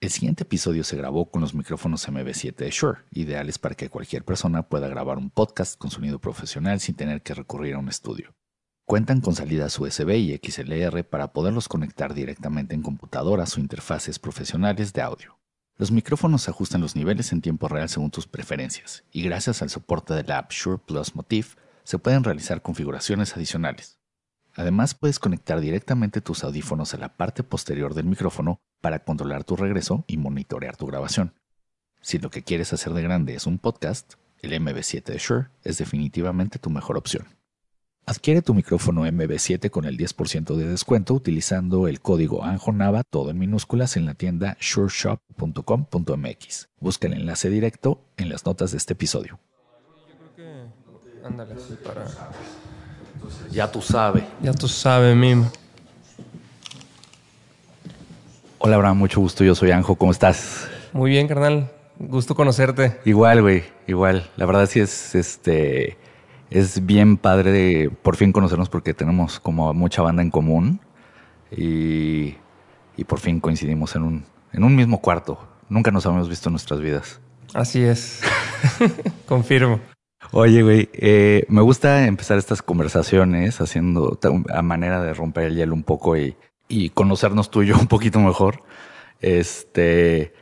El 0.00 0.10
siguiente 0.10 0.44
episodio 0.44 0.84
se 0.84 0.96
grabó 0.96 1.28
con 1.28 1.40
los 1.40 1.54
micrófonos 1.54 2.08
MB7 2.08 2.54
de 2.54 2.70
Shure, 2.70 3.00
ideales 3.10 3.58
para 3.58 3.74
que 3.74 3.90
cualquier 3.90 4.24
persona 4.24 4.62
pueda 4.62 4.86
grabar 4.86 5.18
un 5.18 5.28
podcast 5.28 5.76
con 5.76 5.90
sonido 5.90 6.20
profesional 6.20 6.78
sin 6.78 6.94
tener 6.94 7.20
que 7.20 7.34
recurrir 7.34 7.74
a 7.74 7.78
un 7.80 7.88
estudio. 7.88 8.32
Cuentan 8.86 9.20
con 9.20 9.34
salidas 9.34 9.76
USB 9.76 10.10
y 10.10 10.40
XLR 10.40 11.02
para 11.02 11.32
poderlos 11.32 11.66
conectar 11.68 12.14
directamente 12.14 12.76
en 12.76 12.82
computadoras 12.82 13.56
o 13.56 13.60
interfaces 13.60 14.20
profesionales 14.20 14.92
de 14.92 15.02
audio. 15.02 15.40
Los 15.76 15.90
micrófonos 15.90 16.48
ajustan 16.48 16.80
los 16.80 16.94
niveles 16.94 17.32
en 17.32 17.40
tiempo 17.40 17.66
real 17.66 17.88
según 17.88 18.12
tus 18.12 18.28
preferencias, 18.28 19.02
y 19.10 19.22
gracias 19.22 19.62
al 19.62 19.70
soporte 19.70 20.14
de 20.14 20.22
la 20.22 20.38
app 20.38 20.52
Shure 20.52 20.78
Plus 20.78 21.16
Motif, 21.16 21.56
se 21.82 21.98
pueden 21.98 22.22
realizar 22.22 22.62
configuraciones 22.62 23.36
adicionales. 23.36 23.98
Además, 24.58 24.94
puedes 24.94 25.20
conectar 25.20 25.60
directamente 25.60 26.20
tus 26.20 26.42
audífonos 26.42 26.92
a 26.92 26.98
la 26.98 27.16
parte 27.16 27.44
posterior 27.44 27.94
del 27.94 28.06
micrófono 28.06 28.60
para 28.80 29.04
controlar 29.04 29.44
tu 29.44 29.54
regreso 29.54 30.04
y 30.08 30.16
monitorear 30.16 30.76
tu 30.76 30.86
grabación. 30.86 31.32
Si 32.00 32.18
lo 32.18 32.28
que 32.28 32.42
quieres 32.42 32.72
hacer 32.72 32.92
de 32.92 33.02
grande 33.02 33.36
es 33.36 33.46
un 33.46 33.60
podcast, 33.60 34.14
el 34.40 34.60
MB7 34.60 35.04
de 35.04 35.18
Shure 35.18 35.46
es 35.62 35.78
definitivamente 35.78 36.58
tu 36.58 36.70
mejor 36.70 36.96
opción. 36.96 37.28
Adquiere 38.04 38.42
tu 38.42 38.52
micrófono 38.52 39.06
MB7 39.06 39.70
con 39.70 39.84
el 39.84 39.96
10% 39.96 40.56
de 40.56 40.66
descuento 40.66 41.14
utilizando 41.14 41.86
el 41.86 42.00
código 42.00 42.42
ANJONAVA 42.42 43.04
todo 43.04 43.30
en 43.30 43.38
minúsculas 43.38 43.96
en 43.96 44.06
la 44.06 44.14
tienda 44.14 44.56
shureshop.com.mx. 44.60 46.68
Busca 46.80 47.06
el 47.06 47.12
enlace 47.12 47.48
directo 47.48 48.08
en 48.16 48.28
las 48.28 48.44
notas 48.44 48.72
de 48.72 48.78
este 48.78 48.94
episodio. 48.94 49.38
Ándale, 51.22 51.54
así 51.54 51.76
Ya 53.50 53.70
tú 53.70 53.80
sabes. 53.80 54.24
Ya 54.42 54.52
tú 54.52 54.68
sabes, 54.68 55.16
Mim. 55.16 55.44
Hola, 58.58 58.76
Abraham, 58.76 58.98
mucho 58.98 59.20
gusto. 59.20 59.44
Yo 59.44 59.54
soy 59.54 59.70
Anjo. 59.70 59.96
¿Cómo 59.96 60.12
estás? 60.12 60.68
Muy 60.92 61.10
bien, 61.10 61.28
carnal. 61.28 61.70
Gusto 61.98 62.34
conocerte. 62.34 62.98
Igual, 63.04 63.42
güey. 63.42 63.64
Igual. 63.86 64.30
La 64.36 64.46
verdad 64.46 64.66
sí 64.66 64.80
es 64.80 65.14
este 65.14 65.96
es 66.50 66.86
bien 66.86 67.16
padre 67.16 67.50
de 67.50 67.90
por 67.90 68.16
fin 68.16 68.32
conocernos 68.32 68.68
porque 68.68 68.94
tenemos 68.94 69.38
como 69.38 69.74
mucha 69.74 70.02
banda 70.02 70.22
en 70.22 70.30
común 70.30 70.80
y, 71.50 72.36
y 72.96 73.04
por 73.06 73.20
fin 73.20 73.40
coincidimos 73.40 73.94
en 73.96 74.02
un, 74.02 74.24
en 74.52 74.64
un 74.64 74.74
mismo 74.74 75.00
cuarto. 75.00 75.38
Nunca 75.68 75.90
nos 75.90 76.06
habíamos 76.06 76.28
visto 76.28 76.48
en 76.48 76.54
nuestras 76.54 76.80
vidas. 76.80 77.20
Así 77.54 77.82
es. 77.82 78.20
Confirmo. 79.26 79.80
Oye, 80.32 80.62
güey, 80.62 80.90
eh, 80.92 81.44
me 81.48 81.62
gusta 81.62 82.06
empezar 82.06 82.38
estas 82.38 82.62
conversaciones 82.62 83.60
haciendo 83.60 84.18
a 84.52 84.62
manera 84.62 85.02
de 85.02 85.14
romper 85.14 85.44
el 85.44 85.56
hielo 85.56 85.74
un 85.74 85.84
poco 85.84 86.16
y, 86.16 86.36
y 86.68 86.90
conocernos 86.90 87.50
tú 87.50 87.62
y 87.62 87.68
yo 87.68 87.78
un 87.78 87.86
poquito 87.86 88.20
mejor. 88.20 88.62
Este, 89.20 90.32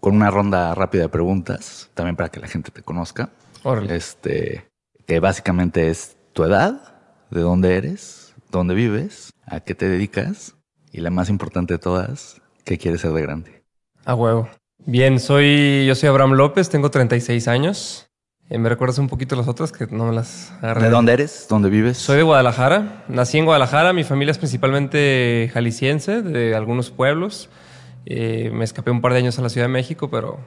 con 0.00 0.16
una 0.16 0.30
ronda 0.30 0.74
rápida 0.74 1.02
de 1.02 1.08
preguntas, 1.08 1.90
también 1.94 2.16
para 2.16 2.30
que 2.30 2.40
la 2.40 2.48
gente 2.48 2.70
te 2.70 2.82
conozca. 2.82 3.30
Órale. 3.62 3.94
Este, 3.94 4.68
que 5.06 5.20
básicamente 5.20 5.90
es 5.90 6.16
tu 6.32 6.44
edad, 6.44 6.94
de 7.30 7.40
dónde 7.40 7.76
eres, 7.76 8.34
dónde 8.50 8.74
vives, 8.74 9.32
a 9.46 9.60
qué 9.60 9.74
te 9.74 9.88
dedicas 9.88 10.56
y 10.90 11.00
la 11.00 11.10
más 11.10 11.28
importante 11.28 11.74
de 11.74 11.78
todas, 11.78 12.40
qué 12.64 12.78
quieres 12.78 13.02
ser 13.02 13.12
de 13.12 13.22
grande. 13.22 13.64
A 14.04 14.14
huevo. 14.14 14.48
Bien, 14.78 15.20
soy, 15.20 15.84
yo 15.86 15.94
soy 15.94 16.08
Abraham 16.08 16.32
López, 16.32 16.70
tengo 16.70 16.90
36 16.90 17.48
años. 17.48 18.09
Eh, 18.50 18.58
¿Me 18.58 18.68
recuerdas 18.68 18.98
un 18.98 19.08
poquito 19.08 19.36
las 19.36 19.46
otras 19.46 19.70
que 19.70 19.86
no 19.86 20.06
me 20.06 20.12
las 20.14 20.52
agarré? 20.60 20.82
¿De 20.84 20.90
dónde 20.90 21.12
eres? 21.12 21.46
¿Dónde 21.48 21.70
vives? 21.70 21.98
Soy 21.98 22.16
de 22.16 22.22
Guadalajara. 22.24 23.04
Nací 23.08 23.38
en 23.38 23.44
Guadalajara. 23.44 23.92
Mi 23.92 24.02
familia 24.02 24.32
es 24.32 24.38
principalmente 24.38 25.50
jalisciense, 25.54 26.22
de 26.22 26.54
algunos 26.56 26.90
pueblos. 26.90 27.48
Eh, 28.06 28.50
me 28.52 28.64
escapé 28.64 28.90
un 28.90 29.00
par 29.00 29.12
de 29.12 29.18
años 29.18 29.38
a 29.38 29.42
la 29.42 29.50
Ciudad 29.50 29.66
de 29.68 29.72
México, 29.72 30.10
pero 30.10 30.38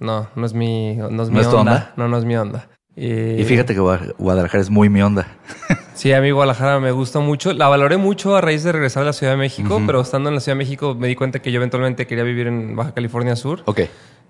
no, 0.00 0.28
no 0.34 0.46
es 0.46 0.52
mi, 0.52 0.96
no 0.96 1.22
es 1.22 1.28
mi 1.28 1.36
¿No 1.36 1.40
es 1.42 1.48
tu 1.50 1.56
onda. 1.56 1.72
onda? 1.72 1.92
No, 1.96 2.08
no 2.08 2.18
es 2.18 2.24
mi 2.24 2.36
onda. 2.36 2.68
Eh, 2.96 3.36
Y 3.40 3.44
fíjate 3.44 3.72
que 3.74 3.80
Gua- 3.80 4.14
Guadalajara 4.18 4.60
es 4.60 4.70
muy 4.70 4.88
mi 4.88 5.00
onda. 5.02 5.26
Sí, 5.98 6.12
a 6.12 6.20
mí 6.20 6.30
Guadalajara 6.30 6.78
me 6.78 6.92
gusta 6.92 7.18
mucho. 7.18 7.52
La 7.52 7.66
valoré 7.66 7.96
mucho 7.96 8.36
a 8.36 8.40
raíz 8.40 8.62
de 8.62 8.70
regresar 8.70 9.02
a 9.02 9.06
la 9.06 9.12
Ciudad 9.12 9.32
de 9.32 9.36
México, 9.36 9.82
pero 9.84 10.00
estando 10.00 10.28
en 10.28 10.36
la 10.36 10.40
Ciudad 10.40 10.54
de 10.54 10.58
México 10.64 10.94
me 10.94 11.08
di 11.08 11.16
cuenta 11.16 11.40
que 11.42 11.50
yo 11.50 11.56
eventualmente 11.56 12.06
quería 12.06 12.22
vivir 12.22 12.46
en 12.46 12.76
Baja 12.76 12.94
California 12.94 13.34
Sur. 13.34 13.62
Ok, 13.64 13.80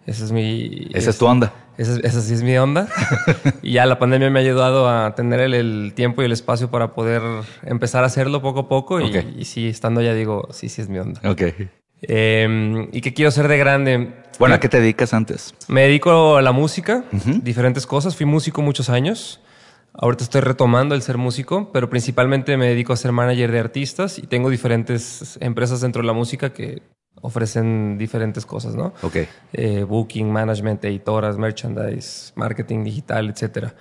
Esa 0.09 0.25
es 0.25 0.33
mi... 0.33 0.89
esa 0.95 1.11
es 1.11 1.19
tu 1.19 1.27
onda. 1.27 1.53
Esa, 1.77 1.93
es- 1.93 2.05
esa 2.05 2.21
sí 2.23 2.33
es 2.33 2.43
mi 2.43 2.57
onda. 2.57 2.89
y 3.63 3.73
ya 3.73 3.85
la 3.85 3.99
pandemia 3.99 4.31
me 4.31 4.39
ha 4.41 4.43
ayudado 4.43 4.89
a 4.89 5.15
tener 5.15 5.39
el, 5.41 5.53
el 5.55 5.93
tiempo 5.95 6.23
y 6.23 6.25
el 6.25 6.33
espacio 6.33 6.71
para 6.71 6.95
poder 6.95 7.21
empezar 7.65 8.05
a 8.05 8.07
hacerlo 8.07 8.41
poco 8.41 8.61
a 8.61 8.69
poco. 8.69 9.01
Y, 9.01 9.45
sí, 9.45 9.69
estando 9.69 10.01
allá 10.01 10.15
digo, 10.15 10.49
sí, 10.51 10.69
sí 10.71 10.81
es 10.81 10.89
mi 10.89 10.99
onda. 10.99 11.21
Ok. 11.29 11.43
Eh, 12.03 12.89
¿Y 12.93 13.01
qué 13.01 13.13
quiero 13.13 13.31
ser 13.31 13.49
de 13.49 13.59
grande? 13.59 14.15
Bueno, 14.39 14.55
¿a 14.55 14.61
qué 14.61 14.69
te 14.69 14.81
dedicas 14.81 15.13
antes? 15.13 15.55
Me 15.69 15.83
dedico 15.83 16.37
a 16.37 16.43
la 16.43 16.53
música, 16.53 17.05
diferentes 17.43 17.87
cosas. 17.87 18.17
Fui 18.17 18.25
músico 18.25 18.63
muchos 18.63 18.89
años. 18.89 19.41
Ahorita 19.93 20.23
estoy 20.25 20.41
retomando 20.43 20.95
el 20.95 21.03
ser 21.03 21.19
músico, 21.19 21.71
pero 21.73 21.91
principalmente 21.91 22.57
me 22.57 22.69
dedico 22.69 22.93
a 22.93 22.97
ser 22.97 23.11
manager 23.13 23.51
de 23.51 23.59
artistas 23.59 24.19
y 24.19 24.23
tengo 24.29 24.49
diferentes 24.49 25.39
empresas 25.43 25.81
dentro 25.81 26.03
de 26.03 26.07
la 26.07 26.13
música 26.13 26.53
que 26.53 26.83
ofrecen 27.21 27.99
diferentes 27.99 28.47
cosas, 28.47 28.75
¿no? 28.75 28.95
Ok. 29.03 29.17
Eh, 29.53 29.84
booking, 29.84 30.31
management, 30.31 30.84
editoras, 30.84 31.39
merchandise, 31.39 32.33
marketing 32.34 32.84
digital, 32.84 33.29
etcétera. 33.31 33.75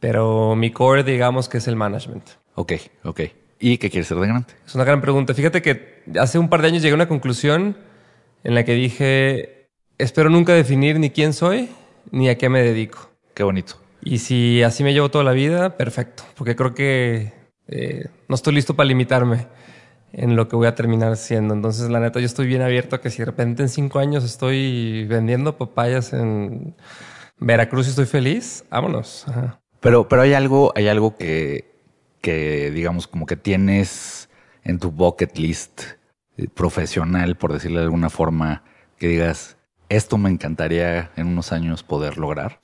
Pero 0.00 0.56
mi 0.56 0.70
core, 0.70 1.04
digamos 1.04 1.48
que 1.48 1.58
es 1.58 1.68
el 1.68 1.76
management. 1.76 2.24
Ok, 2.54 2.72
ok. 3.04 3.20
¿Y 3.60 3.78
qué 3.78 3.90
quieres 3.90 4.08
ser 4.08 4.18
de 4.18 4.26
grande? 4.26 4.48
Es 4.66 4.74
una 4.74 4.84
gran 4.84 5.00
pregunta. 5.00 5.34
Fíjate 5.34 5.62
que 5.62 6.02
hace 6.18 6.38
un 6.38 6.48
par 6.48 6.62
de 6.62 6.68
años 6.68 6.82
llegué 6.82 6.92
a 6.92 6.96
una 6.96 7.08
conclusión 7.08 7.76
en 8.42 8.54
la 8.54 8.64
que 8.64 8.74
dije, 8.74 9.68
espero 9.98 10.30
nunca 10.30 10.52
definir 10.52 10.98
ni 10.98 11.10
quién 11.10 11.32
soy 11.32 11.68
ni 12.10 12.28
a 12.28 12.36
qué 12.36 12.48
me 12.48 12.62
dedico. 12.62 13.10
Qué 13.34 13.44
bonito. 13.44 13.76
Y 14.02 14.18
si 14.18 14.62
así 14.64 14.82
me 14.82 14.92
llevo 14.92 15.10
toda 15.10 15.22
la 15.22 15.32
vida, 15.32 15.76
perfecto. 15.76 16.24
Porque 16.34 16.56
creo 16.56 16.74
que 16.74 17.32
eh, 17.68 18.06
no 18.28 18.34
estoy 18.34 18.54
listo 18.54 18.74
para 18.74 18.88
limitarme 18.88 19.46
en 20.12 20.36
lo 20.36 20.48
que 20.48 20.56
voy 20.56 20.66
a 20.66 20.74
terminar 20.74 21.16
siendo. 21.16 21.54
Entonces, 21.54 21.90
la 21.90 22.00
neta, 22.00 22.20
yo 22.20 22.26
estoy 22.26 22.46
bien 22.46 22.62
abierto 22.62 22.96
a 22.96 23.00
que 23.00 23.10
si 23.10 23.18
de 23.18 23.24
repente 23.26 23.62
en 23.62 23.68
cinco 23.68 23.98
años 23.98 24.24
estoy 24.24 25.06
vendiendo 25.06 25.56
papayas 25.56 26.12
en 26.12 26.74
Veracruz 27.38 27.86
y 27.86 27.90
estoy 27.90 28.06
feliz, 28.06 28.64
vámonos. 28.70 29.26
Ajá. 29.28 29.60
Pero, 29.80 30.08
pero 30.08 30.22
hay 30.22 30.34
algo, 30.34 30.72
hay 30.76 30.88
algo 30.88 31.16
que, 31.16 31.74
que, 32.20 32.70
digamos, 32.70 33.08
como 33.08 33.26
que 33.26 33.36
tienes 33.36 34.28
en 34.64 34.78
tu 34.78 34.92
bucket 34.92 35.36
list 35.36 35.82
eh, 36.36 36.46
profesional, 36.48 37.36
por 37.36 37.52
decirlo 37.52 37.80
de 37.80 37.86
alguna 37.86 38.08
forma, 38.08 38.62
que 38.96 39.08
digas, 39.08 39.56
esto 39.88 40.18
me 40.18 40.30
encantaría 40.30 41.10
en 41.16 41.26
unos 41.26 41.52
años 41.52 41.82
poder 41.82 42.16
lograr. 42.16 42.60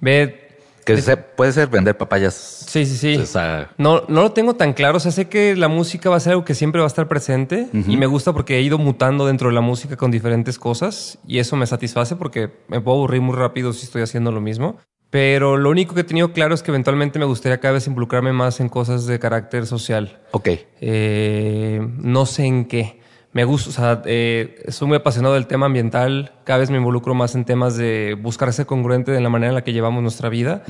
Ve, 0.00 0.51
Que 0.84 1.00
se- 1.00 1.16
puede 1.16 1.52
ser 1.52 1.68
vender 1.68 1.96
papayas. 1.96 2.34
sí, 2.68 2.84
sí, 2.86 2.96
sí. 2.96 3.16
O 3.16 3.26
sea, 3.26 3.70
No, 3.78 4.02
no 4.08 4.22
lo 4.22 4.32
tengo 4.32 4.54
tan 4.54 4.72
claro. 4.72 4.96
O 4.96 5.00
sea, 5.00 5.12
sé 5.12 5.28
que 5.28 5.54
la 5.56 5.68
música 5.68 6.10
va 6.10 6.16
a 6.16 6.20
ser 6.20 6.32
algo 6.32 6.44
que 6.44 6.54
siempre 6.54 6.80
va 6.80 6.86
a 6.86 6.88
estar 6.88 7.06
presente 7.08 7.68
y 7.72 7.96
me 7.96 8.06
gusta 8.06 8.32
porque 8.32 8.56
he 8.58 8.62
ido 8.62 8.78
mutando 8.78 9.26
dentro 9.26 9.48
de 9.48 9.54
la 9.54 9.60
música 9.60 9.96
con 9.96 10.10
diferentes 10.10 10.58
cosas 10.58 11.18
y 11.26 11.38
eso 11.38 11.56
me 11.56 11.66
satisface 11.66 12.16
porque 12.16 12.50
me 12.68 12.80
puedo 12.80 12.96
aburrir 12.98 13.20
muy 13.20 13.36
rápido 13.36 13.72
si 13.72 13.84
estoy 13.86 14.02
haciendo 14.02 14.32
lo 14.32 14.40
mismo. 14.40 14.76
Pero 15.10 15.58
lo 15.58 15.68
único 15.68 15.94
que 15.94 16.00
he 16.00 16.04
tenido 16.04 16.32
claro 16.32 16.54
es 16.54 16.62
que 16.62 16.70
eventualmente 16.70 17.18
me 17.18 17.26
gustaría 17.26 17.60
cada 17.60 17.74
vez 17.74 17.86
involucrarme 17.86 18.32
más 18.32 18.60
en 18.60 18.70
cosas 18.70 19.04
de 19.06 19.18
carácter 19.18 19.66
social. 19.66 20.20
ok, 20.30 20.48
Eh, 20.80 21.80
no 21.98 22.26
sé 22.26 22.44
en 22.46 22.64
qué. 22.64 23.01
Me 23.32 23.44
gusta, 23.44 23.70
o 23.70 23.72
sea, 23.72 24.02
eh, 24.04 24.62
soy 24.68 24.88
muy 24.88 24.96
apasionado 24.98 25.34
del 25.34 25.46
tema 25.46 25.66
ambiental. 25.66 26.32
Cada 26.44 26.58
vez 26.58 26.70
me 26.70 26.76
involucro 26.76 27.14
más 27.14 27.34
en 27.34 27.44
temas 27.46 27.76
de 27.76 28.16
buscar 28.20 28.52
ser 28.52 28.66
congruente 28.66 29.16
en 29.16 29.22
la 29.22 29.30
manera 29.30 29.48
en 29.50 29.54
la 29.54 29.64
que 29.64 29.72
llevamos 29.72 30.02
nuestra 30.02 30.28
vida. 30.28 30.64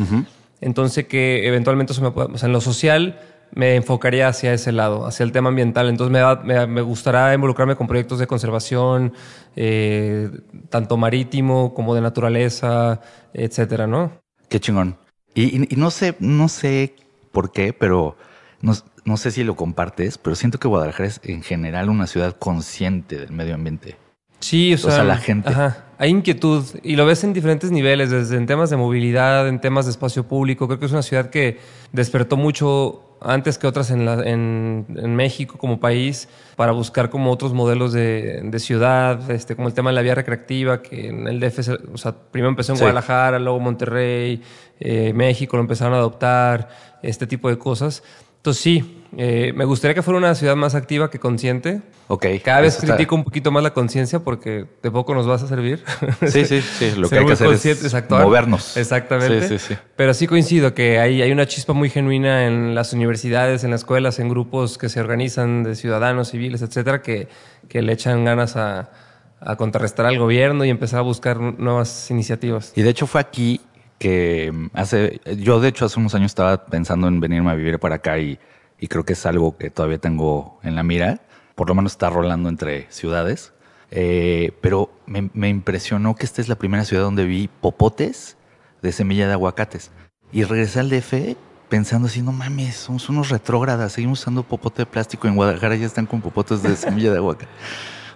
Entonces, 0.60 1.06
que 1.08 1.46
eventualmente, 1.48 1.92
eso 1.92 2.02
me 2.02 2.08
o 2.08 2.38
sea, 2.38 2.46
en 2.46 2.52
lo 2.52 2.60
social, 2.60 3.18
me 3.54 3.74
enfocaría 3.74 4.28
hacia 4.28 4.52
ese 4.54 4.70
lado, 4.70 5.06
hacia 5.06 5.24
el 5.24 5.32
tema 5.32 5.48
ambiental. 5.48 5.88
Entonces, 5.88 6.12
me, 6.12 6.20
da- 6.20 6.36
me, 6.44 6.66
me 6.68 6.82
gustará 6.82 7.34
involucrarme 7.34 7.74
con 7.74 7.88
proyectos 7.88 8.20
de 8.20 8.28
conservación, 8.28 9.12
eh, 9.56 10.30
tanto 10.70 10.96
marítimo 10.96 11.74
como 11.74 11.94
de 11.96 12.00
naturaleza, 12.00 13.00
etcétera, 13.34 13.86
¿no? 13.88 14.12
qué 14.48 14.60
chingón. 14.60 14.98
Y, 15.34 15.62
y- 15.62 15.68
y 15.70 15.76
no 15.76 15.90
sé, 15.90 16.14
no 16.20 16.46
sé 16.48 16.94
por 17.32 17.50
qué, 17.52 17.72
pero 17.72 18.16
no, 18.60 18.72
no 19.04 19.16
sé 19.16 19.30
si 19.30 19.44
lo 19.44 19.56
compartes, 19.56 20.18
pero 20.18 20.36
siento 20.36 20.58
que 20.58 20.68
Guadalajara 20.68 21.08
es 21.08 21.20
en 21.24 21.42
general 21.42 21.88
una 21.90 22.06
ciudad 22.06 22.36
consciente 22.38 23.18
del 23.18 23.32
medio 23.32 23.54
ambiente. 23.54 23.96
Sí, 24.40 24.74
o 24.74 24.78
sea, 24.78 24.90
sea, 24.90 25.04
la 25.04 25.16
gente. 25.18 25.50
Ajá, 25.50 25.84
hay 25.98 26.10
inquietud 26.10 26.64
y 26.82 26.96
lo 26.96 27.06
ves 27.06 27.22
en 27.22 27.32
diferentes 27.32 27.70
niveles, 27.70 28.10
desde 28.10 28.36
en 28.36 28.46
temas 28.46 28.70
de 28.70 28.76
movilidad, 28.76 29.46
en 29.46 29.60
temas 29.60 29.84
de 29.86 29.92
espacio 29.92 30.26
público. 30.26 30.66
Creo 30.66 30.80
que 30.80 30.86
es 30.86 30.92
una 30.92 31.02
ciudad 31.02 31.30
que 31.30 31.58
despertó 31.92 32.36
mucho 32.36 33.08
antes 33.24 33.56
que 33.56 33.68
otras 33.68 33.92
en, 33.92 34.04
la- 34.04 34.14
en, 34.28 34.84
en 34.96 35.14
México 35.14 35.56
como 35.58 35.78
país 35.78 36.28
para 36.56 36.72
buscar 36.72 37.08
como 37.08 37.30
otros 37.30 37.52
modelos 37.54 37.92
de, 37.92 38.40
de 38.42 38.58
ciudad, 38.58 39.30
este, 39.30 39.54
como 39.54 39.68
el 39.68 39.74
tema 39.74 39.90
de 39.90 39.94
la 39.94 40.02
vía 40.02 40.16
recreativa, 40.16 40.82
que 40.82 41.06
en 41.06 41.28
el 41.28 41.38
DF, 41.38 41.60
o 41.94 41.98
sea, 41.98 42.12
primero 42.32 42.48
empezó 42.50 42.72
en 42.72 42.78
Sí. 42.78 42.82
Guadalajara, 42.82 43.38
luego 43.38 43.60
Monterrey, 43.60 44.42
eh, 44.80 45.12
México 45.14 45.56
lo 45.56 45.62
empezaron 45.62 45.94
a 45.94 45.98
adoptar, 45.98 46.68
este 47.04 47.28
tipo 47.28 47.48
de 47.48 47.58
cosas. 47.58 48.02
Entonces 48.42 48.62
sí, 48.62 48.98
Eh, 49.14 49.52
me 49.54 49.66
gustaría 49.66 49.94
que 49.94 50.00
fuera 50.00 50.16
una 50.16 50.34
ciudad 50.34 50.56
más 50.56 50.74
activa 50.74 51.10
que 51.10 51.18
consciente. 51.18 51.82
Ok. 52.08 52.24
Cada 52.42 52.62
vez 52.62 52.76
está- 52.78 52.96
critico 52.96 53.14
un 53.14 53.24
poquito 53.24 53.50
más 53.52 53.62
la 53.62 53.74
conciencia 53.74 54.20
porque 54.20 54.64
de 54.82 54.90
poco 54.90 55.14
nos 55.14 55.26
vas 55.26 55.42
a 55.42 55.48
servir. 55.48 55.84
Sí, 56.26 56.46
sí, 56.46 56.62
sí. 56.62 56.92
Lo 56.96 57.10
que 57.10 57.18
hay 57.18 57.26
que 57.26 57.32
hacer 57.34 57.50
es 57.72 57.92
actuar. 57.92 58.24
movernos. 58.24 58.74
Exactamente. 58.78 59.46
Sí, 59.48 59.58
sí, 59.58 59.74
sí. 59.74 59.78
Pero 59.96 60.14
sí 60.14 60.26
coincido 60.26 60.72
que 60.72 60.98
hay, 60.98 61.20
hay 61.20 61.30
una 61.30 61.44
chispa 61.46 61.74
muy 61.74 61.90
genuina 61.90 62.46
en 62.46 62.74
las 62.74 62.94
universidades, 62.94 63.64
en 63.64 63.70
las 63.70 63.82
escuelas, 63.82 64.18
en 64.18 64.30
grupos 64.30 64.78
que 64.78 64.88
se 64.88 64.98
organizan 64.98 65.62
de 65.62 65.74
ciudadanos 65.74 66.30
civiles, 66.30 66.62
etcétera, 66.62 67.02
que, 67.02 67.28
que 67.68 67.82
le 67.82 67.92
echan 67.92 68.24
ganas 68.24 68.56
a, 68.56 68.92
a 69.40 69.56
contrarrestar 69.56 70.06
al 70.06 70.18
gobierno 70.18 70.64
y 70.64 70.70
empezar 70.70 71.00
a 71.00 71.02
buscar 71.02 71.38
nuevas 71.38 72.10
iniciativas. 72.10 72.72
Y 72.76 72.80
de 72.80 72.88
hecho 72.88 73.06
fue 73.06 73.20
aquí 73.20 73.60
que 74.02 74.52
hace, 74.74 75.20
yo 75.38 75.60
de 75.60 75.68
hecho 75.68 75.84
hace 75.84 76.00
unos 76.00 76.16
años 76.16 76.32
estaba 76.32 76.66
pensando 76.66 77.06
en 77.06 77.20
venirme 77.20 77.52
a 77.52 77.54
vivir 77.54 77.78
para 77.78 77.94
acá 77.96 78.18
y, 78.18 78.40
y 78.80 78.88
creo 78.88 79.04
que 79.04 79.12
es 79.12 79.24
algo 79.26 79.56
que 79.56 79.70
todavía 79.70 79.98
tengo 79.98 80.58
en 80.64 80.74
la 80.74 80.82
mira, 80.82 81.20
por 81.54 81.68
lo 81.68 81.76
menos 81.76 81.92
está 81.92 82.10
rolando 82.10 82.48
entre 82.48 82.86
ciudades, 82.90 83.52
Eh, 83.94 84.52
pero 84.62 84.90
me, 85.06 85.30
me 85.34 85.50
impresionó 85.50 86.16
que 86.16 86.24
esta 86.24 86.40
es 86.40 86.48
la 86.48 86.56
primera 86.56 86.84
ciudad 86.84 87.04
donde 87.04 87.26
vi 87.26 87.48
popotes 87.60 88.36
de 88.80 88.90
semilla 88.90 89.26
de 89.26 89.34
aguacates. 89.34 89.90
Y 90.32 90.42
regresé 90.44 90.80
al 90.80 90.88
DF 90.88 91.36
pensando 91.68 92.08
así, 92.08 92.22
no 92.22 92.32
mames, 92.32 92.74
somos 92.74 93.08
unos 93.08 93.28
retrógradas, 93.28 93.92
seguimos 93.92 94.20
usando 94.20 94.42
popote 94.42 94.82
de 94.82 94.86
plástico, 94.86 95.28
en 95.28 95.36
Guadalajara 95.36 95.76
ya 95.76 95.86
están 95.86 96.06
con 96.06 96.20
popotes 96.22 96.62
de 96.62 96.74
semilla 96.74 97.12
de 97.12 97.18
aguacate. 97.18 97.52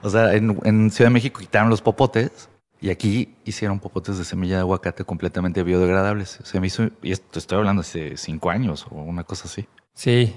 O 0.03 0.11
sea, 0.11 0.35
en, 0.35 0.59
en 0.65 0.91
Ciudad 0.91 1.11
de 1.11 1.15
México 1.15 1.41
quitaron 1.41 1.71
los 1.71 1.83
popotes 1.83 2.49
y 2.87 2.91
aquí 2.91 3.35
hicieron 3.45 3.81
popotes 3.81 4.17
de 4.17 4.25
semilla 4.25 4.55
de 4.55 4.61
aguacate 4.61 5.03
completamente 5.03 5.65
biodegradables. 5.65 6.39
Se 6.45 6.61
me 6.61 6.69
hizo, 6.69 6.89
y 7.03 7.11
esto 7.11 7.41
estoy 7.41 7.59
hablando 7.59 7.81
hace 7.81 8.17
cinco 8.17 8.49
años 8.49 8.87
o 8.89 8.95
una 8.95 9.25
cosa 9.25 9.49
así. 9.49 9.67
Sí, 9.93 10.37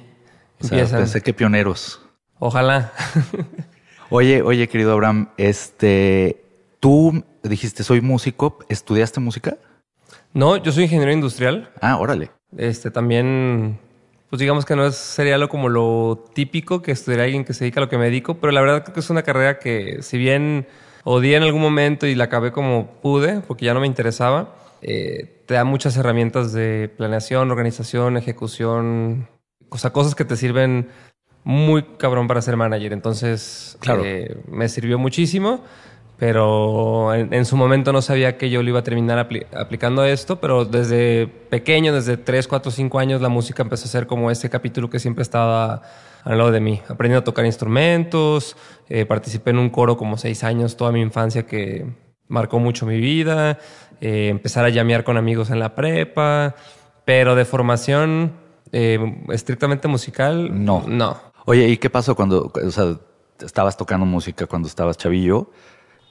O 0.59 0.65
sea, 0.65 0.83
pensé 0.87 1.21
que 1.21 1.31
pioneros. 1.31 2.01
Ojalá. 2.39 2.91
Oye, 4.09 4.41
oye, 4.41 4.67
querido 4.67 4.93
Abraham, 4.93 5.29
este, 5.37 6.43
tú 6.79 7.23
dijiste, 7.43 7.83
soy 7.83 8.01
músico, 8.01 8.57
¿estudiaste 8.67 9.19
música? 9.19 9.55
No, 10.33 10.57
yo 10.57 10.71
soy 10.71 10.85
ingeniero 10.85 11.11
industrial. 11.11 11.69
Ah, 11.79 11.97
órale. 11.97 12.31
Este 12.57 12.89
también, 12.89 13.77
pues 14.31 14.39
digamos 14.39 14.65
que 14.65 14.75
no 14.75 14.87
es, 14.87 14.95
sería 14.95 15.37
lo 15.37 15.49
como 15.49 15.69
lo 15.69 16.25
típico 16.33 16.81
que 16.81 16.91
estudiar 16.91 17.21
alguien 17.21 17.45
que 17.45 17.53
se 17.53 17.65
dedica 17.65 17.81
a 17.81 17.83
lo 17.83 17.89
que 17.89 17.99
me 17.99 18.05
dedico, 18.05 18.39
pero 18.39 18.51
la 18.51 18.61
verdad 18.61 18.81
creo 18.81 18.95
que 18.95 19.01
es 19.01 19.11
una 19.11 19.21
carrera 19.21 19.59
que, 19.59 20.01
si 20.01 20.17
bien 20.17 20.65
odié 21.03 21.37
en 21.37 21.43
algún 21.43 21.61
momento 21.61 22.05
y 22.07 22.15
la 22.15 22.25
acabé 22.25 22.51
como 22.51 22.87
pude, 23.01 23.41
porque 23.41 23.65
ya 23.65 23.73
no 23.73 23.79
me 23.79 23.87
interesaba, 23.87 24.55
eh, 24.81 25.43
te 25.45 25.53
da 25.55 25.63
muchas 25.63 25.97
herramientas 25.97 26.53
de 26.53 26.89
planeación, 26.95 27.51
organización, 27.51 28.17
ejecución, 28.17 29.27
o 29.69 29.77
sea, 29.77 29.91
cosas 29.91 30.15
que 30.15 30.25
te 30.25 30.35
sirven 30.35 30.87
muy 31.43 31.83
cabrón 31.97 32.27
para 32.27 32.41
ser 32.41 32.55
manager. 32.57 32.93
Entonces, 32.93 33.77
Claro. 33.79 34.03
eh, 34.05 34.37
me 34.49 34.69
sirvió 34.69 34.97
muchísimo, 34.99 35.63
pero 36.17 37.13
en, 37.13 37.33
en 37.33 37.45
su 37.45 37.55
momento 37.55 37.93
no 37.93 38.01
sabía 38.01 38.37
que 38.37 38.49
yo 38.49 38.61
lo 38.61 38.69
iba 38.69 38.79
a 38.79 38.83
terminar 38.83 39.17
apli- 39.27 39.45
aplicando 39.55 40.01
a 40.01 40.09
esto, 40.09 40.39
pero 40.41 40.65
desde 40.65 41.27
pequeño, 41.27 41.93
desde 41.93 42.17
3, 42.17 42.47
4, 42.47 42.71
5 42.71 42.99
años, 42.99 43.21
la 43.21 43.29
música 43.29 43.63
empezó 43.63 43.85
a 43.85 43.87
ser 43.87 44.05
como 44.05 44.29
ese 44.29 44.49
capítulo 44.49 44.89
que 44.89 44.99
siempre 44.99 45.21
estaba 45.23 45.81
al 46.23 46.37
lado 46.37 46.51
de 46.51 46.59
mí. 46.59 46.81
Aprendí 46.87 47.15
a 47.15 47.23
tocar 47.23 47.45
instrumentos, 47.45 48.55
eh, 48.89 49.05
participé 49.05 49.51
en 49.51 49.59
un 49.59 49.69
coro 49.69 49.97
como 49.97 50.17
6 50.17 50.43
años, 50.43 50.77
toda 50.77 50.91
mi 50.91 51.01
infancia 51.01 51.45
que 51.45 51.85
marcó 52.27 52.59
mucho 52.59 52.85
mi 52.85 52.99
vida, 52.99 53.59
eh, 54.01 54.29
empezar 54.29 54.65
a 54.65 54.69
llamear 54.69 55.03
con 55.03 55.17
amigos 55.17 55.49
en 55.49 55.59
la 55.59 55.75
prepa, 55.75 56.55
pero 57.05 57.35
de 57.35 57.45
formación 57.45 58.33
eh, 58.71 58.99
estrictamente 59.29 59.87
musical, 59.87 60.63
No. 60.63 60.83
No. 60.87 61.29
Oye, 61.45 61.67
¿y 61.67 61.77
qué 61.77 61.89
pasó 61.89 62.15
cuando, 62.15 62.51
o 62.53 62.71
sea, 62.71 62.99
estabas 63.39 63.75
tocando 63.75 64.05
música 64.05 64.45
cuando 64.45 64.67
estabas 64.67 64.97
chavillo 64.97 65.49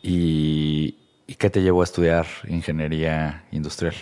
y, 0.02 0.98
y 1.28 1.34
qué 1.36 1.48
te 1.48 1.62
llevó 1.62 1.82
a 1.82 1.84
estudiar 1.84 2.26
ingeniería 2.48 3.44
industrial? 3.52 3.94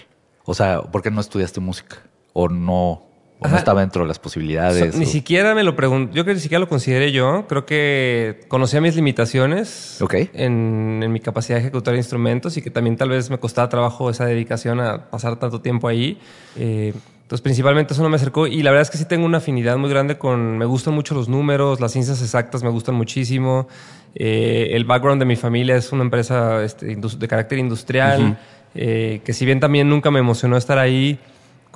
O 0.47 0.55
sea, 0.55 0.81
¿por 0.81 1.02
qué 1.02 1.11
no 1.11 1.20
estudiaste 1.20 1.61
música? 1.61 1.97
¿O 2.32 2.49
no, 2.49 3.02
o 3.38 3.49
no 3.49 3.56
estaba 3.56 3.81
dentro 3.81 4.03
de 4.03 4.09
las 4.09 4.19
posibilidades? 4.19 4.93
So- 4.94 4.99
ni 4.99 5.05
o- 5.05 5.09
siquiera 5.09 5.55
me 5.55 5.62
lo 5.62 5.77
pregunto. 5.77 6.09
Yo 6.15 6.23
creo 6.25 6.33
que 6.33 6.38
ni 6.38 6.41
siquiera 6.41 6.61
lo 6.61 6.69
consideré 6.69 7.12
yo. 7.12 7.44
Creo 7.49 7.67
que 7.67 8.41
conocía 8.49 8.81
mis 8.81 8.97
limitaciones 8.97 10.00
Ok. 10.00 10.15
en, 10.35 11.00
en 11.03 11.12
mi 11.12 11.21
capacidad 11.21 11.56
de 11.59 11.62
ejecutar 11.62 11.94
instrumentos 11.97 12.56
y 12.56 12.62
que 12.62 12.71
también 12.71 12.97
tal 12.97 13.11
vez 13.11 13.29
me 13.31 13.38
costaba 13.38 13.69
trabajo 13.69 14.09
esa 14.11 14.25
dedicación 14.27 14.81
a 14.81 15.11
pasar 15.11 15.37
tanto 15.38 15.61
tiempo 15.61 15.88
ahí. 15.88 16.19
Eh, 16.56 16.93
entonces, 17.23 17.43
principalmente 17.43 17.93
eso 17.93 18.03
no 18.05 18.09
me 18.09 18.17
acercó. 18.17 18.47
Y 18.47 18.62
la 18.62 18.71
verdad 18.71 18.83
es 18.83 18.91
que 18.91 18.99
sí 18.99 19.05
tengo 19.05 19.27
una 19.27 19.38
afinidad 19.38 19.77
muy 19.77 19.91
grande 19.91 20.17
con. 20.17 20.56
Me 20.59 20.65
gustan 20.65 20.94
mucho 20.94 21.12
los 21.15 21.29
números, 21.29 21.81
las 21.81 21.91
ciencias 21.93 22.23
exactas 22.23 22.62
me 22.62 22.71
gustan 22.71 22.94
muchísimo. 22.94 23.67
Eh, 24.15 24.69
el 24.73 24.85
background 24.85 25.21
de 25.21 25.27
mi 25.27 25.37
familia 25.37 25.77
es 25.77 25.93
una 25.93 26.03
empresa 26.05 26.62
este, 26.65 26.94
de 26.97 27.29
carácter 27.29 27.59
industrial. 27.59 28.38
eh, 28.77 29.21
que 29.25 29.33
si 29.33 29.44
bien 29.44 29.59
también 29.59 29.88
nunca 29.88 30.11
me 30.11 30.21
emocionó 30.21 30.56
estar 30.56 30.79
ahí, 30.79 31.19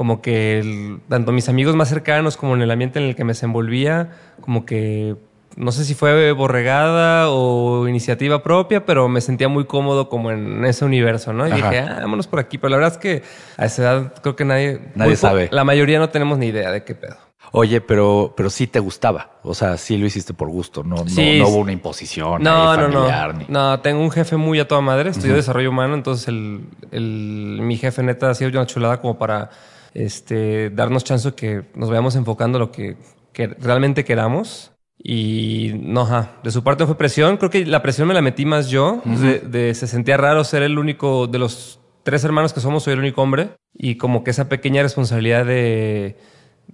como 0.00 0.22
que 0.22 0.58
el- 0.60 1.00
tanto 1.10 1.30
mis 1.30 1.50
amigos 1.50 1.76
más 1.76 1.90
cercanos 1.90 2.38
como 2.38 2.54
en 2.54 2.62
el 2.62 2.70
ambiente 2.70 2.98
en 2.98 3.04
el 3.04 3.14
que 3.14 3.22
me 3.22 3.32
desenvolvía, 3.32 4.08
como 4.40 4.64
que 4.64 5.14
no 5.56 5.72
sé 5.72 5.84
si 5.84 5.92
fue 5.94 6.32
borregada 6.32 7.28
o 7.28 7.86
iniciativa 7.86 8.42
propia, 8.42 8.86
pero 8.86 9.10
me 9.10 9.20
sentía 9.20 9.48
muy 9.48 9.66
cómodo 9.66 10.08
como 10.08 10.30
en 10.30 10.64
ese 10.64 10.86
universo, 10.86 11.34
¿no? 11.34 11.46
Y 11.46 11.50
Ajá. 11.52 11.68
dije, 11.70 11.80
ah, 11.80 11.98
vámonos 12.00 12.26
por 12.28 12.38
aquí. 12.40 12.56
Pero 12.56 12.70
la 12.70 12.76
verdad 12.78 12.92
es 12.92 12.98
que 12.98 13.22
a 13.58 13.66
esa 13.66 13.82
edad 13.82 14.14
creo 14.22 14.36
que 14.36 14.46
nadie... 14.46 14.80
Nadie 14.94 15.16
sabe. 15.16 15.50
La 15.52 15.64
mayoría 15.64 15.98
no 15.98 16.08
tenemos 16.08 16.38
ni 16.38 16.46
idea 16.46 16.70
de 16.70 16.82
qué 16.82 16.94
pedo. 16.94 17.16
Oye, 17.52 17.82
pero, 17.82 18.32
pero 18.34 18.48
sí 18.48 18.66
te 18.68 18.78
gustaba. 18.80 19.32
O 19.42 19.52
sea, 19.52 19.76
sí 19.76 19.98
lo 19.98 20.06
hiciste 20.06 20.32
por 20.32 20.48
gusto. 20.48 20.82
No, 20.82 20.96
no, 20.96 21.06
Sí, 21.08 21.40
no 21.40 21.48
hubo 21.48 21.58
una 21.58 21.72
imposición 21.72 22.42
No, 22.42 22.70
ahí 22.70 22.78
no, 22.78 22.88
no. 22.88 22.94
familiar. 23.00 23.34
ni- 23.36 23.44
No, 23.48 23.80
tengo 23.80 24.00
un 24.00 24.10
jefe 24.10 24.36
muy 24.38 24.60
a 24.60 24.66
toda 24.66 24.80
madre. 24.80 25.10
Estudió 25.10 25.34
desarrollo 25.34 25.68
humano, 25.68 25.94
entonces 25.94 26.26
el, 26.28 26.62
el- 26.90 27.58
mi 27.60 27.76
jefe 27.76 28.02
neta 28.02 28.30
ha 28.30 28.34
sido 28.34 28.48
una 28.50 28.64
chulada 28.66 28.98
como 29.02 29.18
para 29.18 29.50
este, 29.94 30.70
darnos 30.70 31.04
chance 31.04 31.32
que 31.34 31.62
nos 31.74 31.88
vayamos 31.88 32.16
enfocando 32.16 32.58
en 32.58 32.60
lo 32.60 32.72
que, 32.72 32.96
que 33.32 33.46
realmente 33.48 34.04
queramos. 34.04 34.72
Y 35.02 35.72
no, 35.80 36.02
ajá. 36.02 36.32
De 36.44 36.50
su 36.50 36.62
parte 36.62 36.84
fue 36.86 36.96
presión. 36.98 37.36
Creo 37.38 37.50
que 37.50 37.64
la 37.64 37.82
presión 37.82 38.06
me 38.08 38.14
la 38.14 38.20
metí 38.22 38.44
más 38.44 38.68
yo. 38.68 39.00
de, 39.04 39.38
de- 39.40 39.74
se 39.74 39.86
sentía 39.86 40.16
raro 40.16 40.44
ser 40.44 40.62
el 40.62 40.78
único 40.78 41.26
de 41.26 41.38
los 41.38 41.80
tres 42.02 42.22
hermanos 42.24 42.52
que 42.52 42.60
somos, 42.60 42.82
soy 42.82 42.92
el 42.94 42.98
único 42.98 43.22
hombre. 43.22 43.50
Y 43.74 43.96
como 43.96 44.24
que 44.24 44.30
esa 44.30 44.48
pequeña 44.48 44.82
responsabilidad 44.82 45.46
de 45.46 46.16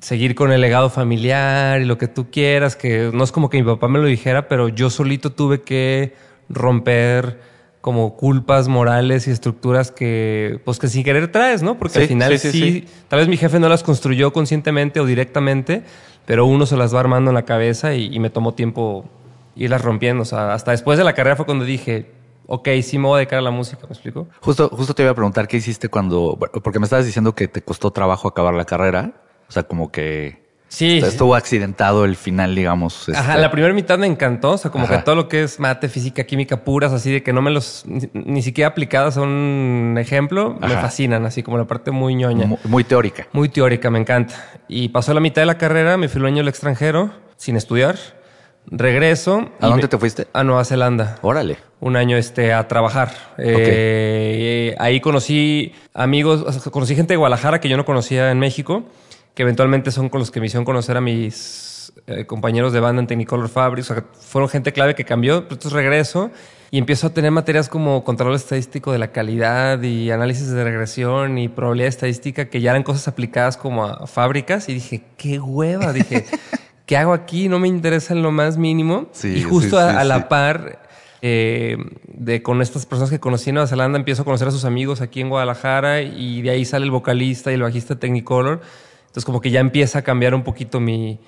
seguir 0.00 0.34
con 0.34 0.52
el 0.52 0.60
legado 0.60 0.90
familiar 0.90 1.80
y 1.80 1.84
lo 1.84 1.98
que 1.98 2.08
tú 2.08 2.30
quieras, 2.30 2.74
que 2.76 3.10
no 3.14 3.22
es 3.24 3.32
como 3.32 3.48
que 3.48 3.58
mi 3.58 3.64
papá 3.64 3.88
me 3.88 3.98
lo 3.98 4.06
dijera, 4.06 4.48
pero 4.48 4.68
yo 4.68 4.90
solito 4.90 5.32
tuve 5.32 5.62
que 5.62 6.14
romper 6.48 7.40
como 7.86 8.16
culpas 8.16 8.66
morales 8.66 9.28
y 9.28 9.30
estructuras 9.30 9.92
que, 9.92 10.60
pues 10.64 10.80
que 10.80 10.88
sin 10.88 11.04
querer 11.04 11.30
traes, 11.30 11.62
¿no? 11.62 11.78
Porque 11.78 11.94
Sí, 11.94 12.00
al 12.00 12.08
final 12.08 12.36
sí, 12.36 12.50
sí, 12.50 12.58
sí, 12.60 12.72
sí. 12.80 12.84
tal 13.06 13.20
vez 13.20 13.28
mi 13.28 13.36
jefe 13.36 13.60
no 13.60 13.68
las 13.68 13.84
construyó 13.84 14.32
conscientemente 14.32 14.98
o 14.98 15.06
directamente, 15.06 15.84
pero 16.24 16.46
uno 16.46 16.66
se 16.66 16.76
las 16.76 16.92
va 16.92 16.98
armando 16.98 17.30
en 17.30 17.36
la 17.36 17.44
cabeza 17.44 17.94
y, 17.94 18.12
y 18.12 18.18
me 18.18 18.28
tomó 18.28 18.54
tiempo 18.54 19.04
irlas 19.54 19.82
rompiendo. 19.82 20.22
O 20.22 20.24
sea, 20.24 20.52
hasta 20.52 20.72
después 20.72 20.98
de 20.98 21.04
la 21.04 21.12
carrera 21.12 21.36
fue 21.36 21.46
cuando 21.46 21.64
dije, 21.64 22.10
ok, 22.48 22.68
sí 22.82 22.98
me 22.98 23.06
voy 23.06 23.14
a 23.14 23.18
dedicar 23.18 23.38
a 23.38 23.42
la 23.42 23.52
música, 23.52 23.82
¿me 23.86 23.92
explico? 23.92 24.26
Justo, 24.40 24.68
justo 24.70 24.92
te 24.92 25.04
iba 25.04 25.12
a 25.12 25.14
preguntar 25.14 25.46
qué 25.46 25.58
hiciste 25.58 25.88
cuando, 25.88 26.36
porque 26.64 26.80
me 26.80 26.86
estabas 26.86 27.06
diciendo 27.06 27.36
que 27.36 27.46
te 27.46 27.62
costó 27.62 27.92
trabajo 27.92 28.26
acabar 28.26 28.54
la 28.54 28.64
carrera. 28.64 29.12
O 29.48 29.52
sea, 29.52 29.62
como 29.62 29.92
que 29.92 30.44
Sí. 30.68 30.98
estuvo 30.98 31.34
accidentado 31.36 32.04
el 32.04 32.16
final, 32.16 32.54
digamos. 32.54 33.08
Ajá, 33.08 33.30
este- 33.32 33.40
la 33.42 33.50
primera 33.50 33.72
mitad 33.72 33.98
me 33.98 34.06
encantó, 34.06 34.52
o 34.52 34.58
sea, 34.58 34.70
como 34.70 34.84
Ajá. 34.84 34.96
que 34.98 35.02
todo 35.04 35.14
lo 35.14 35.28
que 35.28 35.44
es 35.44 35.60
mate, 35.60 35.88
física, 35.88 36.24
química 36.24 36.64
puras, 36.64 36.92
así 36.92 37.12
de 37.12 37.22
que 37.22 37.32
no 37.32 37.40
me 37.40 37.50
los, 37.52 37.84
ni, 37.86 38.08
ni 38.12 38.42
siquiera 38.42 38.68
aplicadas 38.68 39.16
a 39.16 39.22
un 39.22 39.96
ejemplo, 39.98 40.56
me 40.60 40.66
Ajá. 40.66 40.80
fascinan, 40.82 41.24
así 41.24 41.42
como 41.42 41.56
la 41.56 41.64
parte 41.66 41.92
muy 41.92 42.14
ñoña. 42.16 42.46
mu- 42.46 42.58
muy 42.64 42.82
teórica. 42.84 43.28
Muy 43.32 43.48
teórica, 43.48 43.90
me 43.90 44.00
encanta. 44.00 44.34
Y 44.68 44.88
pasó 44.88 45.14
la 45.14 45.20
mitad 45.20 45.40
de 45.42 45.46
la 45.46 45.56
carrera, 45.56 45.96
me 45.96 46.08
fui 46.08 46.20
un 46.20 46.26
año 46.26 46.40
al 46.42 46.48
extranjero, 46.48 47.12
sin 47.36 47.56
estudiar. 47.56 47.96
Regreso. 48.68 49.48
¿A 49.60 49.68
dónde 49.68 49.82
me- 49.82 49.88
te 49.88 49.96
fuiste? 49.98 50.26
A 50.32 50.42
Nueva 50.42 50.64
Zelanda. 50.64 51.18
Órale. 51.22 51.58
Un 51.78 51.94
año 51.96 52.16
este, 52.16 52.52
a 52.52 52.66
trabajar. 52.66 53.12
Eh, 53.38 54.74
ahí 54.78 55.00
conocí 55.00 55.72
amigos, 55.94 56.42
o 56.46 56.52
sea, 56.52 56.72
conocí 56.72 56.96
gente 56.96 57.12
de 57.12 57.16
Guadalajara 57.18 57.60
que 57.60 57.68
yo 57.68 57.76
no 57.76 57.84
conocía 57.84 58.30
en 58.32 58.38
México, 58.40 58.82
que 59.36 59.42
eventualmente 59.42 59.90
son 59.90 60.08
con 60.08 60.18
los 60.18 60.30
que 60.30 60.40
me 60.40 60.46
hicieron 60.46 60.64
conocer 60.64 60.96
a 60.96 61.02
mis 61.02 61.92
eh, 62.06 62.24
compañeros 62.24 62.72
de 62.72 62.80
banda 62.80 63.02
en 63.02 63.06
Technicolor 63.06 63.50
Fabric. 63.50 63.84
O 63.84 63.86
sea, 63.86 64.04
fueron 64.18 64.48
gente 64.48 64.72
clave 64.72 64.94
que 64.94 65.04
cambió. 65.04 65.36
Entonces 65.36 65.72
regreso 65.72 66.30
y 66.70 66.78
empiezo 66.78 67.08
a 67.08 67.10
tener 67.10 67.30
materias 67.30 67.68
como 67.68 68.02
control 68.02 68.34
estadístico 68.34 68.92
de 68.92 68.98
la 68.98 69.12
calidad 69.12 69.82
y 69.82 70.10
análisis 70.10 70.50
de 70.50 70.64
regresión 70.64 71.36
y 71.36 71.48
probabilidad 71.48 71.88
estadística 71.88 72.48
que 72.48 72.62
ya 72.62 72.70
eran 72.70 72.82
cosas 72.82 73.08
aplicadas 73.08 73.58
como 73.58 73.84
a 73.84 74.06
fábricas. 74.06 74.70
Y 74.70 74.74
dije, 74.74 75.02
qué 75.18 75.38
hueva. 75.38 75.92
Dije, 75.92 76.24
¿qué 76.86 76.96
hago 76.96 77.12
aquí? 77.12 77.50
No 77.50 77.58
me 77.58 77.68
interesa 77.68 78.14
en 78.14 78.22
lo 78.22 78.32
más 78.32 78.56
mínimo. 78.56 79.10
Sí, 79.12 79.34
y 79.36 79.42
justo 79.42 79.76
sí, 79.76 79.82
a, 79.82 79.90
sí, 79.90 79.96
a 79.98 80.04
la 80.04 80.30
par 80.30 80.78
eh, 81.20 81.76
de 82.06 82.42
con 82.42 82.62
estas 82.62 82.86
personas 82.86 83.10
que 83.10 83.20
conocí 83.20 83.50
en 83.50 83.56
Nueva 83.56 83.66
Zelanda, 83.66 83.98
empiezo 83.98 84.22
a 84.22 84.24
conocer 84.24 84.48
a 84.48 84.50
sus 84.50 84.64
amigos 84.64 85.02
aquí 85.02 85.20
en 85.20 85.28
Guadalajara 85.28 86.00
y 86.00 86.40
de 86.40 86.48
ahí 86.48 86.64
sale 86.64 86.86
el 86.86 86.90
vocalista 86.90 87.50
y 87.50 87.54
el 87.54 87.62
bajista 87.62 87.96
Technicolor. 87.96 88.62
Entonces 89.16 89.24
como 89.24 89.40
que 89.40 89.50
ya 89.50 89.60
empieza 89.60 90.00
a 90.00 90.02
cambiar 90.02 90.34
un 90.34 90.42
poquito 90.42 90.78
mi, 90.78 91.18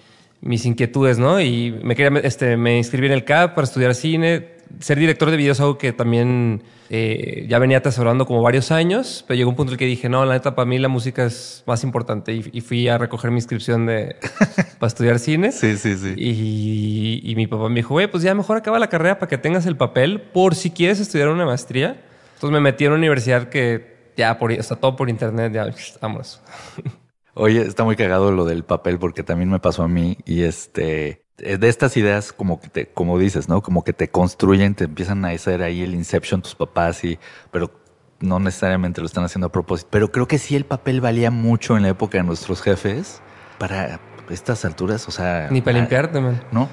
mis 0.43 0.67
inquietudes, 0.67 1.19
¿no? 1.19 1.41
Y 1.41 1.73
me 1.83 1.97
quería, 1.97 2.21
este, 2.21 2.59
me 2.59 2.77
inscribí 2.77 3.07
en 3.07 3.15
el 3.15 3.25
CAP 3.25 3.55
para 3.55 3.65
estudiar 3.65 3.95
cine. 3.95 4.59
Ser 4.79 4.99
director 4.99 5.31
de 5.31 5.39
videos 5.39 5.57
es 5.57 5.63
algo 5.63 5.79
que 5.79 5.95
también 5.95 6.65
eh, 6.91 7.47
ya 7.49 7.59
venía 7.59 7.79
atesorando 7.79 8.27
como 8.27 8.43
varios 8.43 8.73
años, 8.73 9.25
pero 9.27 9.39
llegó 9.39 9.49
un 9.49 9.57
punto 9.57 9.71
en 9.71 9.77
el 9.77 9.79
que 9.79 9.87
dije, 9.87 10.11
no, 10.11 10.23
la 10.27 10.35
neta, 10.35 10.55
para 10.55 10.67
mí 10.67 10.79
la 10.79 10.89
música 10.89 11.25
es 11.25 11.65
más 11.67 11.83
importante. 11.83 12.35
Y, 12.53 12.61
fui 12.61 12.89
a 12.89 12.99
recoger 12.99 13.31
mi 13.31 13.39
inscripción 13.39 13.87
de, 13.87 14.17
para 14.79 14.89
estudiar 14.89 15.19
cine. 15.19 15.51
Sí, 15.51 15.79
sí, 15.79 15.97
sí. 15.97 16.13
Y, 16.15 17.23
y 17.25 17.37
mi 17.37 17.47
papá 17.47 17.71
me 17.71 17.77
dijo, 17.77 17.95
güey, 17.95 18.07
pues 18.11 18.23
ya 18.23 18.35
mejor 18.35 18.59
acaba 18.59 18.79
la 18.79 18.89
carrera 18.89 19.19
para 19.19 19.31
que 19.31 19.39
tengas 19.39 19.65
el 19.65 19.79
papel 19.79 20.21
por 20.21 20.55
si 20.55 20.73
quieres 20.73 21.01
estudiar 21.01 21.31
una 21.31 21.47
maestría. 21.47 22.03
Entonces 22.35 22.53
me 22.53 22.61
metí 22.61 22.85
en 22.85 22.91
una 22.91 22.99
universidad 22.99 23.49
que 23.49 24.13
ya 24.15 24.39
por, 24.39 24.53
está 24.53 24.77
todo 24.77 24.95
por 24.95 25.09
internet, 25.09 25.55
ya, 25.55 25.67
vámonos. 26.03 26.43
Oye, 27.39 27.63
está 27.63 27.85
muy 27.85 27.95
cagado 27.95 28.33
lo 28.33 28.45
del 28.45 28.65
papel 28.65 28.99
porque 28.99 29.23
también 29.23 29.49
me 29.49 29.61
pasó 29.61 29.85
a 29.85 29.89
mí 29.89 30.19
y 30.25 30.43
este 30.43 31.23
de 31.37 31.69
estas 31.69 31.97
ideas 31.97 32.33
como 32.33 32.61
que 32.61 32.69
te, 32.69 32.87
como 32.87 33.17
dices, 33.17 33.49
¿no? 33.49 33.63
Como 33.63 33.85
que 33.85 33.93
te 33.93 34.09
construyen, 34.09 34.75
te 34.75 34.85
empiezan 34.85 35.25
a 35.25 35.29
hacer 35.29 35.63
ahí 35.63 35.83
el 35.83 35.95
inception 35.95 36.43
tus 36.43 36.57
papás 36.57 37.05
y 37.05 37.17
pero 37.53 37.71
no 38.19 38.41
necesariamente 38.41 39.01
lo 39.01 39.07
están 39.07 39.23
haciendo 39.23 39.47
a 39.47 39.53
propósito, 39.53 39.89
pero 39.93 40.11
creo 40.11 40.27
que 40.27 40.39
sí 40.39 40.57
el 40.57 40.65
papel 40.65 41.01
valía 41.01 41.31
mucho 41.31 41.77
en 41.77 41.85
la 41.85 41.91
época 41.91 42.19
de 42.19 42.25
nuestros 42.25 42.61
jefes 42.61 43.23
para 43.59 44.01
estas 44.31 44.65
alturas, 44.65 45.07
o 45.07 45.13
sea, 45.13 45.49
ni 45.51 45.61
para 45.61 45.79
limpiarte, 45.79 46.21
man. 46.21 46.43
No. 46.51 46.69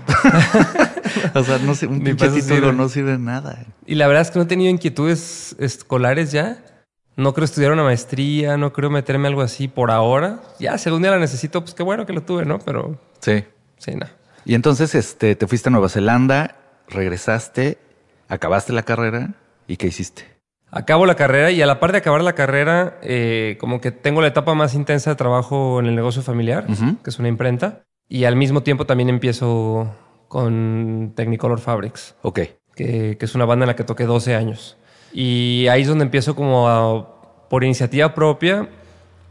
o 1.36 1.44
sea, 1.44 1.60
no 1.60 1.76
sé, 1.76 1.86
un 1.86 2.04
pinche 2.04 2.30
título 2.30 2.74
no 2.74 2.90
sirve 2.90 3.20
nada. 3.20 3.66
Y 3.86 3.96
la 3.96 4.08
verdad 4.08 4.24
es 4.24 4.32
que 4.32 4.40
no 4.40 4.46
he 4.46 4.48
tenido 4.48 4.72
inquietudes 4.72 5.56
escolares 5.60 6.32
ya. 6.32 6.58
No 7.16 7.34
creo 7.34 7.46
estudiar 7.46 7.72
una 7.72 7.84
maestría, 7.84 8.58
no 8.58 8.74
creo 8.74 8.90
meterme 8.90 9.28
algo 9.28 9.42
así 9.42 9.68
por 9.68 9.92
ahora. 9.92 10.42
Ya, 10.60 10.78
si 10.78 10.90
algún 10.90 11.02
día 11.02 11.12
la 11.12 11.20
necesito, 11.20 11.62
pues 11.62 11.74
qué 11.74 11.84
bueno 11.84 12.06
que 12.06 12.14
lo 12.14 12.24
tuve, 12.24 12.46
¿no? 12.46 12.60
Pero. 12.60 13.00
Sí. 13.20 13.46
Sí, 13.78 13.96
no. 13.96 14.06
Y 14.46 14.54
entonces 14.56 14.96
este, 14.96 15.36
te 15.36 15.48
fuiste 15.48 15.70
a 15.70 15.72
Nueva 15.72 15.90
Zelanda, 15.90 16.56
regresaste, 16.88 17.78
acabaste 18.28 18.74
la 18.74 18.84
carrera 18.84 19.34
y 19.68 19.78
¿qué 19.78 19.88
hiciste? 19.88 20.24
Acabo 20.72 21.06
la 21.06 21.16
carrera 21.16 21.52
y 21.52 21.62
a 21.62 21.66
la 21.66 21.80
par 21.80 21.92
de 21.92 22.00
acabar 22.00 22.22
la 22.22 22.34
carrera, 22.34 23.00
eh, 23.02 23.58
como 23.60 23.80
que 23.80 23.92
tengo 23.92 24.22
la 24.22 24.28
etapa 24.28 24.54
más 24.56 24.76
intensa 24.76 25.12
de 25.12 25.16
trabajo 25.16 25.80
en 25.80 25.86
el 25.86 25.96
negocio 25.96 26.22
familiar, 26.22 26.68
que 26.68 27.10
es 27.10 27.20
una 27.20 27.30
imprenta. 27.30 27.84
Y 28.10 28.26
al 28.26 28.36
mismo 28.36 28.62
tiempo 28.62 28.86
también 28.86 29.10
empiezo 29.10 29.96
con 30.28 31.14
Technicolor 31.16 31.60
Fabrics. 31.60 32.16
Ok. 32.24 32.40
Que, 32.76 33.18
que 33.18 33.26
es 33.26 33.36
una 33.36 33.46
banda 33.46 33.64
en 33.64 33.68
la 33.68 33.76
que 33.76 33.84
toqué 33.86 34.06
12 34.06 34.36
años. 34.36 34.78
Y 35.16 35.68
ahí 35.70 35.84
es 35.84 35.88
donde 35.88 36.04
empiezo 36.04 36.36
como 36.36 37.48
por 37.50 37.64
iniciativa 37.64 38.14
propia 38.14 38.68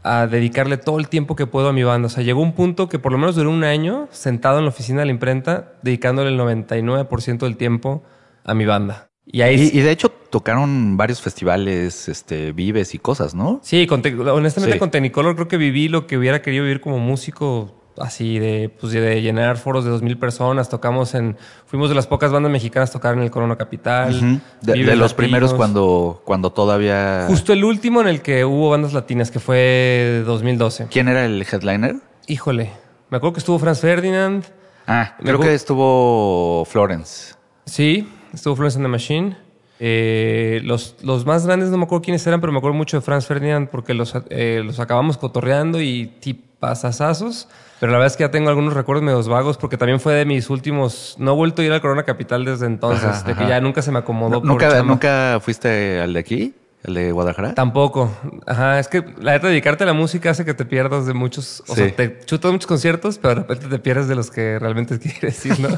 a 0.01 0.25
dedicarle 0.25 0.77
todo 0.77 0.97
el 0.97 1.07
tiempo 1.09 1.35
que 1.35 1.45
puedo 1.45 1.69
a 1.69 1.73
mi 1.73 1.83
banda. 1.83 2.07
O 2.07 2.09
sea, 2.09 2.23
llegó 2.23 2.41
un 2.41 2.53
punto 2.53 2.89
que 2.89 2.97
por 2.97 3.11
lo 3.11 3.19
menos 3.19 3.35
duró 3.35 3.51
un 3.51 3.63
año 3.63 4.07
sentado 4.09 4.57
en 4.57 4.65
la 4.65 4.69
oficina 4.69 5.01
de 5.01 5.05
la 5.05 5.11
imprenta, 5.11 5.73
dedicándole 5.83 6.29
el 6.29 6.39
99% 6.39 7.37
del 7.37 7.55
tiempo 7.55 8.01
a 8.43 8.55
mi 8.55 8.65
banda. 8.65 9.09
Y, 9.27 9.41
ahí 9.41 9.69
y, 9.73 9.79
de 9.79 9.91
hecho 9.91 10.09
tocaron 10.09 10.97
varios 10.97 11.21
festivales, 11.21 12.09
este, 12.09 12.51
vives 12.51 12.95
y 12.95 12.99
cosas, 12.99 13.35
¿no? 13.35 13.59
Sí, 13.61 13.87
honestamente 13.89 14.79
con 14.79 14.89
Technicolor 14.89 15.35
creo 15.35 15.47
que 15.47 15.57
viví 15.57 15.87
lo 15.87 16.07
que 16.07 16.17
hubiera 16.17 16.41
querido 16.41 16.63
vivir 16.63 16.81
como 16.81 16.97
músico 16.97 17.75
así 17.97 18.39
de, 18.39 18.69
pues 18.79 18.93
de 18.93 19.21
llenar 19.21 19.57
foros 19.57 19.85
de 19.85 19.91
dos 19.91 20.01
mil 20.01 20.17
personas. 20.17 20.69
Tocamos 20.69 21.13
en, 21.15 21.37
fuimos 21.65 21.89
de 21.89 21.95
las 21.95 22.07
pocas 22.07 22.31
bandas 22.31 22.51
mexicanas 22.51 22.89
a 22.89 22.93
tocar 22.93 23.15
en 23.15 23.21
el 23.21 23.31
Corona 23.31 23.55
Capital. 23.55 24.41
de, 24.61 24.95
los 24.95 25.13
primeros 25.13 25.53
cuando, 25.53 26.21
cuando 26.25 26.51
todavía. 26.51 27.25
Justo 27.27 27.53
el 27.53 27.63
último 27.63 28.01
en 28.01 28.07
el 28.07 28.21
que 28.21 28.45
hubo 28.45 28.69
bandas 28.69 28.93
latinas, 28.93 29.31
que 29.31 29.39
fue 29.39 30.23
2012. 30.25 30.87
¿Quién 30.89 31.07
era 31.07 31.25
el 31.25 31.41
headliner? 31.41 31.97
Híjole, 32.27 32.71
me 33.09 33.17
acuerdo 33.17 33.33
que 33.33 33.39
estuvo 33.39 33.59
Franz 33.59 33.79
Ferdinand. 33.79 34.45
Ah, 34.87 35.15
creo 35.19 35.39
que 35.39 35.53
estuvo 35.53 36.65
Florence. 36.65 37.33
Sí, 37.65 38.07
estuvo 38.33 38.55
Florence 38.55 38.77
and 38.77 38.85
the 38.85 38.89
Machine. 38.89 39.37
Eh, 39.79 40.61
los, 40.63 40.95
los 41.03 41.25
más 41.25 41.45
grandes 41.45 41.69
no 41.69 41.77
me 41.77 41.83
acuerdo 41.83 42.03
quiénes 42.03 42.25
eran, 42.25 42.39
pero 42.39 42.53
me 42.53 42.59
acuerdo 42.59 42.77
mucho 42.77 42.97
de 42.97 43.01
Franz 43.01 43.25
Ferdinand 43.25 43.67
porque 43.69 43.93
los, 43.93 44.13
eh, 44.29 44.61
los 44.63 44.79
acabamos 44.79 45.17
cotorreando 45.17 45.81
y 45.81 46.07
tipasazazos. 46.55 47.47
Pero 47.79 47.91
la 47.91 47.97
verdad 47.97 48.13
es 48.13 48.17
que 48.17 48.23
ya 48.23 48.31
tengo 48.31 48.49
algunos 48.49 48.73
recuerdos 48.73 49.03
medio 49.03 49.21
vagos 49.23 49.57
porque 49.57 49.77
también 49.77 49.99
fue 49.99 50.13
de 50.13 50.25
mis 50.25 50.49
últimos. 50.49 51.15
No 51.19 51.33
he 51.33 51.35
vuelto 51.35 51.61
a 51.61 51.65
ir 51.65 51.71
al 51.71 51.81
Corona 51.81 52.03
Capital 52.03 52.45
desde 52.45 52.65
entonces, 52.65 53.25
de 53.25 53.35
que 53.35 53.47
ya 53.47 53.59
nunca 53.59 53.81
se 53.81 53.91
me 53.91 53.99
acomodó. 53.99 54.41
¿Nunca, 54.41 54.81
¿Nunca 54.81 55.39
fuiste 55.41 55.99
al 55.99 56.13
de 56.13 56.19
aquí? 56.19 56.55
¿El 56.83 56.93
de 56.93 57.11
Guadalajara? 57.11 57.53
Tampoco. 57.55 58.11
Ajá, 58.45 58.79
es 58.79 58.87
que 58.87 59.03
la 59.19 59.33
neta, 59.33 59.47
dedicarte 59.47 59.83
a 59.83 59.87
la 59.87 59.93
música 59.93 60.29
hace 60.29 60.45
que 60.45 60.53
te 60.53 60.65
pierdas 60.65 61.05
de 61.05 61.13
muchos. 61.13 61.63
O 61.67 61.75
sea, 61.75 61.93
te 61.93 62.19
chutas 62.25 62.51
muchos 62.51 62.67
conciertos, 62.67 63.17
pero 63.17 63.35
de 63.35 63.41
repente 63.41 63.67
te 63.67 63.79
pierdes 63.79 64.07
de 64.07 64.15
los 64.15 64.31
que 64.31 64.57
realmente 64.59 64.97
quieres 65.19 65.45
ir, 65.45 65.59
¿no? 65.59 65.69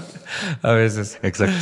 a 0.61 0.71
veces. 0.73 1.17
Exacto. 1.23 1.55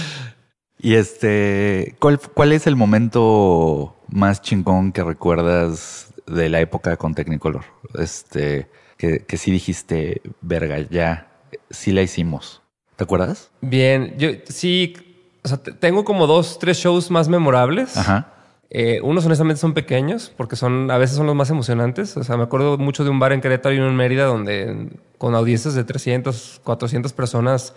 Y 0.80 0.96
este, 0.96 1.96
¿cuál, 2.00 2.20
¿cuál 2.20 2.52
es 2.52 2.68
el 2.68 2.76
momento 2.76 3.96
más 4.10 4.42
chingón 4.42 4.92
que 4.92 5.04
recuerdas 5.04 6.14
de 6.28 6.50
la 6.50 6.60
época 6.60 6.98
con 6.98 7.14
Technicolor? 7.16 7.64
Este 7.98 8.68
que, 8.98 9.20
que 9.20 9.38
sí 9.38 9.52
dijiste, 9.52 10.22
verga, 10.42 10.80
ya, 10.90 11.28
sí 11.70 11.92
la 11.92 12.02
hicimos. 12.02 12.62
¿Te 12.96 13.04
acuerdas? 13.04 13.52
Bien, 13.62 14.16
yo 14.18 14.30
sí, 14.48 14.94
o 15.44 15.48
sea, 15.48 15.58
tengo 15.58 16.06
como 16.06 16.28
dos, 16.28 16.60
tres 16.60 16.78
shows 16.78 17.12
más 17.12 17.28
memorables. 17.28 17.98
Ajá. 17.98 18.32
Eh, 18.70 19.00
unos 19.02 19.26
honestamente 19.26 19.62
son 19.62 19.74
pequeños 19.74 20.34
porque 20.36 20.56
son 20.56 20.90
a 20.90 20.98
veces 20.98 21.18
son 21.18 21.28
los 21.28 21.36
más 21.36 21.50
emocionantes. 21.50 22.18
O 22.18 22.24
sea, 22.24 22.38
me 22.38 22.44
acuerdo 22.44 22.78
mucho 22.78 23.04
de 23.04 23.10
un 23.10 23.20
bar 23.20 23.34
en 23.34 23.42
Querétaro 23.42 23.76
y 23.76 23.80
uno 23.80 23.90
en 23.90 23.96
Mérida 23.96 24.26
donde 24.26 24.90
con 25.18 25.36
audiencias 25.36 25.76
de 25.76 25.84
300, 25.84 26.62
400 26.64 27.14
personas 27.14 27.74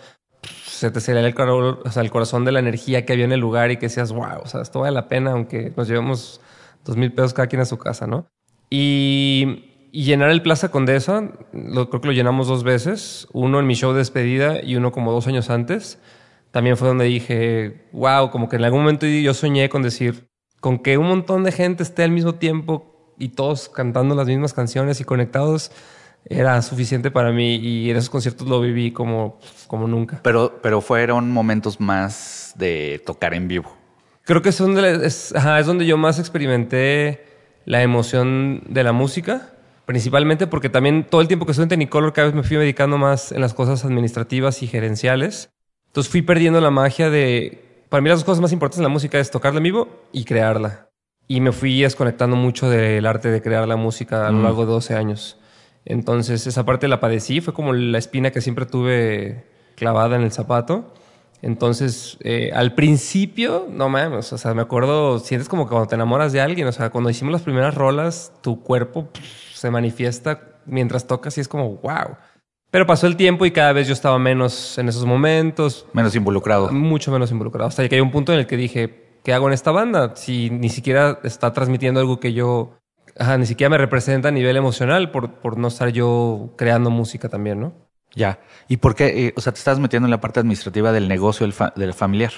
se 0.65 0.89
te 0.89 1.01
salía 1.01 1.21
el, 1.21 1.35
o 1.37 1.91
sea, 1.91 2.01
el 2.01 2.11
corazón 2.11 2.45
de 2.45 2.53
la 2.53 2.59
energía 2.59 3.05
que 3.05 3.13
había 3.13 3.25
en 3.25 3.33
el 3.33 3.39
lugar 3.39 3.71
y 3.71 3.77
que 3.77 3.87
decías, 3.87 4.11
wow, 4.13 4.39
o 4.43 4.47
sea, 4.47 4.61
esto 4.61 4.79
vale 4.79 4.93
la 4.93 5.07
pena 5.07 5.31
aunque 5.31 5.73
nos 5.75 5.87
llevemos 5.87 6.41
dos 6.85 6.95
mil 6.95 7.11
pesos 7.11 7.33
cada 7.33 7.47
quien 7.47 7.61
a 7.61 7.65
su 7.65 7.77
casa, 7.77 8.07
¿no? 8.07 8.25
Y 8.69 9.68
y 9.91 10.03
llenar 10.03 10.29
el 10.29 10.41
Plaza 10.41 10.69
Condesa, 10.69 11.31
lo, 11.51 11.89
creo 11.89 12.01
que 12.01 12.07
lo 12.07 12.13
llenamos 12.13 12.47
dos 12.47 12.63
veces, 12.63 13.27
uno 13.33 13.59
en 13.59 13.67
mi 13.67 13.75
show 13.75 13.91
de 13.91 13.99
despedida 13.99 14.63
y 14.63 14.75
uno 14.75 14.91
como 14.91 15.11
dos 15.11 15.27
años 15.27 15.49
antes. 15.49 15.99
También 16.51 16.77
fue 16.77 16.87
donde 16.87 17.05
dije, 17.05 17.87
wow, 17.91 18.31
como 18.31 18.49
que 18.49 18.55
en 18.55 18.63
algún 18.63 18.81
momento 18.81 19.05
yo 19.05 19.33
soñé 19.33 19.69
con 19.69 19.83
decir, 19.83 20.27
con 20.59 20.79
que 20.79 20.97
un 20.97 21.07
montón 21.07 21.43
de 21.43 21.51
gente 21.51 21.83
esté 21.83 22.03
al 22.03 22.11
mismo 22.11 22.35
tiempo 22.35 23.13
y 23.17 23.29
todos 23.29 23.69
cantando 23.69 24.15
las 24.15 24.27
mismas 24.27 24.53
canciones 24.53 24.99
y 24.99 25.03
conectados, 25.03 25.71
era 26.25 26.61
suficiente 26.61 27.11
para 27.11 27.31
mí 27.31 27.55
y 27.55 27.89
en 27.89 27.97
esos 27.97 28.09
conciertos 28.09 28.47
lo 28.47 28.61
viví 28.61 28.91
como, 28.91 29.39
como 29.67 29.87
nunca. 29.87 30.19
Pero, 30.23 30.59
pero 30.61 30.81
fueron 30.81 31.31
momentos 31.31 31.79
más 31.79 32.53
de 32.57 33.01
tocar 33.05 33.33
en 33.33 33.47
vivo. 33.47 33.75
Creo 34.23 34.41
que 34.41 34.49
es 34.49 34.57
donde, 34.57 35.05
es, 35.05 35.33
es 35.33 35.65
donde 35.65 35.85
yo 35.85 35.97
más 35.97 36.19
experimenté 36.19 37.25
la 37.65 37.81
emoción 37.81 38.63
de 38.67 38.83
la 38.83 38.91
música 38.91 39.53
principalmente 39.89 40.45
porque 40.45 40.69
también 40.69 41.03
todo 41.03 41.19
el 41.19 41.27
tiempo 41.27 41.47
que 41.47 41.51
estuve 41.51 41.63
en 41.63 41.69
Technicolor 41.69 42.13
cada 42.13 42.27
vez 42.27 42.35
me 42.35 42.43
fui 42.43 42.57
dedicando 42.57 42.99
más 42.99 43.31
en 43.31 43.41
las 43.41 43.55
cosas 43.55 43.83
administrativas 43.85 44.61
y 44.61 44.67
gerenciales. 44.67 45.49
Entonces 45.87 46.11
fui 46.11 46.21
perdiendo 46.21 46.61
la 46.61 46.69
magia 46.69 47.09
de... 47.09 47.85
Para 47.89 47.99
mí 47.99 48.07
las 48.07 48.19
dos 48.19 48.23
cosas 48.23 48.39
más 48.39 48.51
importantes 48.51 48.77
en 48.77 48.83
la 48.83 48.89
música 48.89 49.17
es 49.17 49.31
tocarla 49.31 49.57
en 49.57 49.63
vivo 49.63 49.87
y 50.11 50.25
crearla. 50.25 50.91
Y 51.27 51.41
me 51.41 51.51
fui 51.51 51.81
desconectando 51.81 52.35
mucho 52.35 52.69
del 52.69 53.03
arte 53.07 53.29
de 53.29 53.41
crear 53.41 53.67
la 53.67 53.77
música 53.77 54.27
a 54.27 54.31
lo 54.31 54.37
mm. 54.37 54.43
largo 54.43 54.67
de 54.67 54.73
12 54.73 54.93
años. 54.93 55.39
Entonces 55.85 56.45
esa 56.45 56.63
parte 56.63 56.87
la 56.87 56.99
padecí, 56.99 57.41
fue 57.41 57.55
como 57.55 57.73
la 57.73 57.97
espina 57.97 58.29
que 58.29 58.41
siempre 58.41 58.67
tuve 58.67 59.43
clavada 59.75 60.17
en 60.17 60.21
el 60.21 60.31
zapato. 60.31 60.93
Entonces, 61.41 62.19
eh, 62.19 62.51
al 62.53 62.75
principio, 62.75 63.65
no 63.71 63.89
mames, 63.89 64.31
o 64.33 64.37
sea, 64.37 64.53
me 64.53 64.61
acuerdo, 64.61 65.17
sientes 65.17 65.49
como 65.49 65.65
que 65.65 65.69
cuando 65.69 65.87
te 65.87 65.95
enamoras 65.95 66.31
de 66.31 66.41
alguien, 66.41 66.67
o 66.67 66.71
sea, 66.71 66.91
cuando 66.91 67.09
hicimos 67.09 67.31
las 67.31 67.41
primeras 67.41 67.73
rolas, 67.73 68.33
tu 68.43 68.61
cuerpo 68.61 69.09
se 69.59 69.71
manifiesta 69.71 70.41
mientras 70.65 71.07
tocas 71.07 71.37
y 71.37 71.41
es 71.41 71.47
como, 71.47 71.75
wow. 71.77 72.17
Pero 72.71 72.85
pasó 72.85 73.07
el 73.07 73.15
tiempo 73.15 73.45
y 73.45 73.51
cada 73.51 73.73
vez 73.73 73.87
yo 73.87 73.93
estaba 73.93 74.19
menos 74.19 74.77
en 74.77 74.89
esos 74.89 75.05
momentos. 75.05 75.87
Menos 75.93 76.15
involucrado. 76.15 76.71
Mucho 76.71 77.11
menos 77.11 77.31
involucrado. 77.31 77.67
Hasta 77.67 77.87
que 77.89 77.95
hay 77.95 78.01
un 78.01 78.11
punto 78.11 78.31
en 78.31 78.39
el 78.39 78.47
que 78.47 78.57
dije, 78.57 79.19
¿qué 79.23 79.33
hago 79.33 79.47
en 79.47 79.53
esta 79.53 79.71
banda? 79.71 80.15
Si 80.15 80.49
ni 80.49 80.69
siquiera 80.69 81.19
está 81.23 81.51
transmitiendo 81.51 81.99
algo 81.99 82.19
que 82.19 82.33
yo, 82.33 82.77
ajá, 83.17 83.37
ni 83.37 83.47
siquiera 83.47 83.69
me 83.69 83.77
representa 83.79 84.29
a 84.29 84.31
nivel 84.31 84.55
emocional 84.55 85.09
por, 85.09 85.33
por 85.39 85.57
no 85.57 85.67
estar 85.67 85.89
yo 85.89 86.53
creando 86.57 86.91
música 86.91 87.27
también, 87.27 87.59
¿no? 87.59 87.73
Ya. 88.15 88.39
¿Y 88.67 88.77
por 88.77 88.95
qué? 88.95 89.27
Eh, 89.27 89.33
o 89.35 89.41
sea, 89.41 89.51
te 89.51 89.59
estás 89.59 89.79
metiendo 89.79 90.05
en 90.05 90.11
la 90.11 90.21
parte 90.21 90.39
administrativa 90.39 90.91
del 90.91 91.07
negocio 91.07 91.47
del, 91.47 91.55
del 91.75 91.93
familiar. 91.93 92.31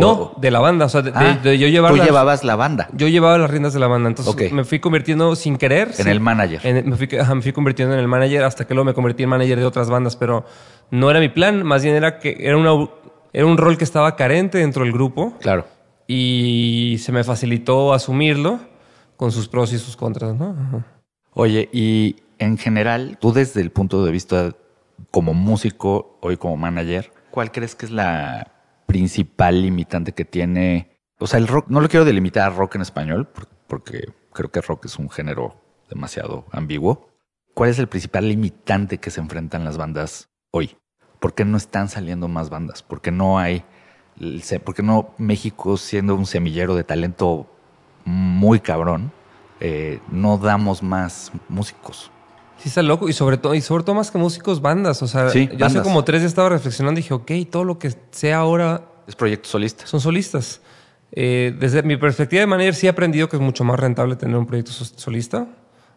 No, 0.00 0.32
de 0.36 0.50
la 0.50 0.60
banda. 0.60 0.86
O 0.86 0.88
sea, 0.88 1.02
de, 1.02 1.12
ah, 1.14 1.40
yo 1.42 1.52
Tú 1.88 1.96
llevabas 1.96 2.44
la 2.44 2.56
banda. 2.56 2.88
Yo 2.92 3.08
llevaba 3.08 3.38
las 3.38 3.50
riendas 3.50 3.72
de 3.72 3.80
la 3.80 3.86
banda. 3.86 4.08
Entonces 4.08 4.52
me 4.52 4.64
fui 4.64 4.78
convirtiendo 4.80 5.34
sin 5.36 5.56
querer. 5.56 5.92
En 5.98 6.08
el 6.08 6.20
manager. 6.20 6.84
me, 6.84 6.96
fui, 6.96 7.08
me, 7.08 7.42
fui, 7.42 7.52
convirtiendo 7.52 7.94
en 7.94 8.00
el 8.00 8.08
manager 8.08 8.44
hasta 8.44 8.66
que 8.66 8.74
luego 8.74 8.84
me 8.84 8.94
convertí 8.94 9.22
en 9.22 9.30
manager 9.30 9.58
de 9.58 9.64
otras 9.64 9.90
bandas. 9.90 10.16
Pero 10.16 10.44
no 10.90 11.10
era 11.10 11.20
mi 11.20 11.28
plan. 11.28 11.62
Más 11.64 11.82
bien 11.82 11.94
era 11.94 12.18
que 12.18 12.36
era, 12.40 12.56
una, 12.56 12.88
era 13.32 13.46
un 13.46 13.56
rol 13.56 13.78
que 13.78 13.84
estaba 13.84 14.16
carente 14.16 14.58
dentro 14.58 14.84
del 14.84 14.92
grupo. 14.92 15.34
Claro. 15.40 15.66
Y 16.06 16.96
se 17.00 17.12
me 17.12 17.24
facilitó 17.24 17.92
asumirlo 17.92 18.60
con 19.16 19.32
sus 19.32 19.48
pros 19.48 19.72
y 19.72 19.78
sus 19.78 19.96
contras, 19.96 20.34
¿no? 20.34 20.84
Oye, 21.32 21.68
y 21.72 22.16
en 22.38 22.58
general, 22.58 23.18
tú 23.20 23.32
desde 23.32 23.60
el 23.60 23.70
punto 23.70 24.04
de 24.04 24.12
vista 24.12 24.54
como 25.10 25.34
músico, 25.34 26.18
hoy 26.20 26.36
como 26.36 26.56
manager, 26.56 27.10
¿cuál 27.30 27.50
crees 27.52 27.74
que 27.74 27.86
es 27.86 27.92
la 27.92 28.55
principal 28.86 29.62
limitante 29.62 30.12
que 30.12 30.24
tiene? 30.24 30.98
O 31.18 31.26
sea, 31.26 31.38
el 31.38 31.48
rock, 31.48 31.66
no 31.68 31.80
lo 31.80 31.88
quiero 31.88 32.04
delimitar 32.04 32.46
a 32.46 32.54
rock 32.54 32.76
en 32.76 32.82
español, 32.82 33.28
porque 33.66 34.12
creo 34.32 34.50
que 34.50 34.60
rock 34.60 34.86
es 34.86 34.98
un 34.98 35.10
género 35.10 35.60
demasiado 35.88 36.46
ambiguo. 36.52 37.10
¿Cuál 37.54 37.70
es 37.70 37.78
el 37.78 37.88
principal 37.88 38.28
limitante 38.28 38.98
que 38.98 39.10
se 39.10 39.20
enfrentan 39.20 39.64
las 39.64 39.78
bandas 39.78 40.28
hoy? 40.50 40.76
¿Por 41.20 41.34
qué 41.34 41.44
no 41.44 41.56
están 41.56 41.88
saliendo 41.88 42.28
más 42.28 42.50
bandas? 42.50 42.82
¿Por 42.82 43.00
qué 43.00 43.10
no 43.10 43.38
hay, 43.38 43.64
por 44.64 44.74
qué 44.74 44.82
no 44.82 45.14
México 45.16 45.76
siendo 45.76 46.14
un 46.14 46.26
semillero 46.26 46.74
de 46.74 46.84
talento 46.84 47.46
muy 48.04 48.60
cabrón, 48.60 49.10
eh, 49.60 50.00
no 50.10 50.36
damos 50.36 50.82
más 50.82 51.32
músicos? 51.48 52.10
Sí, 52.58 52.68
está 52.68 52.82
loco. 52.82 53.08
Y 53.08 53.12
sobre 53.12 53.36
todo, 53.36 53.54
y 53.54 53.60
sobre 53.60 53.84
todo 53.84 53.94
más 53.94 54.10
que 54.10 54.18
músicos, 54.18 54.60
bandas. 54.60 55.02
O 55.02 55.06
sea, 55.06 55.32
yo 55.32 55.66
hace 55.66 55.82
como 55.82 56.04
tres 56.04 56.20
días 56.22 56.30
estaba 56.30 56.48
reflexionando 56.48 56.98
y 56.98 57.02
dije, 57.02 57.14
ok, 57.14 57.30
todo 57.50 57.64
lo 57.64 57.78
que 57.78 57.92
sea 58.10 58.38
ahora. 58.38 58.82
Es 59.06 59.14
proyecto 59.14 59.48
solista. 59.48 59.86
Son 59.86 60.00
solistas. 60.00 60.60
Eh, 61.12 61.54
desde 61.58 61.82
mi 61.82 61.96
perspectiva 61.96 62.40
de 62.40 62.46
manager, 62.46 62.74
sí 62.74 62.86
he 62.86 62.90
aprendido 62.90 63.28
que 63.28 63.36
es 63.36 63.42
mucho 63.42 63.64
más 63.64 63.78
rentable 63.78 64.16
tener 64.16 64.36
un 64.36 64.46
proyecto 64.46 64.72
solista. 64.72 65.46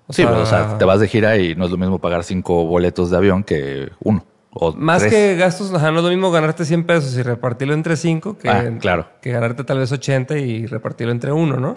sí, 0.10 0.24
o 0.24 0.46
sea, 0.46 0.78
te 0.78 0.86
vas 0.86 1.00
de 1.00 1.08
gira 1.08 1.38
y 1.38 1.56
no 1.56 1.66
es 1.66 1.72
lo 1.72 1.78
mismo 1.78 2.00
pagar 2.00 2.24
cinco 2.24 2.66
boletos 2.66 3.10
de 3.10 3.18
avión 3.18 3.44
que 3.44 3.89
uno. 4.00 4.25
O 4.51 4.74
más 4.74 5.04
que 5.04 5.36
gastos, 5.36 5.70
no 5.72 5.78
es 5.78 6.04
lo 6.04 6.10
mismo 6.10 6.32
ganarte 6.32 6.66
100 6.66 6.86
pesos 6.86 7.16
y 7.16 7.22
repartirlo 7.22 7.75
entre 7.75 7.96
cinco 7.96 8.36
que, 8.38 8.50
ah, 8.50 8.66
claro. 8.80 9.08
que 9.22 9.32
ganarte 9.32 9.63
tal 9.63 9.78
vez 9.78 9.92
80 9.92 10.39
y 10.39 10.66
repartirlo 10.66 11.12
entre 11.12 11.32
uno, 11.32 11.58
¿no? 11.58 11.75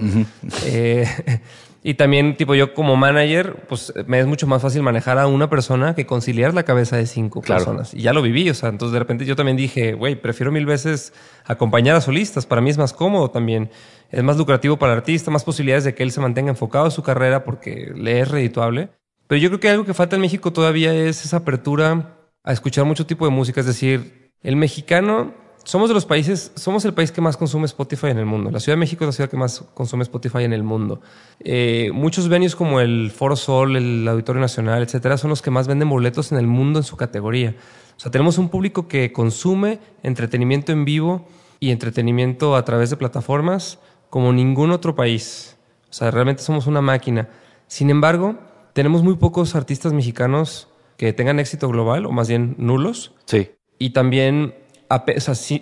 eh, 0.64 1.06
y 1.84 1.94
también, 1.94 2.36
tipo, 2.36 2.54
yo 2.54 2.74
como 2.74 2.94
manager, 2.94 3.64
pues 3.68 3.92
me 4.06 4.20
es 4.20 4.26
mucho 4.26 4.46
más 4.46 4.62
fácil 4.62 4.82
manejar 4.82 5.18
a 5.18 5.26
una 5.26 5.50
persona 5.50 5.96
que 5.96 6.06
conciliar 6.06 6.54
la 6.54 6.62
cabeza 6.62 6.96
de 6.96 7.06
cinco 7.06 7.42
personas. 7.42 7.92
Y 7.92 8.02
ya 8.02 8.12
lo 8.12 8.22
viví, 8.22 8.48
o 8.48 8.54
sea, 8.54 8.68
entonces 8.68 8.92
de 8.92 9.00
repente 9.00 9.24
yo 9.24 9.34
también 9.34 9.56
dije, 9.56 9.94
güey, 9.94 10.14
prefiero 10.14 10.52
mil 10.52 10.64
veces 10.64 11.12
acompañar 11.44 11.96
a 11.96 12.00
solistas. 12.00 12.46
Para 12.46 12.60
mí 12.60 12.70
es 12.70 12.78
más 12.78 12.92
cómodo 12.92 13.30
también. 13.30 13.68
Es 14.10 14.22
más 14.22 14.36
lucrativo 14.36 14.76
para 14.76 14.92
el 14.92 14.98
artista, 14.98 15.32
más 15.32 15.42
posibilidades 15.42 15.82
de 15.82 15.94
que 15.94 16.04
él 16.04 16.12
se 16.12 16.20
mantenga 16.20 16.50
enfocado 16.50 16.84
en 16.84 16.92
su 16.92 17.02
carrera 17.02 17.42
porque 17.42 17.92
le 17.96 18.20
es 18.20 18.28
redituable. 18.28 18.90
Pero 19.26 19.40
yo 19.40 19.48
creo 19.48 19.60
que 19.60 19.70
algo 19.70 19.84
que 19.84 19.94
falta 19.94 20.14
en 20.14 20.22
México 20.22 20.52
todavía 20.52 20.94
es 20.94 21.24
esa 21.24 21.38
apertura 21.38 22.16
a 22.44 22.52
escuchar 22.52 22.84
mucho 22.84 23.06
tipo 23.06 23.24
de 23.24 23.32
música. 23.32 23.58
Es 23.58 23.66
decir, 23.66 24.30
el 24.42 24.54
mexicano 24.54 25.34
somos 25.64 25.88
de 25.88 25.94
los 25.94 26.06
países, 26.06 26.52
somos 26.56 26.84
el 26.84 26.92
país 26.92 27.12
que 27.12 27.20
más 27.20 27.36
consume 27.36 27.66
Spotify 27.66 28.08
en 28.08 28.18
el 28.18 28.26
mundo. 28.26 28.50
La 28.50 28.60
Ciudad 28.60 28.76
de 28.76 28.80
México 28.80 29.04
es 29.04 29.08
la 29.08 29.12
ciudad 29.12 29.30
que 29.30 29.36
más 29.36 29.64
consume 29.74 30.02
Spotify 30.02 30.44
en 30.44 30.52
el 30.52 30.62
mundo. 30.62 31.00
Eh, 31.40 31.90
muchos 31.94 32.28
venues 32.28 32.56
como 32.56 32.80
el 32.80 33.10
Foro 33.10 33.36
Sol, 33.36 33.76
el 33.76 34.06
Auditorio 34.08 34.40
Nacional, 34.40 34.82
etcétera, 34.82 35.16
son 35.16 35.30
los 35.30 35.40
que 35.40 35.50
más 35.50 35.68
venden 35.68 35.88
boletos 35.88 36.32
en 36.32 36.38
el 36.38 36.46
mundo 36.46 36.80
en 36.80 36.84
su 36.84 36.96
categoría. 36.96 37.54
O 37.96 38.00
sea, 38.00 38.10
tenemos 38.10 38.38
un 38.38 38.48
público 38.48 38.88
que 38.88 39.12
consume 39.12 39.78
entretenimiento 40.02 40.72
en 40.72 40.84
vivo 40.84 41.26
y 41.60 41.70
entretenimiento 41.70 42.56
a 42.56 42.64
través 42.64 42.90
de 42.90 42.96
plataformas 42.96 43.78
como 44.10 44.32
ningún 44.32 44.72
otro 44.72 44.94
país. 44.94 45.56
O 45.90 45.92
sea, 45.92 46.10
realmente 46.10 46.42
somos 46.42 46.66
una 46.66 46.80
máquina. 46.80 47.28
Sin 47.68 47.88
embargo, 47.88 48.36
tenemos 48.72 49.02
muy 49.02 49.16
pocos 49.16 49.54
artistas 49.54 49.92
mexicanos 49.92 50.68
que 50.96 51.12
tengan 51.12 51.38
éxito 51.38 51.68
global, 51.68 52.06
o 52.06 52.12
más 52.12 52.28
bien 52.28 52.54
nulos. 52.58 53.14
Sí. 53.26 53.50
Y 53.78 53.90
también 53.90 54.54
a, 54.92 55.04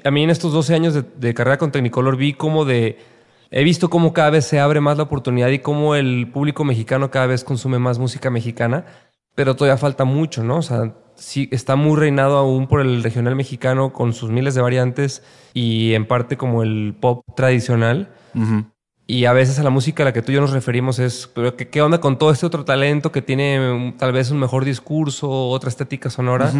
a 0.04 0.10
mí 0.10 0.22
en 0.24 0.30
estos 0.30 0.52
12 0.52 0.74
años 0.74 1.04
de, 1.16 1.34
carrera 1.34 1.58
con 1.58 1.70
Technicolor 1.70 2.16
vi 2.16 2.32
como 2.32 2.64
de... 2.64 2.98
He 3.52 3.64
visto 3.64 3.90
cómo 3.90 4.12
cada 4.12 4.30
vez 4.30 4.44
se 4.44 4.60
abre 4.60 4.80
más 4.80 4.96
la 4.96 5.04
oportunidad 5.04 5.48
y 5.48 5.58
cómo 5.58 5.96
el 5.96 6.30
público 6.32 6.64
mexicano 6.64 7.10
cada 7.10 7.26
vez 7.26 7.42
consume 7.42 7.80
más 7.80 7.98
música 7.98 8.30
mexicana, 8.30 8.84
pero 9.34 9.56
todavía 9.56 9.76
falta 9.76 10.04
mucho, 10.04 10.44
¿no? 10.44 10.58
O 10.58 10.62
sea, 10.62 10.94
sí 11.16 11.48
está 11.50 11.74
muy 11.74 11.98
reinado 11.98 12.36
aún 12.36 12.68
por 12.68 12.80
el 12.80 13.02
regional 13.02 13.34
mexicano 13.34 13.92
con 13.92 14.12
sus 14.12 14.30
miles 14.30 14.54
de 14.54 14.62
variantes 14.62 15.24
y 15.52 15.94
en 15.94 16.06
parte 16.06 16.36
como 16.36 16.62
el 16.62 16.94
pop 17.00 17.24
tradicional. 17.34 18.10
Y 19.08 19.24
a 19.24 19.32
veces 19.32 19.58
a 19.58 19.64
la 19.64 19.70
música 19.70 20.04
a 20.04 20.06
la 20.06 20.12
que 20.12 20.22
tú 20.22 20.30
y 20.30 20.36
yo 20.36 20.40
nos 20.40 20.52
referimos 20.52 21.00
es, 21.00 21.28
pero 21.34 21.56
¿qué, 21.56 21.82
onda 21.82 22.00
con 22.00 22.18
todo 22.18 22.30
este 22.30 22.46
otro 22.46 22.64
talento 22.64 23.10
que 23.10 23.20
tiene 23.20 23.96
tal 23.98 24.12
vez 24.12 24.30
un 24.30 24.38
mejor 24.38 24.64
discurso, 24.64 25.28
otra 25.48 25.68
estética 25.68 26.08
sonora, 26.08 26.52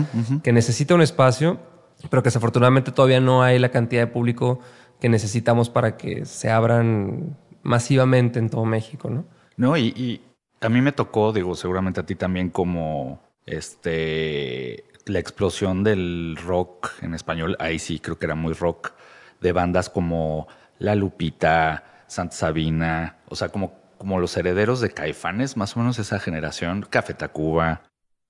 que 0.43 0.53
necesita 0.53 0.97
un 0.97 1.03
espacio? 1.03 1.61
Pero 2.09 2.23
que 2.23 2.29
desafortunadamente 2.29 2.93
todavía 2.93 3.21
no 3.21 3.43
hay 3.43 3.59
la 3.59 3.71
cantidad 3.71 4.03
de 4.03 4.07
público 4.07 4.61
que 5.01 5.09
necesitamos 5.09 5.71
para 5.71 5.97
que 5.97 6.25
se 6.25 6.51
abran 6.51 7.37
masivamente 7.63 8.39
en 8.39 8.51
todo 8.51 8.65
México, 8.65 9.11
¿no? 9.11 9.25
No, 9.57 9.77
y, 9.77 10.21
a 10.61 10.69
mí 10.69 10.81
me 10.81 10.93
tocó, 10.93 11.33
digo, 11.33 11.55
seguramente 11.55 12.01
a 12.01 12.07
ti 12.07 12.15
también 12.15 12.51
como 12.51 13.21
este 13.47 14.85
la 15.07 15.19
explosión 15.19 15.83
del 15.83 16.37
rock 16.37 16.91
en 17.01 17.15
español, 17.15 17.57
ahí 17.59 17.79
sí 17.79 17.99
creo 17.99 18.19
que 18.19 18.27
era 18.27 18.35
muy 18.35 18.53
rock, 18.53 18.93
de 19.41 19.53
bandas 19.53 19.89
como 19.89 20.47
La 20.79 20.95
Lupita, 20.95 22.05
Santa 22.07 22.37
Sabina, 22.37 23.17
o 23.29 23.35
sea, 23.35 23.49
como, 23.49 23.73
como 23.97 24.21
los 24.21 24.37
herederos 24.37 24.81
de 24.81 24.91
Caifanes, 24.91 25.57
más 25.57 25.75
o 25.75 25.81
menos 25.81 25.99
esa 25.99 26.21
generación, 26.21 26.87
Café 26.89 27.15
Tacuba, 27.15 27.83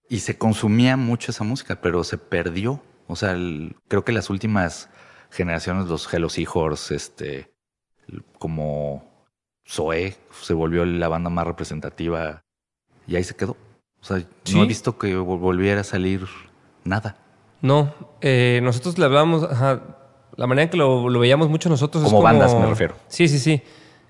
y 0.08 0.20
se 0.20 0.38
consumía 0.38 0.96
mucho 0.96 1.32
esa 1.32 1.44
música, 1.44 1.80
pero 1.80 2.02
se 2.04 2.16
perdió 2.16 2.80
o 3.10 3.16
sea, 3.16 3.36
creo 3.88 4.04
que 4.04 4.12
las 4.12 4.30
últimas 4.30 4.88
generaciones, 5.30 5.86
los 5.86 6.12
Hello 6.12 6.28
Seahorse, 6.28 6.94
este, 6.94 7.52
como 8.38 9.04
Zoe, 9.68 10.16
se 10.40 10.54
volvió 10.54 10.84
la 10.84 11.08
banda 11.08 11.28
más 11.28 11.46
representativa 11.46 12.44
y 13.06 13.16
ahí 13.16 13.24
se 13.24 13.34
quedó. 13.34 13.56
O 14.00 14.04
sea, 14.04 14.24
no 14.54 14.62
he 14.62 14.66
visto 14.66 14.96
que 14.96 15.14
volviera 15.16 15.80
a 15.80 15.84
salir 15.84 16.26
nada. 16.84 17.16
No, 17.60 17.92
eh, 18.20 18.60
nosotros 18.62 18.96
le 18.96 19.04
hablábamos, 19.04 19.42
la 20.36 20.46
manera 20.46 20.64
en 20.64 20.70
que 20.70 20.76
lo, 20.76 21.06
veíamos 21.18 21.50
mucho 21.50 21.68
nosotros 21.68 22.04
como 22.04 22.18
es 22.18 22.22
como 22.22 22.22
bandas 22.22 22.54
me 22.54 22.66
refiero. 22.66 22.94
Sí, 23.08 23.28
sí, 23.28 23.38
sí. 23.38 23.62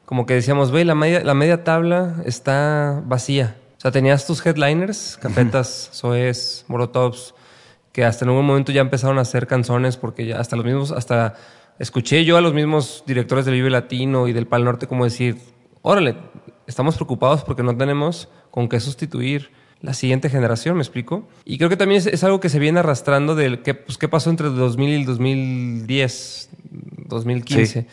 Como 0.04 0.26
que 0.26 0.34
decíamos, 0.34 0.70
ve, 0.70 0.84
la 0.84 0.94
media, 0.94 1.24
la 1.24 1.34
media 1.34 1.64
tabla 1.64 2.16
está 2.24 3.02
vacía. 3.06 3.56
O 3.78 3.80
sea, 3.80 3.90
tenías 3.90 4.26
tus 4.26 4.44
headliners, 4.44 5.18
Cafetas, 5.20 5.90
Zoes, 5.94 6.64
Morotovs, 6.68 7.34
que 7.92 8.04
hasta 8.04 8.24
en 8.24 8.30
algún 8.30 8.46
momento 8.46 8.72
ya 8.72 8.80
empezaron 8.80 9.18
a 9.18 9.22
hacer 9.22 9.46
canciones 9.46 9.96
porque 9.96 10.26
ya 10.26 10.38
hasta 10.38 10.56
los 10.56 10.64
mismos, 10.64 10.92
hasta 10.92 11.34
escuché 11.78 12.24
yo 12.24 12.36
a 12.36 12.40
los 12.40 12.54
mismos 12.54 13.04
directores 13.06 13.44
del 13.44 13.54
Vive 13.54 13.70
Latino 13.70 14.28
y 14.28 14.32
del 14.32 14.46
Pal 14.46 14.64
Norte 14.64 14.86
como 14.86 15.04
decir, 15.04 15.38
órale, 15.82 16.16
estamos 16.66 16.94
preocupados 16.96 17.42
porque 17.42 17.62
no 17.62 17.76
tenemos 17.76 18.28
con 18.50 18.68
qué 18.68 18.80
sustituir 18.80 19.50
la 19.80 19.94
siguiente 19.94 20.28
generación, 20.28 20.76
¿me 20.76 20.82
explico? 20.82 21.28
Y 21.44 21.56
creo 21.56 21.70
que 21.70 21.76
también 21.76 22.02
es, 22.04 22.24
algo 22.24 22.38
que 22.38 22.48
se 22.50 22.58
viene 22.58 22.80
arrastrando 22.80 23.34
del 23.34 23.62
qué, 23.62 23.74
pues, 23.74 23.96
qué 23.96 24.08
pasó 24.08 24.30
entre 24.30 24.48
2000 24.48 25.00
y 25.00 25.04
2010, 25.04 26.50
2015, 27.06 27.86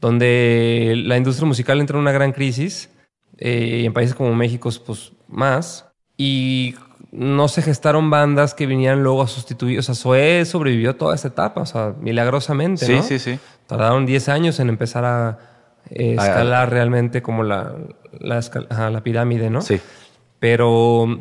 donde 0.00 0.94
la 1.04 1.18
industria 1.18 1.46
musical 1.46 1.80
entró 1.80 1.98
en 1.98 2.02
una 2.02 2.12
gran 2.12 2.32
crisis 2.32 2.90
eh, 3.38 3.80
y 3.82 3.86
en 3.86 3.92
países 3.92 4.14
como 4.14 4.34
México, 4.34 4.70
pues 4.86 5.12
más. 5.28 5.86
Y 6.16 6.76
no 7.16 7.48
se 7.48 7.62
gestaron 7.62 8.10
bandas 8.10 8.54
que 8.54 8.66
vinieran 8.66 9.02
luego 9.02 9.22
a 9.22 9.28
sustituir. 9.28 9.78
O 9.78 9.82
sea, 9.82 9.94
Zoé 9.94 10.44
sobrevivió 10.44 10.96
toda 10.96 11.14
esa 11.14 11.28
etapa, 11.28 11.60
o 11.60 11.66
sea, 11.66 11.94
milagrosamente. 12.00 12.86
Sí, 12.86 13.00
sí, 13.02 13.18
sí. 13.18 13.38
Tardaron 13.66 14.04
10 14.04 14.28
años 14.28 14.58
en 14.60 14.68
empezar 14.68 15.04
a 15.04 15.38
eh, 15.90 16.16
escalar 16.18 16.70
realmente 16.70 17.22
como 17.22 17.44
la, 17.44 17.74
la, 18.18 19.00
pirámide, 19.02 19.48
¿no? 19.48 19.62
Sí. 19.62 19.80
Pero 20.40 21.20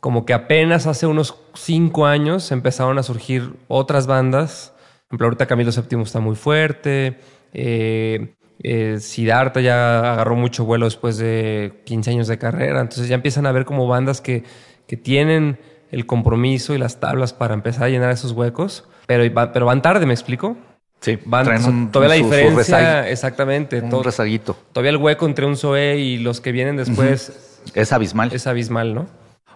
como 0.00 0.24
que 0.24 0.32
apenas 0.32 0.86
hace 0.86 1.06
unos 1.06 1.36
5 1.54 2.06
años 2.06 2.50
empezaron 2.50 2.98
a 2.98 3.02
surgir 3.02 3.54
otras 3.68 4.06
bandas. 4.06 4.72
Por 5.08 5.14
ejemplo, 5.14 5.26
ahorita 5.26 5.46
Camilo 5.46 5.70
VII 5.70 6.02
está 6.02 6.20
muy 6.20 6.36
fuerte. 6.36 7.18
Eh, 7.52 8.34
eh, 8.62 8.96
Siddhartha 8.98 9.60
ya 9.60 10.12
agarró 10.12 10.34
mucho 10.34 10.64
vuelo 10.64 10.86
después 10.86 11.16
de 11.18 11.82
15 11.84 12.10
años 12.10 12.28
de 12.28 12.38
carrera. 12.38 12.80
Entonces 12.80 13.08
ya 13.08 13.14
empiezan 13.14 13.46
a 13.46 13.52
ver 13.52 13.64
como 13.64 13.86
bandas 13.86 14.20
que 14.20 14.44
que 14.88 14.96
tienen 14.96 15.60
el 15.92 16.06
compromiso 16.06 16.74
y 16.74 16.78
las 16.78 16.98
tablas 16.98 17.32
para 17.32 17.54
empezar 17.54 17.84
a 17.84 17.88
llenar 17.88 18.10
esos 18.10 18.32
huecos, 18.32 18.88
pero, 19.06 19.22
pero 19.52 19.66
van 19.66 19.80
tarde, 19.82 20.04
¿me 20.06 20.14
explico? 20.14 20.56
Sí, 21.00 21.18
van, 21.24 21.92
todavía 21.92 22.16
la 22.16 22.24
diferencia, 22.24 23.08
exactamente. 23.08 23.80
Un 23.80 24.02
rezaguito. 24.02 24.56
Todavía 24.72 24.90
el 24.90 24.96
hueco 24.96 25.26
entre 25.26 25.46
un 25.46 25.56
Zoe 25.56 25.96
y 25.98 26.18
los 26.18 26.40
que 26.40 26.50
vienen 26.50 26.76
después 26.76 27.60
es 27.74 27.92
abismal. 27.92 28.32
Es 28.32 28.48
abismal, 28.48 28.94
¿no? 28.94 29.06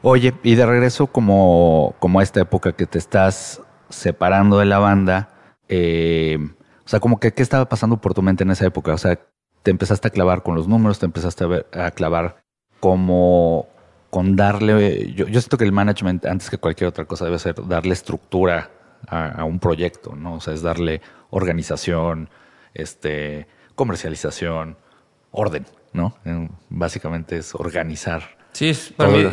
Oye, 0.03 0.35
y 0.45 0.55
de 0.55 0.67
regreso 0.67 1.09
como, 1.09 1.95
como 1.99 2.21
a 2.21 2.23
esta 2.23 2.41
época 2.41 2.73
que 2.73 2.87
te 2.87 2.99
estás 2.99 3.61
separando 3.89 4.59
de 4.59 4.67
la 4.67 4.79
banda, 4.79 5.31
eh, 5.69 6.39
o 6.85 6.89
sea, 6.89 7.01
como 7.01 7.19
que 7.19 7.33
qué 7.33 7.43
estaba 7.43 7.69
pasando 7.69 8.01
por 8.01 8.15
tu 8.15 8.23
mente 8.23 8.45
en 8.45 8.51
esa 8.51 8.67
época, 8.67 8.95
o 8.95 8.99
sea, 8.99 9.19
te 9.63 9.71
empezaste 9.71 10.09
a 10.09 10.11
clavar 10.11 10.43
con 10.43 10.55
los 10.55 10.69
números, 10.69 10.99
te 10.99 11.07
empezaste 11.07 11.45
a, 11.45 11.47
ver, 11.47 11.67
a 11.73 11.91
clavar 11.91 12.43
como 12.81 13.69
con 14.13 14.37
darle, 14.37 15.11
yo, 15.15 15.27
yo, 15.27 15.41
siento 15.41 15.57
que 15.57 15.65
el 15.65 15.73
management, 15.73 16.27
antes 16.27 16.51
que 16.51 16.59
cualquier 16.59 16.89
otra 16.89 17.07
cosa, 17.07 17.25
debe 17.25 17.39
ser 17.39 17.55
darle 17.67 17.95
estructura 17.95 18.71
a, 19.09 19.43
un 19.45 19.59
proyecto, 19.59 20.15
¿no? 20.15 20.35
O 20.35 20.41
sea, 20.41 20.53
es 20.53 20.61
darle 20.61 21.01
organización, 21.31 22.29
este, 22.75 23.47
comercialización, 23.75 24.77
orden, 25.31 25.65
¿no? 25.95 26.15
Básicamente 26.69 27.39
es 27.39 27.55
organizar 27.55 28.37
Sí, 28.53 28.73
para 28.97 29.11
mí, 29.11 29.25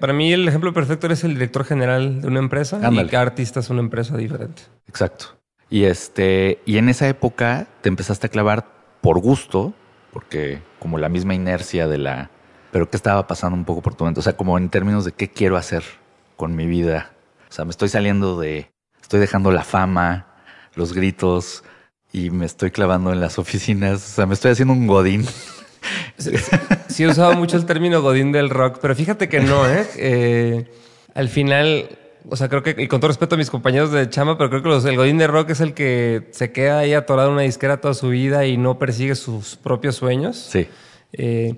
para 0.00 0.12
mí 0.12 0.32
el 0.34 0.46
ejemplo 0.46 0.72
perfecto 0.74 1.06
eres 1.06 1.24
el 1.24 1.32
director 1.32 1.64
general 1.64 2.20
de 2.20 2.28
una 2.28 2.40
empresa 2.40 2.78
y 2.92 3.06
cada 3.06 3.22
artista 3.22 3.60
es 3.60 3.70
una 3.70 3.80
empresa 3.80 4.18
diferente. 4.18 4.62
Exacto. 4.86 5.38
Y 5.70 5.84
este, 5.84 6.60
y 6.66 6.76
en 6.76 6.90
esa 6.90 7.08
época 7.08 7.68
te 7.80 7.88
empezaste 7.88 8.26
a 8.26 8.30
clavar 8.30 8.66
por 9.00 9.18
gusto, 9.18 9.72
porque 10.12 10.60
como 10.78 10.98
la 10.98 11.08
misma 11.08 11.34
inercia 11.34 11.88
de 11.88 11.98
la, 11.98 12.30
pero 12.70 12.90
qué 12.90 12.96
estaba 12.96 13.26
pasando 13.26 13.56
un 13.56 13.64
poco 13.64 13.82
por 13.82 13.94
tu 13.94 14.04
mente, 14.04 14.20
o 14.20 14.22
sea, 14.22 14.36
como 14.36 14.58
en 14.58 14.68
términos 14.68 15.04
de 15.04 15.12
qué 15.12 15.28
quiero 15.28 15.56
hacer 15.56 15.82
con 16.36 16.54
mi 16.54 16.66
vida. 16.66 17.12
O 17.48 17.52
sea, 17.52 17.64
me 17.64 17.70
estoy 17.70 17.88
saliendo 17.88 18.38
de, 18.38 18.70
estoy 19.00 19.20
dejando 19.20 19.50
la 19.50 19.64
fama, 19.64 20.26
los 20.74 20.92
gritos 20.92 21.64
y 22.12 22.30
me 22.30 22.46
estoy 22.46 22.70
clavando 22.70 23.12
en 23.12 23.20
las 23.20 23.38
oficinas, 23.38 23.94
o 23.94 24.14
sea, 24.14 24.26
me 24.26 24.34
estoy 24.34 24.52
haciendo 24.52 24.74
un 24.74 24.86
godín. 24.86 25.26
Sí, 26.88 27.04
he 27.04 27.08
usado 27.08 27.34
mucho 27.34 27.56
el 27.56 27.66
término 27.66 28.00
godín 28.02 28.32
del 28.32 28.50
rock, 28.50 28.78
pero 28.80 28.94
fíjate 28.94 29.28
que 29.28 29.40
no, 29.40 29.68
¿eh? 29.68 29.86
eh 29.96 30.70
al 31.14 31.28
final, 31.28 31.88
o 32.28 32.36
sea, 32.36 32.48
creo 32.48 32.62
que, 32.62 32.74
y 32.78 32.88
con 32.88 33.00
todo 33.00 33.08
respeto 33.08 33.36
a 33.36 33.38
mis 33.38 33.50
compañeros 33.50 33.90
de 33.90 34.08
chama, 34.10 34.36
pero 34.36 34.50
creo 34.50 34.62
que 34.62 34.88
el 34.88 34.96
godín 34.96 35.16
de 35.16 35.26
rock 35.26 35.50
es 35.50 35.60
el 35.60 35.72
que 35.74 36.28
se 36.32 36.52
queda 36.52 36.80
ahí 36.80 36.92
atorado 36.92 37.28
en 37.28 37.34
una 37.34 37.42
disquera 37.42 37.80
toda 37.80 37.94
su 37.94 38.08
vida 38.10 38.44
y 38.46 38.56
no 38.56 38.78
persigue 38.78 39.14
sus 39.14 39.56
propios 39.56 39.96
sueños. 39.96 40.36
Sí. 40.36 40.68
Eh, 41.12 41.56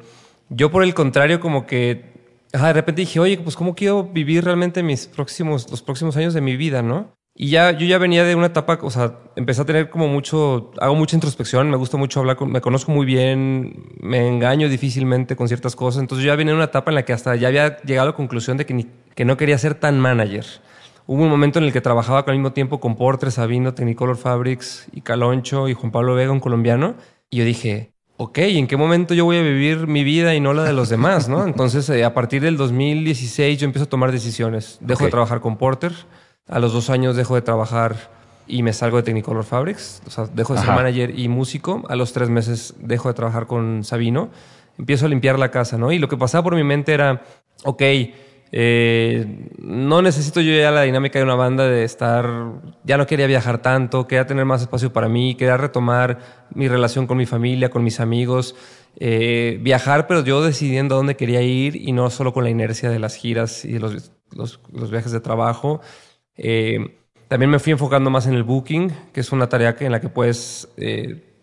yo, 0.51 0.71
por 0.71 0.83
el 0.83 0.95
contrario, 0.95 1.41
como 1.41 1.67
que 1.67 2.05
de 2.53 2.73
repente 2.73 3.03
dije, 3.03 3.21
oye, 3.21 3.39
pues 3.39 3.57
cómo 3.57 3.75
quiero 3.75 4.05
vivir 4.05 4.45
realmente 4.45 4.83
mis 4.83 5.07
próximos, 5.07 5.71
los 5.71 5.83
próximos 5.83 6.17
años 6.17 6.35
de 6.35 6.41
mi 6.41 6.57
vida, 6.57 6.83
¿no? 6.83 7.13
Y 7.41 7.51
ya, 7.51 7.71
yo 7.71 7.87
ya 7.87 7.99
venía 7.99 8.25
de 8.25 8.35
una 8.35 8.47
etapa, 8.47 8.81
o 8.83 8.91
sea, 8.91 9.21
empecé 9.37 9.63
a 9.63 9.65
tener 9.65 9.91
como 9.91 10.09
mucho, 10.09 10.73
hago 10.81 10.97
mucha 10.97 11.15
introspección, 11.15 11.71
me 11.71 11.77
gusta 11.77 11.97
mucho 11.97 12.19
hablar, 12.19 12.37
me 12.41 12.61
conozco 12.61 12.91
muy 12.91 13.07
bien, 13.07 13.95
me 14.01 14.27
engaño 14.27 14.69
difícilmente 14.69 15.37
con 15.37 15.47
ciertas 15.47 15.77
cosas, 15.77 16.01
entonces 16.01 16.25
yo 16.25 16.33
ya 16.33 16.37
venía 16.37 16.53
de 16.53 16.57
una 16.57 16.65
etapa 16.65 16.91
en 16.91 16.97
la 16.97 17.05
que 17.05 17.13
hasta 17.13 17.37
ya 17.37 17.47
había 17.47 17.81
llegado 17.83 18.09
a 18.09 18.11
la 18.11 18.17
conclusión 18.17 18.57
de 18.57 18.67
que, 18.67 18.87
que 19.15 19.25
no 19.25 19.37
quería 19.37 19.57
ser 19.57 19.77
tan 19.77 20.01
manager. 20.01 20.47
Hubo 21.07 21.23
un 21.23 21.31
momento 21.31 21.61
en 21.61 21.67
el 21.67 21.73
que 21.73 21.81
trabajaba 21.81 22.25
al 22.27 22.35
mismo 22.35 22.53
tiempo 22.53 22.81
con 22.81 22.97
Porter, 22.97 23.31
Sabino, 23.31 23.73
Technicolor 23.73 24.17
Fabrics 24.17 24.89
y 24.93 25.03
Caloncho 25.03 25.69
y 25.69 25.75
Juan 25.75 25.93
Pablo 25.93 26.17
Vega, 26.17 26.33
un 26.33 26.41
colombiano, 26.41 26.97
y 27.31 27.37
yo 27.37 27.45
dije, 27.45 27.93
ok, 28.19 28.39
¿en 28.39 28.67
qué 28.67 28.77
momento 28.77 29.15
yo 29.15 29.25
voy 29.25 29.39
a 29.39 29.43
vivir 29.43 29.87
mi 29.87 30.05
vida 30.05 30.35
y 30.35 30.41
no 30.41 30.53
la 30.53 30.65
de 30.65 30.75
los 30.75 30.91
demás? 30.91 31.29
¿no? 31.29 31.47
Entonces, 31.47 31.89
eh, 31.89 32.05
a 32.05 32.13
partir 32.13 32.43
del 32.43 32.59
2016 32.59 33.59
yo 33.59 33.65
empiezo 33.65 33.85
a 33.85 33.89
tomar 33.89 34.13
decisiones. 34.13 34.79
Dejo 34.83 35.05
de 35.05 35.11
trabajar 35.11 35.41
con 35.41 35.57
Porter 35.57 35.93
a 36.49 36.59
los 36.59 36.73
dos 36.73 36.91
años 36.91 37.15
dejo 37.15 37.35
de 37.35 37.43
trabajar 37.43 37.97
y 38.47 38.63
me 38.63 38.73
salgo 38.73 38.97
de 38.97 39.03
Technicolor 39.03 39.45
Fabrics. 39.45 40.03
O 40.07 40.11
sea, 40.11 40.27
dejo 40.33 40.55
de 40.55 40.61
ser 40.61 40.71
manager 40.71 41.19
y 41.19 41.29
músico. 41.29 41.85
A 41.89 41.97
los 41.97 42.13
tres 42.13 42.31
meses 42.31 42.75
dejo 42.79 43.09
de 43.09 43.15
trabajar 43.15 43.47
con 43.47 43.85
Sabino. 43.85 44.31
Empiezo 44.79 45.07
a 45.07 45.09
limpiar 45.09 45.39
la 45.39 45.51
casa, 45.51 45.77
¿no? 45.77 45.93
Y 45.93 45.99
lo 45.99 46.09
que 46.09 46.17
pasaba 46.17 46.45
por 46.45 46.55
mi 46.55 46.65
mente 46.65 46.95
era, 46.95 47.23
ok, 47.65 47.83
eh, 48.51 49.49
no 49.59 50.01
necesito 50.01 50.41
yo 50.41 50.55
ya 50.55 50.71
la 50.71 50.83
dinámica 50.83 51.19
de 51.19 51.25
una 51.25 51.35
banda 51.35 51.69
de 51.69 51.85
estar, 51.85 52.27
ya 52.85 52.97
no 52.97 53.07
quería 53.07 53.27
viajar 53.27 53.61
tanto, 53.61 54.07
quería 54.07 54.27
tener 54.27 54.45
más 54.45 54.63
espacio 54.63 54.93
para 54.93 55.09
mí, 55.09 55.35
quería 55.35 55.57
retomar 55.57 56.19
mi 56.55 56.69
relación 56.69 57.07
con 57.07 57.19
mi 57.19 57.27
familia, 57.27 57.71
con 57.71 57.85
mis 57.85 58.01
amigos, 58.01 58.55
eh, 58.97 59.59
viajar, 59.61 60.07
pero 60.07 60.25
yo 60.25 60.43
decidiendo 60.43 60.95
a 60.95 60.99
dónde 60.99 61.17
quería 61.17 61.43
ir 61.43 61.77
y 61.77 61.93
no 61.93 62.11
solo 62.11 62.33
con 62.33 62.45
la 62.45 62.51
inercia 62.51 62.91
de 62.91 62.99
las 62.99 63.17
giras 63.17 63.65
y 63.65 63.79
los, 63.79 64.13
los, 64.33 64.61
los 64.73 64.91
viajes 64.91 65.13
de 65.13 65.21
trabajo. 65.21 65.81
Eh, 66.37 66.97
también 67.29 67.51
me 67.51 67.59
fui 67.59 67.73
enfocando 67.73 68.09
más 68.09 68.27
en 68.27 68.35
el 68.35 68.45
booking, 68.45 68.91
que 69.13 69.21
es 69.21 69.33
una 69.33 69.51
tarea 69.51 69.77
que, 69.77 69.85
en 69.85 69.93
la 69.93 70.01
que 70.01 70.09
puedes 70.09 70.69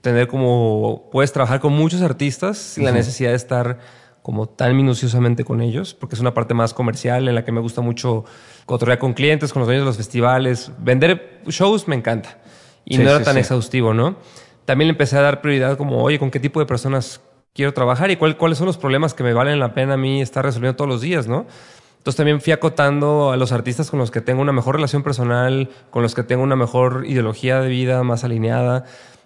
tener 0.01 0.27
como, 0.27 1.09
puedes 1.11 1.31
trabajar 1.31 1.59
con 1.59 1.73
muchos 1.73 2.01
artistas 2.01 2.57
sin 2.57 2.85
la 2.85 2.91
necesidad 2.91 3.31
de 3.31 3.35
estar 3.35 3.79
como 4.25 4.49
tan 4.49 4.75
minuciosamente 4.75 5.43
con 5.45 5.61
ellos, 5.61 5.93
porque 5.93 6.15
es 6.15 6.19
una 6.19 6.33
parte 6.33 6.55
más 6.55 6.73
comercial 6.73 7.27
en 7.27 7.35
la 7.35 7.45
que 7.45 7.51
me 7.51 7.61
gusta 7.61 7.81
mucho 7.81 8.25
cotorrear 8.65 8.97
con 8.97 9.13
clientes, 9.13 9.53
con 9.53 9.59
los 9.59 9.67
dueños 9.67 9.83
de 9.83 9.85
los 9.85 9.97
festivales. 9.97 10.71
Vender 10.79 11.41
shows 11.45 11.88
me 11.88 11.95
encanta 11.95 12.39
y 12.85 12.97
no 12.97 13.07
era 13.07 13.21
tan 13.21 13.38
exhaustivo, 13.38 13.93
¿no? 13.93 14.15
También 14.65 14.88
le 14.88 14.93
empecé 14.93 15.15
a 15.15 15.21
dar 15.21 15.41
prioridad 15.41 15.77
como, 15.77 16.01
oye, 16.01 16.17
¿con 16.17 16.31
qué 16.31 16.39
tipo 16.39 16.59
de 16.59 16.65
personas 16.65 17.21
quiero 17.53 17.71
trabajar 17.75 18.09
y 18.09 18.15
cuáles 18.15 18.57
son 18.57 18.65
los 18.65 18.79
problemas 18.79 19.13
que 19.13 19.21
me 19.21 19.31
valen 19.31 19.59
la 19.59 19.75
pena 19.75 19.93
a 19.93 19.97
mí 19.97 20.23
estar 20.23 20.43
resolviendo 20.43 20.75
todos 20.75 20.89
los 20.89 21.01
días, 21.01 21.27
¿no? 21.27 21.45
Entonces 21.99 22.17
también 22.17 22.41
fui 22.41 22.51
acotando 22.51 23.31
a 23.31 23.38
los 23.38 23.51
artistas 23.51 23.91
con 23.91 23.99
los 23.99 24.09
que 24.09 24.21
tengo 24.21 24.41
una 24.41 24.53
mejor 24.53 24.77
relación 24.77 25.03
personal, 25.03 25.69
con 25.91 26.01
los 26.01 26.15
que 26.15 26.23
tengo 26.23 26.41
una 26.41 26.55
mejor 26.55 27.03
ideología 27.05 27.61
de 27.61 27.69
vida 27.69 28.01
más 28.01 28.23
alineada. 28.23 28.85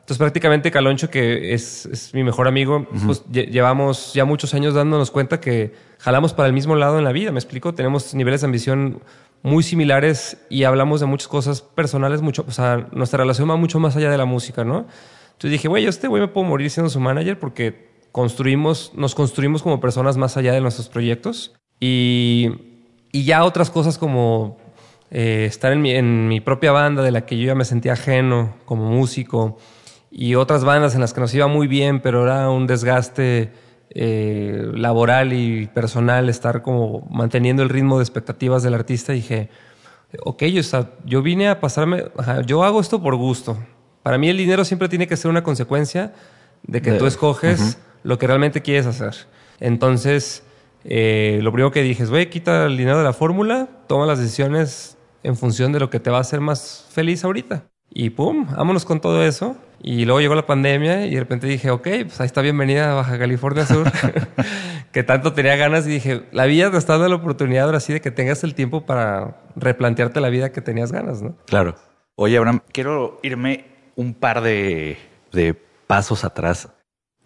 Entonces 0.09 0.17
prácticamente 0.17 0.71
Caloncho, 0.71 1.11
que 1.11 1.53
es, 1.53 2.09
mi 2.15 2.23
mejor 2.23 2.47
amigo, 2.47 2.87
pues 3.05 3.23
llevamos 3.29 4.11
ya 4.15 4.25
muchos 4.25 4.55
años 4.55 4.73
dándonos 4.73 5.11
cuenta 5.11 5.39
que 5.39 5.75
jalamos 5.99 6.33
para 6.33 6.47
el 6.47 6.53
mismo 6.53 6.75
lado 6.75 6.97
en 6.97 7.03
la 7.03 7.11
vida, 7.11 7.31
me 7.31 7.37
explico, 7.37 7.75
tenemos 7.75 8.15
niveles 8.15 8.41
de 8.41 8.45
ambición 8.45 9.03
muy 9.43 9.61
similares 9.61 10.37
y 10.49 10.63
hablamos 10.63 10.99
de 10.99 11.05
muchas 11.05 11.27
cosas 11.27 11.61
personales, 11.61 12.23
mucho, 12.23 12.43
o 12.47 12.51
sea, 12.51 12.87
nuestra 12.91 13.17
relación 13.17 13.47
va 13.51 13.55
mucho 13.55 13.79
más 13.79 13.95
allá 13.97 14.09
de 14.09 14.17
la 14.17 14.25
música, 14.25 14.63
¿no? 14.63 14.87
Entonces 15.33 15.51
dije, 15.51 15.67
güey, 15.67 15.85
este 15.85 16.07
güey 16.07 16.23
me 16.23 16.27
puedo 16.27 16.47
morir 16.47 16.71
siendo 16.71 16.89
su 16.89 16.99
manager 16.99 17.39
porque 17.39 17.91
construimos, 18.11 18.91
nos 18.95 19.13
construimos 19.13 19.61
como 19.61 19.79
personas 19.79 20.17
más 20.17 20.37
allá 20.37 20.53
de 20.53 20.61
nuestros 20.61 20.89
proyectos 20.89 21.53
y 21.79 22.49
y 23.11 23.25
ya 23.25 23.43
otras 23.43 23.69
cosas 23.69 23.99
como 23.99 24.57
eh, 25.11 25.45
estar 25.47 25.71
en 25.71 25.81
mi, 25.81 25.91
en 25.91 26.27
mi, 26.27 26.39
propia 26.39 26.71
banda 26.71 27.01
de 27.01 27.11
la 27.11 27.25
que 27.25 27.37
yo 27.37 27.45
ya 27.47 27.55
me 27.55 27.65
sentía 27.65 27.93
ajeno 27.93 28.55
como 28.65 28.89
músico 28.89 29.57
y 30.11 30.35
otras 30.35 30.63
bandas 30.63 30.95
en 30.95 31.01
las 31.01 31.13
que 31.13 31.21
nos 31.21 31.33
iba 31.33 31.47
muy 31.47 31.67
bien, 31.67 32.01
pero 32.01 32.23
era 32.23 32.49
un 32.49 32.67
desgaste 32.67 33.51
eh, 33.91 34.71
laboral 34.73 35.33
y 35.33 35.67
personal 35.67 36.29
estar 36.29 36.61
como 36.61 37.07
manteniendo 37.09 37.63
el 37.63 37.69
ritmo 37.69 37.97
de 37.97 38.03
expectativas 38.03 38.63
del 38.63 38.73
artista. 38.73 39.13
dije, 39.13 39.49
ok, 40.23 40.43
yo, 40.45 40.61
yo 41.05 41.21
vine 41.21 41.49
a 41.49 41.59
pasarme, 41.59 42.05
yo 42.45 42.63
hago 42.63 42.81
esto 42.81 43.01
por 43.01 43.15
gusto. 43.15 43.57
Para 44.03 44.17
mí 44.17 44.29
el 44.29 44.37
dinero 44.37 44.65
siempre 44.65 44.89
tiene 44.89 45.07
que 45.07 45.17
ser 45.17 45.29
una 45.29 45.43
consecuencia 45.43 46.13
de 46.63 46.81
que 46.81 46.93
tú 46.93 47.05
escoges 47.05 47.77
lo 48.03 48.17
que 48.17 48.27
realmente 48.27 48.61
quieres 48.61 48.85
hacer. 48.85 49.13
Entonces, 49.59 50.43
eh, 50.83 51.39
lo 51.41 51.51
primero 51.51 51.71
que 51.71 51.83
dije 51.83 52.03
es, 52.03 52.09
güey, 52.09 52.29
quita 52.29 52.65
el 52.65 52.77
dinero 52.77 52.97
de 52.97 53.03
la 53.03 53.13
fórmula, 53.13 53.67
toma 53.87 54.05
las 54.05 54.19
decisiones 54.19 54.97
en 55.23 55.35
función 55.35 55.71
de 55.71 55.79
lo 55.79 55.89
que 55.89 55.99
te 55.99 56.09
va 56.09 56.17
a 56.17 56.21
hacer 56.21 56.39
más 56.39 56.85
feliz 56.89 57.23
ahorita. 57.23 57.65
Y 57.91 58.11
pum, 58.11 58.47
vámonos 58.55 58.85
con 58.85 59.01
todo 59.01 59.23
eso. 59.23 59.55
Y 59.81 60.05
luego 60.05 60.19
llegó 60.19 60.35
la 60.35 60.45
pandemia 60.45 61.05
y 61.05 61.13
de 61.13 61.19
repente 61.19 61.47
dije, 61.47 61.71
ok, 61.71 61.87
pues 62.03 62.19
ahí 62.19 62.25
está 62.25 62.41
bienvenida 62.41 62.91
a 62.91 62.95
Baja 62.95 63.17
California 63.17 63.65
Sur, 63.65 63.89
que 64.91 65.03
tanto 65.03 65.33
tenía 65.33 65.55
ganas. 65.55 65.87
Y 65.87 65.91
dije, 65.91 66.23
la 66.31 66.45
vida 66.45 66.69
te 66.69 66.77
está 66.77 66.93
dando 66.93 67.09
la 67.09 67.15
oportunidad 67.15 67.65
ahora 67.65 67.79
sí 67.79 67.93
de 67.93 68.01
que 68.01 68.11
tengas 68.11 68.43
el 68.43 68.55
tiempo 68.55 68.85
para 68.85 69.41
replantearte 69.55 70.19
la 70.19 70.29
vida 70.29 70.51
que 70.51 70.61
tenías 70.61 70.91
ganas, 70.91 71.21
¿no? 71.21 71.35
Claro. 71.45 71.75
Oye, 72.15 72.37
Abraham, 72.37 72.61
quiero 72.71 73.19
irme 73.23 73.65
un 73.95 74.13
par 74.13 74.41
de, 74.41 74.97
de 75.31 75.53
pasos 75.87 76.25
atrás. 76.25 76.69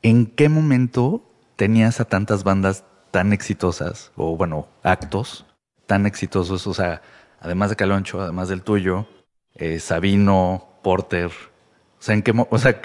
¿En 0.03 0.27
qué 0.27 0.47
momento 0.47 1.23
tenías 1.55 1.99
a 1.99 2.05
tantas 2.05 2.43
bandas 2.43 2.85
tan 3.11 3.33
exitosas, 3.33 4.11
o 4.15 4.35
bueno, 4.35 4.67
actos 4.81 5.45
tan 5.85 6.05
exitosos, 6.05 6.65
o 6.65 6.73
sea, 6.73 7.01
además 7.39 7.69
de 7.69 7.75
Caloncho, 7.75 8.21
además 8.21 8.49
del 8.49 8.63
tuyo, 8.63 9.05
eh, 9.55 9.79
Sabino, 9.79 10.67
Porter, 10.83 11.31
o 12.03 12.05
sea, 12.05 12.15
¿en 12.15 12.21
qué, 12.21 12.33
o 12.49 12.57
sea, 12.57 12.81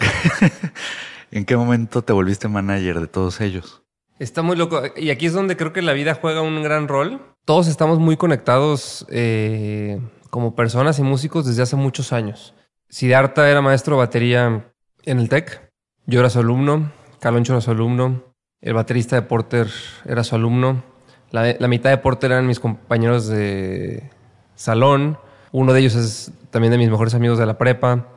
¿en 1.33 1.45
qué 1.45 1.57
momento 1.57 2.03
te 2.03 2.13
volviste 2.13 2.47
manager 2.47 3.01
de 3.01 3.09
todos 3.09 3.41
ellos? 3.41 3.83
Está 4.19 4.43
muy 4.43 4.57
loco. 4.57 4.83
Y 4.97 5.11
aquí 5.11 5.27
es 5.27 5.33
donde 5.33 5.57
creo 5.57 5.73
que 5.73 5.83
la 5.83 5.93
vida 5.93 6.15
juega 6.15 6.41
un 6.43 6.63
gran 6.63 6.89
rol. 6.89 7.21
Todos 7.45 7.69
estamos 7.69 7.99
muy 7.99 8.17
conectados 8.17 9.07
eh, 9.11 10.01
como 10.31 10.55
personas 10.55 10.99
y 10.99 11.03
músicos 11.03 11.47
desde 11.47 11.63
hace 11.63 11.75
muchos 11.77 12.13
años. 12.13 12.55
Siddhartha 12.89 13.49
era 13.51 13.61
maestro 13.61 13.97
de 13.97 13.99
batería 13.99 14.73
en 15.05 15.19
el 15.19 15.29
TEC. 15.29 15.69
Yo 16.07 16.21
era 16.21 16.31
su 16.31 16.41
alumno. 16.41 16.93
Caloncho 17.21 17.55
era 17.55 17.61
su 17.61 17.71
alumno. 17.71 18.23
El 18.61 18.75
baterista 18.75 19.17
de 19.17 19.23
Porter 19.23 19.69
era 20.05 20.25
su 20.25 20.35
alumno. 20.35 20.83
La, 21.31 21.69
mitad 21.69 21.91
de 21.91 21.99
Porter 21.99 22.33
eran 22.33 22.47
mis 22.47 22.61
compañeros 22.61 23.27
de 23.29 24.11
salón. 24.55 25.19
Uno 25.53 25.73
de 25.73 25.81
ellos 25.81 25.95
es 25.95 26.33
también 26.51 26.71
de 26.71 26.79
mis 26.79 26.91
mejores 26.91 27.15
amigos 27.15 27.39
de 27.39 27.47
la 27.47 27.59
prepa. 27.59 28.09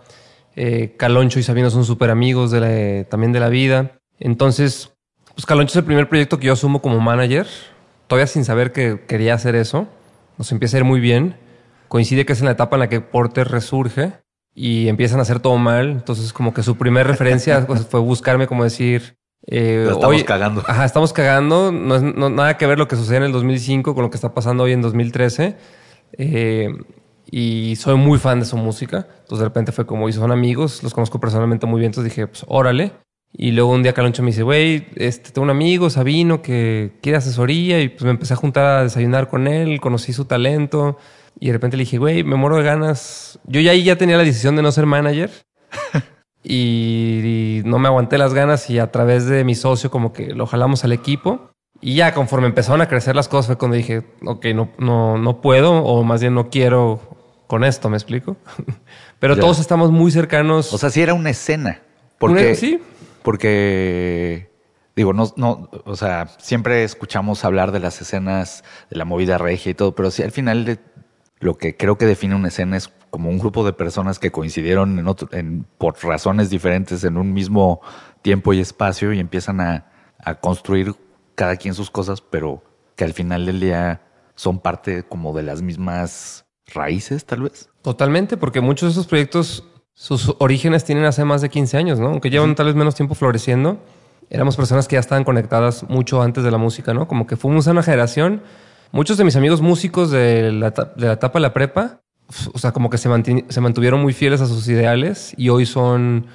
Eh, 0.56 0.96
Caloncho 0.98 1.39
y 1.39 1.44
Sabino 1.44 1.70
son 1.70 1.86
súper 1.86 2.10
amigos 2.10 2.52
de 2.52 3.06
también 3.10 3.32
de 3.32 3.39
la 3.39 3.50
vida. 3.50 4.00
Entonces, 4.20 4.91
pues 5.34 5.46
Caloncho 5.46 5.72
es 5.72 5.78
el 5.78 5.86
primer 5.86 6.10
proyecto 6.10 6.39
que 6.39 6.48
yo 6.48 6.54
asumo 6.54 6.82
como 6.82 7.00
manager, 7.00 7.48
todavía 8.08 8.28
sin 8.28 8.46
saber 8.46 8.72
que 8.72 9.06
quería 9.08 9.34
hacer 9.34 9.56
eso. 9.56 9.88
Nos 10.38 10.52
empieza 10.52 10.78
a 10.78 10.80
ir 10.80 10.86
muy 10.86 11.00
bien. 11.00 11.36
Coincide 11.88 12.26
que 12.26 12.34
es 12.34 12.39
en 12.39 12.46
la 12.46 12.52
etapa 12.52 12.76
en 12.76 12.82
la 12.82 12.89
que 12.89 13.02
Porter 13.02 13.48
resurge 13.50 14.13
y 14.54 14.88
empiezan 14.88 15.20
a 15.20 15.24
hacer 15.24 15.39
todo 15.39 15.58
mal. 15.58 15.89
Entonces, 15.89 16.34
como 16.34 16.54
que 16.54 16.63
su 16.63 16.78
primer 16.78 17.08
referencia 17.08 17.65
pues, 17.67 17.86
fue 17.86 18.00
buscarme 18.00 18.48
como 18.48 18.63
decir, 18.63 19.17
eh, 19.48 19.88
estamos 19.89 20.24
cagando. 20.24 20.63
Ajá, 20.67 20.86
estamos 20.86 21.13
cagando. 21.13 21.72
No 21.72 21.96
es 21.96 22.02
nada 22.02 22.58
que 22.58 22.67
ver 22.67 22.78
lo 22.78 22.88
que 22.88 22.96
sucede 22.96 23.17
en 23.17 23.24
el 23.24 23.32
2005 23.32 23.96
con 23.96 24.04
lo 24.04 24.10
que 24.10 24.15
está 24.15 24.34
pasando 24.34 24.63
hoy 24.63 24.74
en 24.74 24.82
2013. 24.82 25.56
Eh, 26.17 26.70
y 27.32 27.78
soy 27.78 27.96
muy 27.96 28.20
fan 28.20 28.41
de 28.41 28.46
su 28.46 28.58
música. 28.58 29.08
Entonces 29.22 29.39
de 29.39 29.46
repente 29.46 29.72
fue 29.72 29.86
como, 29.86 30.10
y 30.10 30.13
son 30.13 30.32
amigos, 30.32 30.84
los 30.84 30.94
conozco 30.94 31.20
personalmente 31.20 31.65
muy 31.65 31.80
bien. 31.80 31.89
Entonces 31.89 32.12
dije, 32.13 32.28
pues 32.28 32.44
órale. 32.48 32.91
Y 33.34 33.52
luego 33.52 33.72
un 33.72 33.82
día 33.82 33.94
Caloncho 33.94 34.22
me 34.22 34.32
dice, 34.32 34.44
güey, 34.44 34.88
este, 34.96 35.32
tengo 35.32 35.44
un 35.46 35.50
amigo, 35.50 35.89
Sabino, 35.89 36.41
que 36.41 36.91
quiere 37.02 37.17
asesoría. 37.17 37.82
Y 37.82 37.88
pues 37.88 38.04
me 38.04 38.10
empecé 38.10 38.34
a 38.34 38.38
juntar 38.38 38.65
a 38.65 38.84
desayunar 38.84 39.30
con 39.30 39.48
él, 39.48 39.80
conocí 39.80 40.12
su 40.12 40.26
talento. 40.26 40.98
Y 41.39 41.48
de 41.48 41.54
repente 41.54 41.78
le 41.78 41.84
dije, 41.84 41.98
güey, 41.98 42.26
me 42.26 42.36
muero 42.36 42.58
de 42.58 42.63
ganas. 42.63 43.39
Yo 43.46 43.62
ya 43.62 43.72
ahí 43.72 43.84
ya 43.84 43.96
tenía 43.96 44.17
la 44.17 44.26
decisión 44.26 44.58
de 44.58 44.62
no 44.62 44.72
ser 44.74 44.86
manager. 44.86 45.32
y, 46.44 47.62
no 47.63 47.80
me 47.80 47.88
aguanté 47.88 48.17
las 48.17 48.34
ganas 48.34 48.70
y 48.70 48.80
a 48.80 48.91
través 48.91 49.28
de 49.28 49.46
mi 49.46 49.56
socio 49.56 49.89
como 49.89 50.12
que 50.12 50.36
lo 50.36 50.46
jalamos 50.48 50.84
al 50.84 50.91
equipo. 50.91 51.52
Y 51.80 51.96
ya 51.96 52.13
conforme 52.13 52.48
empezaron 52.48 52.82
a 52.82 52.89
crecer 52.89 53.15
las 53.15 53.30
cosas 53.30 53.48
fue 53.48 53.58
cuando 53.58 53.78
dije, 53.78 54.04
ok, 54.26 54.48
no, 54.54 54.70
no, 54.78 55.17
no 55.17 55.39
puedo 55.39 55.72
o 55.84 56.04
más 56.04 56.20
bien 56.20 56.36
no 56.36 56.50
quiero 56.50 57.20
con 57.51 57.65
esto, 57.65 57.89
¿me 57.89 57.97
explico? 57.97 58.37
Pero 59.19 59.35
todos 59.35 59.59
estamos 59.59 59.91
muy 59.91 60.09
cercanos. 60.09 60.73
O 60.73 60.77
sea, 60.77 60.89
sí 60.89 61.01
era 61.01 61.13
una 61.13 61.31
escena. 61.31 61.81
Porque, 62.17 62.55
sí. 62.55 62.79
Porque, 63.23 64.49
digo, 64.95 65.11
no, 65.11 65.33
no, 65.35 65.69
o 65.83 65.97
sea, 65.97 66.29
siempre 66.39 66.85
escuchamos 66.85 67.43
hablar 67.43 67.73
de 67.73 67.81
las 67.81 67.99
escenas 67.99 68.63
de 68.89 68.95
la 68.95 69.03
movida 69.03 69.37
regia 69.37 69.71
y 69.71 69.73
todo, 69.73 69.95
pero 69.95 70.11
sí 70.11 70.23
al 70.23 70.31
final 70.31 70.63
de, 70.63 70.79
lo 71.41 71.57
que 71.57 71.75
creo 71.75 71.97
que 71.97 72.05
define 72.05 72.35
una 72.35 72.47
escena 72.47 72.77
es 72.77 72.87
como 73.09 73.29
un 73.29 73.37
grupo 73.37 73.65
de 73.65 73.73
personas 73.73 74.17
que 74.17 74.31
coincidieron 74.31 74.97
en 74.97 75.09
otro, 75.09 75.27
en, 75.33 75.65
por 75.77 76.01
razones 76.01 76.49
diferentes 76.49 77.03
en 77.03 77.17
un 77.17 77.33
mismo 77.33 77.81
tiempo 78.21 78.53
y 78.53 78.61
espacio 78.61 79.11
y 79.11 79.19
empiezan 79.19 79.59
a, 79.59 79.91
a 80.19 80.35
construir 80.35 80.95
cada 81.35 81.57
quien 81.57 81.73
sus 81.73 81.91
cosas, 81.91 82.21
pero 82.21 82.63
que 82.95 83.03
al 83.03 83.11
final 83.11 83.45
del 83.45 83.59
día 83.59 84.03
son 84.35 84.59
parte 84.59 85.03
como 85.03 85.35
de 85.35 85.43
las 85.43 85.61
mismas 85.61 86.45
raíces, 86.73 87.25
tal 87.25 87.43
vez. 87.43 87.69
Totalmente, 87.81 88.38
porque 88.38 88.62
muchos 88.62 88.89
de 88.89 88.91
esos 88.91 89.07
proyectos, 89.07 89.63
sus 89.93 90.36
orígenes 90.39 90.84
tienen 90.84 91.05
hace 91.05 91.25
más 91.25 91.41
de 91.41 91.49
15 91.49 91.77
años, 91.77 91.99
¿no? 91.99 92.07
Aunque 92.07 92.29
llevan 92.29 92.55
tal 92.55 92.67
vez 92.67 92.75
menos 92.75 92.95
tiempo 92.95 93.15
floreciendo, 93.15 93.79
éramos 94.29 94.55
personas 94.55 94.88
que 94.88 94.95
ya 94.95 94.99
estaban 94.99 95.23
conectadas 95.23 95.84
mucho 95.89 96.21
antes 96.21 96.43
de 96.43 96.51
la 96.51 96.57
música, 96.57 96.93
¿no? 96.93 97.07
Como 97.07 97.27
que 97.27 97.36
fuimos 97.36 97.67
una 97.67 97.84
generación 97.84 98.41
Muchos 98.93 99.17
de 99.17 99.23
mis 99.23 99.38
amigos 99.38 99.62
músicos 99.62 100.12
de 100.12 100.51
la, 100.51 100.71
de 100.71 101.07
la 101.07 101.13
etapa 101.13 101.39
de 101.39 101.43
la 101.43 101.53
prepa, 101.53 102.01
o 102.51 102.60
sea, 102.60 102.73
como 102.73 102.89
que 102.89 102.97
se, 102.97 103.10
se 103.47 103.62
mantuvieron 103.62 104.01
muy 104.01 104.12
fieles 104.12 104.41
a 104.41 104.47
sus 104.47 104.67
ideales 104.67 105.34
y 105.38 105.47
hoy 105.47 105.65
son 105.65 106.27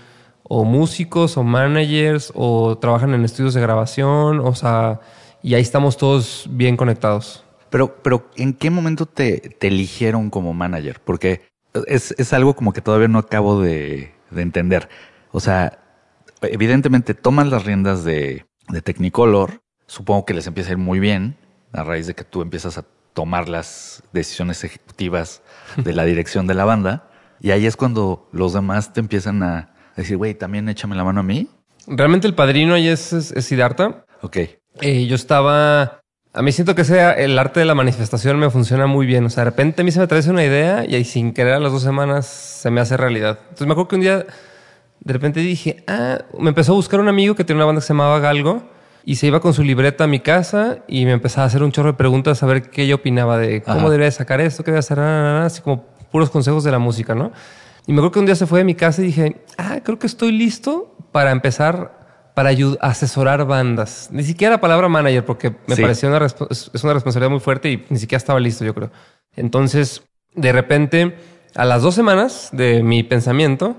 o 0.43 0.65
músicos 0.65 1.37
o 1.37 1.43
managers 1.43 2.33
o 2.35 2.79
trabajan 2.79 3.13
en 3.13 3.27
estudios 3.27 3.53
de 3.53 3.61
grabación, 3.61 4.41
o 4.41 4.55
sea, 4.55 5.01
y 5.43 5.53
ahí 5.53 5.61
estamos 5.61 5.99
todos 5.99 6.47
bien 6.51 6.79
conectados. 6.79 7.45
Pero, 7.77 7.95
pero 8.03 8.31
¿en 8.37 8.55
qué 8.55 8.71
momento 8.71 9.05
te, 9.05 9.55
te 9.59 9.67
eligieron 9.67 10.31
como 10.31 10.55
manager? 10.55 10.99
Porque 11.05 11.43
es, 11.87 12.15
es, 12.17 12.33
algo 12.33 12.57
como 12.57 12.73
que 12.73 12.81
todavía 12.81 13.07
no 13.07 13.19
acabo 13.19 13.61
de, 13.61 14.15
de, 14.31 14.41
entender. 14.41 14.89
O 15.31 15.41
sea, 15.41 15.79
evidentemente 16.41 17.13
toman 17.13 17.51
las 17.51 17.67
riendas 17.67 18.03
de, 18.03 18.47
de 18.71 18.81
Technicolor, 18.81 19.61
supongo 19.87 20.25
que 20.25 20.33
les 20.33 20.47
empieza 20.47 20.71
a 20.71 20.73
ir 20.73 20.79
muy 20.79 21.01
bien, 21.01 21.37
a 21.75 21.85
raíz 21.85 22.07
de 22.07 22.15
que 22.15 22.25
tú 22.25 22.41
empiezas 22.41 22.79
a 22.79 22.87
tomar 23.13 23.47
las 23.47 24.03
decisiones 24.11 24.65
ejecutivas 24.65 25.43
de 25.77 25.93
la 25.93 26.07
dirección 26.07 26.47
de 26.47 26.55
la 26.55 26.65
banda. 26.65 27.11
Y 27.43 27.51
ahí 27.51 27.67
es 27.67 27.77
cuando 27.77 28.27
los 28.33 28.55
demás 28.55 28.95
te 28.95 29.01
empiezan 29.01 29.43
a 29.43 29.75
decir, 29.97 30.17
güey, 30.17 30.33
también 30.33 30.71
échame 30.71 30.97
la 30.97 31.05
mano 31.05 31.21
a 31.21 31.25
mí. 31.25 31.51
Realmente 31.87 32.27
el 32.27 32.35
padrino 32.35 32.73
ahí 32.73 32.89
es, 32.89 33.13
es, 33.13 33.45
Siddhartha. 33.45 34.07
Ok. 34.23 34.39
Eh, 34.81 35.07
yo 35.07 35.15
estaba. 35.15 36.01
A 36.37 36.43
mí 36.43 36.53
siento 36.53 36.75
que 36.75 36.85
sea 36.85 37.13
el 37.13 37.39
arte 37.39 37.61
de 37.61 37.67
la 37.67 37.75
manifestación 37.75 38.39
me 38.39 38.51
funciona 38.51 38.87
muy 38.87 39.07
bien. 39.07 39.25
O 39.25 39.31
sea, 39.31 39.45
de 39.45 39.51
repente 39.51 39.81
a 39.81 39.85
mí 39.87 39.91
se 39.91 40.01
me 40.01 40.07
trae 40.07 40.21
una 40.29 40.45
idea 40.45 40.85
y 40.87 40.95
ahí 40.95 41.05
sin 41.05 41.33
querer 41.33 41.55
a 41.55 41.59
las 41.59 41.73
dos 41.73 41.83
semanas 41.83 42.27
se 42.27 42.71
me 42.71 42.83
hace 42.83 42.99
realidad. 42.99 43.39
Entonces 43.45 43.67
me 43.67 43.73
acuerdo 43.73 43.89
que 43.89 43.95
un 43.95 44.03
día 44.03 44.27
de 45.01 45.13
repente 45.15 45.41
dije, 45.41 45.83
ah, 45.87 46.19
me 46.39 46.51
empezó 46.51 46.73
a 46.73 46.75
buscar 46.75 47.01
un 47.01 47.09
amigo 47.09 47.35
que 47.35 47.45
tiene 47.45 47.57
una 47.59 47.65
banda 47.65 47.81
que 47.81 47.87
se 47.87 47.95
llamaba 47.95 48.19
Galgo 48.19 48.65
y 49.07 49.17
se 49.17 49.29
iba 49.29 49.41
con 49.41 49.55
su 49.55 49.63
libreta 49.63 50.05
a 50.05 50.07
mi 50.09 50.21
casa 50.21 50.81
y 50.87 51.07
me 51.07 51.13
empezaba 51.13 51.45
a 51.45 51.47
hacer 51.47 51.63
un 51.63 51.73
chorro 51.73 51.93
de 51.93 51.97
preguntas 51.97 52.43
a 52.43 52.47
ver 52.47 52.69
qué 52.69 52.87
yo 52.87 52.97
opinaba 52.97 53.39
de 53.39 53.63
cómo 53.63 53.89
debería 53.89 54.11
sacar 54.11 54.43
esto, 54.43 54.63
qué 54.63 54.73
debía 54.73 54.81
hacer, 54.81 55.01
así 55.01 55.63
como 55.63 55.87
puros 56.13 56.29
consejos 56.29 56.65
de 56.65 56.71
la 56.71 56.79
música, 56.79 57.15
¿no? 57.15 57.33
Y 57.87 57.93
me 57.93 58.01
acuerdo 58.01 58.13
que 58.13 58.19
un 58.19 58.27
día 58.27 58.35
se 58.35 58.47
fue 58.47 58.59
de 58.59 58.67
mi 58.67 58.75
casa 58.75 59.01
y 59.01 59.07
dije, 59.07 59.41
ah, 59.57 59.79
creo 59.83 59.99
que 59.99 60.07
estoy 60.07 60.33
listo 60.33 60.95
para 61.13 61.31
empezar 61.31 62.06
para 62.37 62.51
asesorar 62.81 63.47
bandas. 63.47 64.11
Ni 64.13 64.23
siquiera 64.23 64.57
la 64.57 64.61
palabra 64.61 64.91
manager, 64.91 65.25
porque 65.25 65.55
me 65.67 65.75
pareció 65.75 66.11
una, 66.11 66.27
es 66.27 66.85
una 66.85 66.93
responsabilidad 66.93 67.31
muy 67.31 67.41
fuerte 67.41 67.71
y 67.71 67.87
ni 67.89 67.99
siquiera 67.99 68.19
estaba 68.19 68.39
listo, 68.39 68.63
yo 68.63 68.75
creo. 68.75 68.91
Entonces, 69.37 70.03
de 70.35 70.53
repente, 70.53 71.17
a 71.55 71.65
las 71.65 71.81
dos 71.81 71.95
semanas 71.95 72.51
de 72.53 72.83
mi 72.83 73.03
pensamiento, 73.05 73.79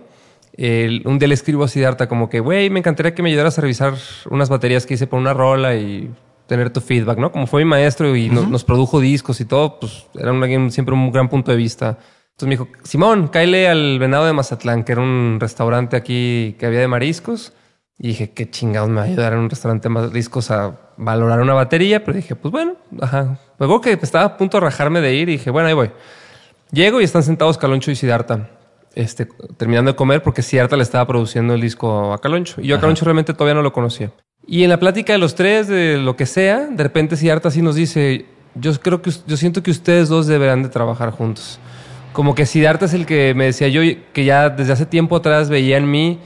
un 0.58 1.20
día 1.20 1.28
le 1.28 1.36
escribo 1.36 1.66
a 1.66 1.68
Siddhartha 1.68 2.08
como 2.08 2.32
que, 2.32 2.40
güey, 2.40 2.72
me 2.72 2.80
encantaría 2.80 3.14
que 3.14 3.22
me 3.22 3.30
ayudaras 3.30 3.60
a 3.60 3.62
revisar 3.62 3.94
unas 4.28 4.50
baterías 4.50 4.88
que 4.88 4.96
hice 4.96 5.06
por 5.06 5.20
una 5.20 5.36
rola 5.36 5.76
y 5.76 6.10
tener 6.48 6.72
tu 6.72 6.82
feedback, 6.82 7.20
¿no? 7.20 7.32
Como 7.32 7.46
fue 7.46 7.64
mi 7.64 7.70
maestro 7.70 8.16
y 8.16 8.28
nos, 8.32 8.64
produjo 8.64 9.00
discos 9.00 9.40
y 9.40 9.46
todo, 9.46 9.80
pues 9.80 10.08
era 10.16 10.32
un, 10.32 10.72
siempre 10.72 10.96
un 10.96 11.12
gran 11.12 11.30
punto 11.30 11.52
de 11.52 11.58
vista. 11.58 12.00
Entonces 12.32 12.48
me 12.48 12.50
dijo, 12.54 12.68
Simón, 12.82 13.28
cáile 13.28 13.68
al 13.68 14.00
Venado 14.00 14.26
de 14.26 14.34
Mazatlán, 14.34 14.84
que 14.84 14.94
era 14.94 15.02
un 15.02 15.38
restaurante 15.40 15.96
aquí 15.96 16.56
que 16.58 16.66
había 16.66 16.80
de 16.80 16.88
mariscos. 16.88 17.54
Y 18.00 18.10
dije, 18.10 18.32
qué 18.32 18.50
chingados 18.50 18.90
me 18.90 18.98
va 18.98 19.02
a 19.02 19.06
ayudar 19.06 19.34
en 19.34 19.40
un 19.40 19.50
restaurante 19.50 19.90
de 19.90 19.94
mariscos 19.94 20.52
a 20.52 20.78
valorar 20.98 21.42
una 21.42 21.54
batería. 21.54 22.04
Pero 22.04 22.16
dije, 22.16 22.36
pues 22.36 22.52
bueno, 22.52 22.76
ajá. 23.02 23.40
Luego 23.58 23.82
que 23.82 23.94
estaba 23.94 24.26
a 24.26 24.38
punto 24.38 24.58
de 24.58 24.62
rajarme 24.62 25.02
de 25.02 25.16
ir 25.16 25.30
y 25.30 25.34
dije, 25.34 25.50
bueno, 25.50 25.68
ahí 25.68 25.74
voy. 25.74 25.92
Llego 26.72 27.02
y 27.02 27.04
están 27.04 27.24
sentados 27.24 27.58
Caloncho 27.58 27.92
y 27.92 27.96
Siddhartha 27.96 28.50
este, 28.98 29.28
terminando 29.58 29.92
de 29.92 29.96
comer 29.96 30.24
porque 30.24 30.42
Cierta 30.42 30.76
le 30.76 30.82
estaba 30.82 31.06
produciendo 31.06 31.54
el 31.54 31.62
disco 31.62 32.14
a 32.14 32.20
Caloncho. 32.20 32.60
Y 32.62 32.68
yo 32.68 32.78
a 32.78 32.80
Caloncho 32.80 33.06
realmente 33.06 33.34
todavía 33.34 33.54
no 33.54 33.62
lo 33.62 33.72
conocía. 33.72 34.12
Y 34.48 34.64
en 34.64 34.70
la 34.70 34.80
plática 34.80 35.14
de 35.14 35.20
los 35.20 35.36
tres, 35.36 35.68
de 35.68 35.98
lo 35.98 36.16
que 36.16 36.26
sea, 36.26 36.66
de 36.66 36.84
repente 36.84 37.16
Cierta 37.16 37.52
sí 37.52 37.62
nos 37.62 37.76
dice, 37.76 38.26
yo 38.56 38.74
creo 38.80 39.04
que 39.04 39.12
yo 39.28 39.38
siento 39.38 39.62
que 39.62 39.70
ustedes 39.70 40.10
dos 40.10 40.26
deberán 40.26 40.64
de 40.64 40.70
trabajar 40.70 41.12
juntos. 41.12 41.60
Como 42.12 42.34
que 42.34 42.48
Siddhartha 42.48 42.86
es 42.86 42.94
el 42.96 43.06
que 43.06 43.36
me 43.36 43.46
decía 43.46 43.68
yo 43.68 43.82
que 44.14 44.26
ya 44.26 44.50
desde 44.50 44.74
hace 44.74 44.88
tiempo 44.88 45.16
atrás 45.16 45.50
veía 45.50 45.78
en 45.78 45.92
mí 45.92 46.20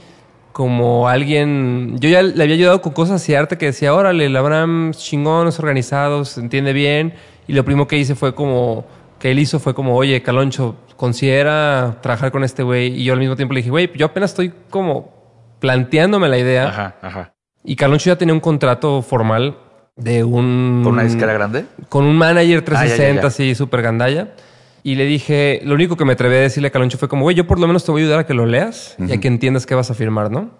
como 0.52 1.08
alguien, 1.08 1.96
yo 1.98 2.08
ya 2.08 2.22
le 2.22 2.42
había 2.42 2.54
ayudado 2.54 2.82
con 2.82 2.92
cosas 2.92 3.22
a 3.22 3.24
Siddhartha 3.24 3.56
que 3.56 3.66
decía, 3.66 3.94
órale, 3.94 4.26
el 4.26 4.36
Abraham 4.36 4.92
chingón, 4.92 5.48
es 5.48 5.58
organizado, 5.58 6.24
se 6.24 6.40
entiende 6.40 6.72
bien. 6.72 7.14
Y 7.48 7.54
lo 7.54 7.64
primero 7.64 7.88
que 7.88 7.98
hice 7.98 8.14
fue 8.14 8.34
como, 8.34 8.84
que 9.18 9.30
él 9.30 9.38
hizo 9.38 9.58
fue 9.58 9.74
como, 9.74 9.96
oye, 9.96 10.22
Caloncho, 10.22 10.76
considera 10.96 11.98
trabajar 12.02 12.30
con 12.32 12.44
este 12.44 12.62
güey. 12.62 12.88
Y 13.00 13.04
yo 13.04 13.14
al 13.14 13.18
mismo 13.18 13.36
tiempo 13.36 13.54
le 13.54 13.60
dije, 13.60 13.70
güey, 13.70 13.90
yo 13.94 14.06
apenas 14.06 14.30
estoy 14.30 14.52
como 14.68 15.12
planteándome 15.58 16.28
la 16.28 16.38
idea. 16.38 16.68
Ajá, 16.68 16.96
ajá. 17.00 17.34
Y 17.64 17.76
Caloncho 17.76 18.10
ya 18.10 18.16
tenía 18.16 18.34
un 18.34 18.40
contrato 18.40 19.00
formal 19.02 19.56
de 19.96 20.24
un... 20.24 20.80
¿Con 20.82 20.94
una 20.94 21.04
disquera 21.04 21.32
grande? 21.32 21.66
Con 21.88 22.04
un 22.04 22.16
manager 22.16 22.62
360, 22.62 23.22
ah, 23.22 23.26
así, 23.28 23.54
súper 23.54 23.82
gandalla. 23.82 24.34
Y 24.82 24.96
le 24.96 25.04
dije, 25.04 25.60
lo 25.64 25.74
único 25.74 25.96
que 25.96 26.04
me 26.04 26.14
atreví 26.14 26.36
a 26.36 26.40
decirle 26.40 26.68
a 26.68 26.70
Caloncho 26.70 26.98
fue 26.98 27.08
como, 27.08 27.22
güey, 27.22 27.36
yo 27.36 27.46
por 27.46 27.58
lo 27.60 27.66
menos 27.66 27.84
te 27.84 27.92
voy 27.92 28.02
a 28.02 28.04
ayudar 28.04 28.18
a 28.20 28.26
que 28.26 28.34
lo 28.34 28.46
leas 28.46 28.96
y 28.98 29.12
a 29.12 29.20
que 29.20 29.28
entiendas 29.28 29.66
qué 29.66 29.74
vas 29.74 29.90
a 29.90 29.94
firmar, 29.94 30.30
¿no? 30.30 30.50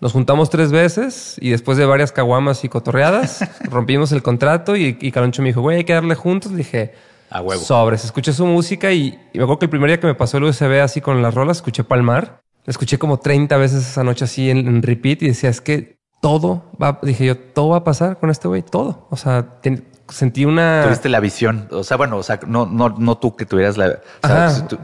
Nos 0.00 0.12
juntamos 0.12 0.50
tres 0.50 0.70
veces 0.70 1.36
y 1.40 1.50
después 1.50 1.78
de 1.78 1.84
varias 1.84 2.12
caguamas 2.12 2.64
y 2.64 2.68
cotorreadas, 2.68 3.44
rompimos 3.70 4.12
el 4.12 4.22
contrato 4.22 4.76
y, 4.76 4.96
y 5.00 5.12
Caloncho 5.12 5.42
me 5.42 5.48
dijo, 5.48 5.60
güey, 5.60 5.78
hay 5.78 5.84
que 5.84 5.92
darle 5.92 6.14
juntos. 6.14 6.52
Le 6.52 6.58
dije, 6.58 6.92
a 7.30 7.42
huevo. 7.42 7.62
Sobres. 7.62 8.04
Escuché 8.04 8.32
su 8.32 8.46
música 8.46 8.92
y, 8.92 9.18
me 9.34 9.42
acuerdo 9.42 9.58
que 9.58 9.66
el 9.66 9.70
primer 9.70 9.88
día 9.90 10.00
que 10.00 10.06
me 10.06 10.14
pasó 10.14 10.38
el 10.38 10.44
USB 10.44 10.80
así 10.80 11.00
con 11.00 11.22
las 11.22 11.34
rolas, 11.34 11.58
escuché 11.58 11.84
Palmar. 11.84 12.42
La 12.64 12.70
escuché 12.70 12.98
como 12.98 13.18
30 13.18 13.56
veces 13.56 13.86
esa 13.86 14.04
noche 14.04 14.24
así 14.24 14.50
en, 14.50 14.82
repeat 14.82 15.22
y 15.22 15.28
decía, 15.28 15.50
es 15.50 15.60
que 15.60 15.98
todo 16.20 16.64
va, 16.82 17.00
dije 17.02 17.24
yo, 17.24 17.38
todo 17.38 17.70
va 17.70 17.78
a 17.78 17.84
pasar 17.84 18.18
con 18.18 18.30
este 18.30 18.48
güey, 18.48 18.62
todo. 18.62 19.06
O 19.10 19.16
sea, 19.16 19.60
sentí 20.08 20.44
una... 20.44 20.82
Tuviste 20.84 21.08
la 21.08 21.20
visión. 21.20 21.68
O 21.70 21.84
sea, 21.84 21.96
bueno, 21.96 22.16
o 22.16 22.22
sea, 22.22 22.40
no, 22.46 22.66
no, 22.66 22.90
no 22.90 23.18
tú 23.18 23.36
que 23.36 23.46
tuvieras 23.46 23.76
la... 23.76 24.00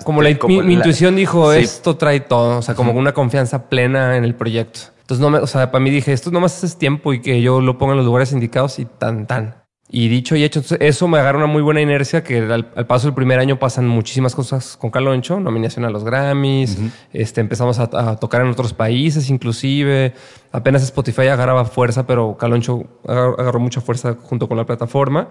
como 0.04 0.22
la, 0.22 0.30
mi, 0.46 0.74
intuición 0.74 1.16
dijo, 1.16 1.52
esto 1.52 1.96
trae 1.96 2.20
todo. 2.20 2.58
O 2.58 2.62
sea, 2.62 2.74
como 2.74 2.92
una 2.92 3.12
confianza 3.12 3.68
plena 3.68 4.16
en 4.16 4.24
el 4.24 4.34
proyecto. 4.34 4.80
Entonces, 5.00 5.20
no 5.20 5.30
me, 5.30 5.38
o 5.38 5.46
sea, 5.46 5.70
para 5.70 5.82
mí 5.82 5.90
dije, 5.90 6.12
esto 6.12 6.30
nomás 6.30 6.64
es 6.64 6.76
tiempo 6.76 7.12
y 7.12 7.20
que 7.20 7.42
yo 7.42 7.60
lo 7.60 7.76
ponga 7.76 7.92
en 7.92 7.98
los 7.98 8.06
lugares 8.06 8.32
indicados 8.32 8.78
y 8.78 8.86
tan, 8.86 9.26
tan. 9.26 9.63
Y 9.90 10.08
dicho 10.08 10.34
y 10.34 10.44
hecho, 10.44 10.62
eso 10.80 11.08
me 11.08 11.18
agarra 11.18 11.38
una 11.38 11.46
muy 11.46 11.60
buena 11.60 11.80
inercia 11.80 12.24
que 12.24 12.38
al, 12.38 12.86
paso 12.86 13.06
del 13.06 13.14
primer 13.14 13.38
año 13.38 13.58
pasan 13.58 13.86
muchísimas 13.86 14.34
cosas 14.34 14.78
con 14.78 14.90
Caloncho, 14.90 15.38
nominación 15.40 15.84
a 15.84 15.90
los 15.90 16.04
Grammys, 16.04 16.78
este, 17.12 17.42
empezamos 17.42 17.78
a, 17.78 18.16
tocar 18.16 18.40
en 18.40 18.48
otros 18.48 18.72
países 18.72 19.28
inclusive, 19.28 20.14
apenas 20.52 20.82
Spotify 20.82 21.28
agarraba 21.28 21.66
fuerza, 21.66 22.06
pero 22.06 22.36
Caloncho 22.38 22.84
agarró, 23.06 23.60
mucha 23.60 23.82
fuerza 23.82 24.16
junto 24.20 24.48
con 24.48 24.56
la 24.56 24.64
plataforma. 24.64 25.28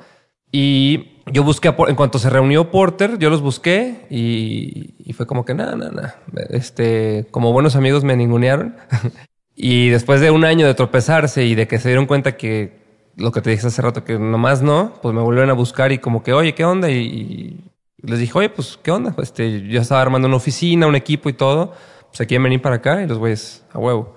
Y 0.56 1.20
yo 1.32 1.44
busqué, 1.44 1.74
en 1.88 1.96
cuanto 1.96 2.20
se 2.20 2.30
reunió 2.30 2.70
Porter, 2.70 3.18
yo 3.18 3.32
los 3.32 3.42
busqué 3.42 4.06
y, 4.12 5.12
fue 5.14 5.26
como 5.26 5.46
que 5.46 5.56
nada, 5.56 5.76
nada, 5.76 5.92
nada. 5.92 6.16
Este, 6.52 7.26
como 7.32 7.52
buenos 7.54 7.76
amigos 7.76 8.04
me 8.04 8.16
ningunearon. 8.16 8.76
y 9.56 9.90
después 9.90 10.22
de 10.22 10.30
un 10.30 10.46
año 10.46 10.68
de 10.68 10.76
tropezarse 10.76 11.44
y 11.44 11.56
de 11.56 11.68
que 11.68 11.80
se 11.80 11.90
dieron 11.90 12.06
cuenta 12.06 12.38
que 12.38 12.83
lo 13.16 13.32
que 13.32 13.42
te 13.42 13.52
dije 13.52 13.68
hace 13.68 13.82
rato, 13.82 14.04
que 14.04 14.18
nomás 14.18 14.62
no, 14.62 14.94
pues 15.02 15.14
me 15.14 15.22
volvieron 15.22 15.50
a 15.50 15.54
buscar 15.54 15.92
y 15.92 16.00
como 16.00 16.24
que, 16.24 16.34
oye, 16.34 16.56
¿qué 16.56 16.66
onda? 16.66 16.90
Y, 16.90 17.70
les 18.02 18.20
dije, 18.20 18.38
oye, 18.38 18.50
pues, 18.50 18.78
¿qué 18.82 18.92
onda? 18.92 19.16
Este, 19.22 19.62
yo 19.68 19.80
estaba 19.80 20.02
armando 20.02 20.28
una 20.28 20.38
oficina, 20.38 20.88
un 20.88 20.96
equipo 20.96 21.30
y 21.30 21.34
todo, 21.34 21.74
pues 22.10 22.20
aquí 22.22 22.38
venir 22.38 22.62
para 22.62 22.78
acá 22.78 23.02
y 23.02 23.08
los 23.08 23.18
güeyes, 23.18 23.64
a 23.72 23.80
huevo. 23.80 24.16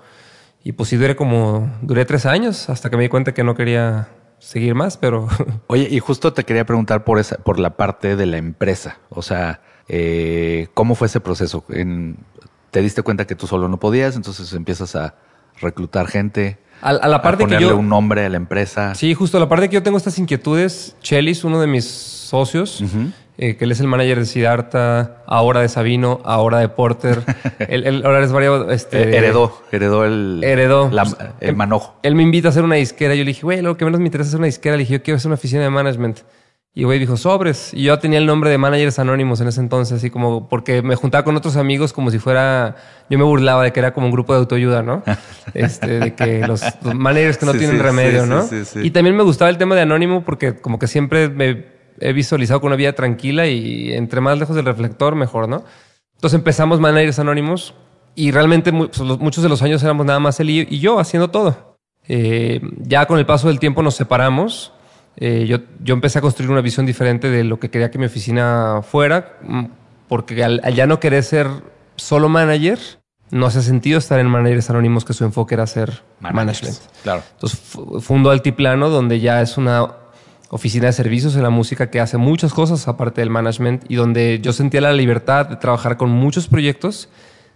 Y 0.63 0.73
pues 0.73 0.89
sí 0.89 0.97
duré 0.97 1.15
como, 1.15 1.71
duré 1.81 2.03
tres 2.03 2.25
años 2.25 2.69
hasta 2.69 2.89
que 2.89 2.97
me 2.97 3.03
di 3.03 3.09
cuenta 3.09 3.33
que 3.33 3.43
no 3.43 3.55
quería 3.55 4.09
seguir 4.39 4.75
más, 4.75 4.97
pero... 4.97 5.27
Oye, 5.67 5.87
y 5.89 5.99
justo 5.99 6.33
te 6.33 6.43
quería 6.43 6.65
preguntar 6.65 7.05
por 7.05 7.19
esa, 7.19 7.37
por 7.37 7.59
la 7.59 7.77
parte 7.77 8.15
de 8.15 8.25
la 8.25 8.37
empresa. 8.37 8.97
O 9.09 9.21
sea, 9.21 9.61
eh, 9.87 10.67
¿cómo 10.73 10.95
fue 10.95 11.07
ese 11.07 11.21
proceso? 11.21 11.63
¿Te 12.71 12.81
diste 12.81 13.01
cuenta 13.01 13.25
que 13.25 13.35
tú 13.35 13.47
solo 13.47 13.69
no 13.69 13.79
podías? 13.79 14.15
Entonces 14.15 14.51
empiezas 14.53 14.95
a 14.95 15.15
reclutar 15.61 16.07
gente. 16.07 16.59
A, 16.81 16.93
la 17.07 17.21
parte 17.21 17.43
a 17.43 17.47
ponerle 17.47 17.65
que 17.67 17.71
yo, 17.73 17.77
un 17.77 17.89
nombre 17.89 18.25
a 18.25 18.29
la 18.29 18.37
empresa. 18.37 18.93
Sí, 18.95 19.13
justo 19.13 19.37
a 19.37 19.39
la 19.39 19.49
parte 19.49 19.67
que 19.69 19.75
yo 19.75 19.83
tengo 19.83 19.97
estas 19.97 20.17
inquietudes, 20.19 20.95
Chelis, 21.01 21.43
uno 21.43 21.59
de 21.59 21.67
mis 21.67 21.85
socios, 21.85 22.83
eh, 23.39 23.55
que 23.55 23.65
él 23.65 23.71
es 23.71 23.79
el 23.79 23.87
manager 23.87 24.19
de 24.19 24.25
Siddhartha, 24.25 25.17
ahora 25.27 25.61
de 25.61 25.69
Sabino, 25.69 26.21
ahora 26.23 26.59
de 26.59 26.69
Porter. 26.69 27.21
él, 27.67 28.01
ahora 28.05 28.23
es 28.23 28.31
variado. 28.31 28.71
Este, 28.71 29.01
Eh, 29.11 29.17
heredó, 29.17 29.61
heredó 29.71 30.05
el, 30.05 30.41
Heredó. 30.43 30.89
la- 30.91 31.03
Pues, 31.05 31.15
el 31.41 31.55
manojo. 31.55 31.95
Él 32.03 32.15
me 32.15 32.23
invita 32.23 32.47
a 32.47 32.51
hacer 32.51 32.63
una 32.63 32.75
disquera. 32.75 33.13
Yo 33.15 33.23
le 33.23 33.29
dije, 33.29 33.41
güey, 33.41 33.61
lo 33.61 33.77
que 33.77 33.85
menos 33.85 33.99
me 33.99 34.05
interesa 34.07 34.27
es 34.27 34.31
hacer 34.33 34.39
una 34.39 34.47
disquera. 34.47 34.75
Le 34.75 34.81
dije, 34.83 34.93
yo 34.93 35.03
quiero 35.03 35.17
hacer 35.17 35.27
una 35.29 35.35
oficina 35.35 35.61
de 35.63 35.69
management. 35.69 36.19
Y 36.77 36.83
güey 36.83 36.99
dijo, 36.99 37.17
sobres. 37.17 37.73
Y 37.73 37.85
yo 37.85 37.97
tenía 37.97 38.19
el 38.19 38.27
nombre 38.27 38.51
de 38.51 38.59
Managers 38.59 38.99
Anónimos 38.99 39.41
en 39.41 39.47
ese 39.47 39.61
entonces, 39.61 39.97
así 39.97 40.11
como, 40.11 40.47
porque 40.47 40.83
me 40.83 40.93
juntaba 40.93 41.23
con 41.23 41.35
otros 41.35 41.57
amigos 41.57 41.91
como 41.91 42.11
si 42.11 42.19
fuera, 42.19 42.75
yo 43.09 43.17
me 43.17 43.23
burlaba 43.23 43.63
de 43.63 43.73
que 43.73 43.79
era 43.79 43.95
como 43.95 44.05
un 44.05 44.11
grupo 44.11 44.33
de 44.33 44.41
autoayuda, 44.41 44.83
¿no? 44.83 45.01
Este, 45.55 45.99
de 45.99 46.13
que 46.13 46.45
los, 46.45 46.61
los 46.83 46.93
managers 46.93 47.39
que 47.39 47.47
no 47.47 47.53
Sí, 47.53 47.57
tienen 47.57 47.77
sí, 47.77 47.81
remedio, 47.81 48.25
sí, 48.25 48.29
¿no? 48.29 48.83
Y 48.83 48.91
también 48.91 49.15
me 49.15 49.23
gustaba 49.23 49.49
el 49.49 49.57
tema 49.57 49.73
de 49.73 49.81
Anónimo 49.81 50.23
porque 50.23 50.57
como 50.57 50.77
que 50.77 50.85
siempre 50.85 51.29
me 51.29 51.65
he 51.99 52.13
visualizado 52.13 52.61
con 52.61 52.67
una 52.67 52.75
vida 52.75 52.93
tranquila 52.93 53.47
y 53.47 53.93
entre 53.93 54.21
más 54.21 54.37
lejos 54.37 54.55
del 54.55 54.65
reflector, 54.65 55.15
mejor, 55.15 55.49
¿no? 55.49 55.63
Entonces 56.13 56.37
empezamos 56.37 56.79
Managers 56.79 57.17
Anónimos 57.17 57.73
y 58.13 58.29
realmente 58.29 58.71
pues, 58.71 58.99
muchos 58.99 59.41
de 59.41 59.49
los 59.49 59.63
años 59.63 59.81
éramos 59.81 60.05
nada 60.05 60.19
más 60.19 60.39
él 60.39 60.51
y, 60.51 60.67
y 60.69 60.77
yo 60.77 60.99
haciendo 60.99 61.31
todo. 61.31 61.79
Eh, 62.07 62.61
ya 62.81 63.07
con 63.07 63.17
el 63.17 63.25
paso 63.25 63.47
del 63.47 63.59
tiempo 63.59 63.81
nos 63.81 63.95
separamos. 63.95 64.73
Eh, 65.17 65.45
yo, 65.47 65.57
yo 65.83 65.93
empecé 65.95 66.19
a 66.19 66.21
construir 66.21 66.51
una 66.51 66.61
visión 66.61 66.85
diferente 66.85 67.29
de 67.29 67.43
lo 67.43 67.59
que 67.59 67.69
quería 67.69 67.89
que 67.91 67.97
mi 67.97 68.05
oficina 68.05 68.81
fuera, 68.83 69.37
mm, 69.41 69.65
porque 70.07 70.43
al, 70.43 70.61
al 70.63 70.73
ya 70.75 70.85
no 70.87 70.99
querer 70.99 71.23
ser 71.23 71.47
solo 71.95 72.29
manager, 72.29 72.77
no 73.31 73.45
hace 73.47 73.61
sentido 73.61 73.97
estar 73.97 74.19
en 74.19 74.27
Managers 74.27 74.69
Anónimos 74.69 75.03
que 75.03 75.13
su 75.13 75.25
enfoque 75.25 75.55
era 75.55 75.67
ser 75.67 76.03
management. 76.21 76.77
Claro. 77.03 77.23
Entonces 77.33 77.59
fu- 77.59 77.99
fundó 77.99 78.29
Altiplano, 78.29 78.89
donde 78.89 79.19
ya 79.19 79.41
es 79.41 79.57
una 79.57 79.87
oficina 80.49 80.85
de 80.85 80.93
servicios 80.93 81.35
en 81.35 81.43
la 81.43 81.49
música 81.49 81.89
que 81.89 81.99
hace 81.99 82.15
muchas 82.17 82.53
cosas 82.53 82.87
aparte 82.87 83.19
del 83.19 83.29
management 83.29 83.83
y 83.89 83.95
donde 83.95 84.39
yo 84.41 84.53
sentía 84.53 84.79
la 84.79 84.93
libertad 84.93 85.47
de 85.47 85.55
trabajar 85.57 85.97
con 85.97 86.09
muchos 86.09 86.47
proyectos 86.47 87.09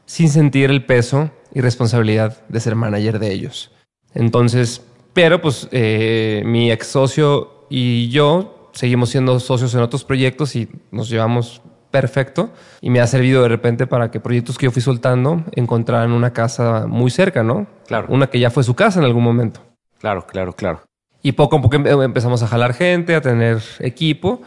sin 0.06 0.28
sentir 0.28 0.72
el 0.72 0.84
peso 0.86 1.32
y 1.54 1.62
responsabilidad 1.62 2.42
de 2.50 2.60
ser 2.60 2.76
manager 2.76 3.20
de 3.20 3.32
ellos. 3.32 3.72
Entonces, 4.14 4.82
pero 5.14 5.42
pues 5.42 5.68
eh, 5.72 6.42
mi 6.46 6.72
ex 6.72 6.88
socio 6.88 7.66
y 7.70 8.10
yo 8.10 8.70
seguimos 8.74 9.10
siendo 9.10 9.40
socios 9.40 9.74
en 9.76 9.82
otros 9.82 10.04
proyectos 10.04 10.56
y 10.56 10.70
nos 10.92 11.10
llevamos 11.10 11.62
perfecto 11.92 12.52
y 12.80 12.90
me 12.90 13.02
ha 13.02 13.08
servido 13.08 13.44
de 13.44 13.50
repente 13.50 13.86
para 13.86 14.12
que 14.12 14.20
proyectos 14.20 14.58
que 14.58 14.66
yo 14.66 14.72
fui 14.72 14.82
soltando 14.82 15.44
encontraran 15.56 16.12
una 16.12 16.32
casa 16.32 16.86
muy 16.88 17.12
cerca, 17.12 17.44
¿no? 17.44 17.68
Claro. 17.88 18.08
Una 18.10 18.28
que 18.28 18.40
ya 18.40 18.50
fue 18.50 18.64
su 18.64 18.74
casa 18.76 19.00
en 19.00 19.06
algún 19.06 19.24
momento. 19.24 19.62
Claro, 20.00 20.26
claro, 20.26 20.54
claro. 20.54 20.82
Y 21.22 21.34
poco 21.34 21.58
a 21.58 21.62
poco 21.62 21.76
em- 21.76 22.02
empezamos 22.02 22.42
a 22.42 22.48
jalar 22.48 22.74
gente, 22.74 23.14
a 23.14 23.22
tener 23.22 23.62
equipo. 23.80 24.42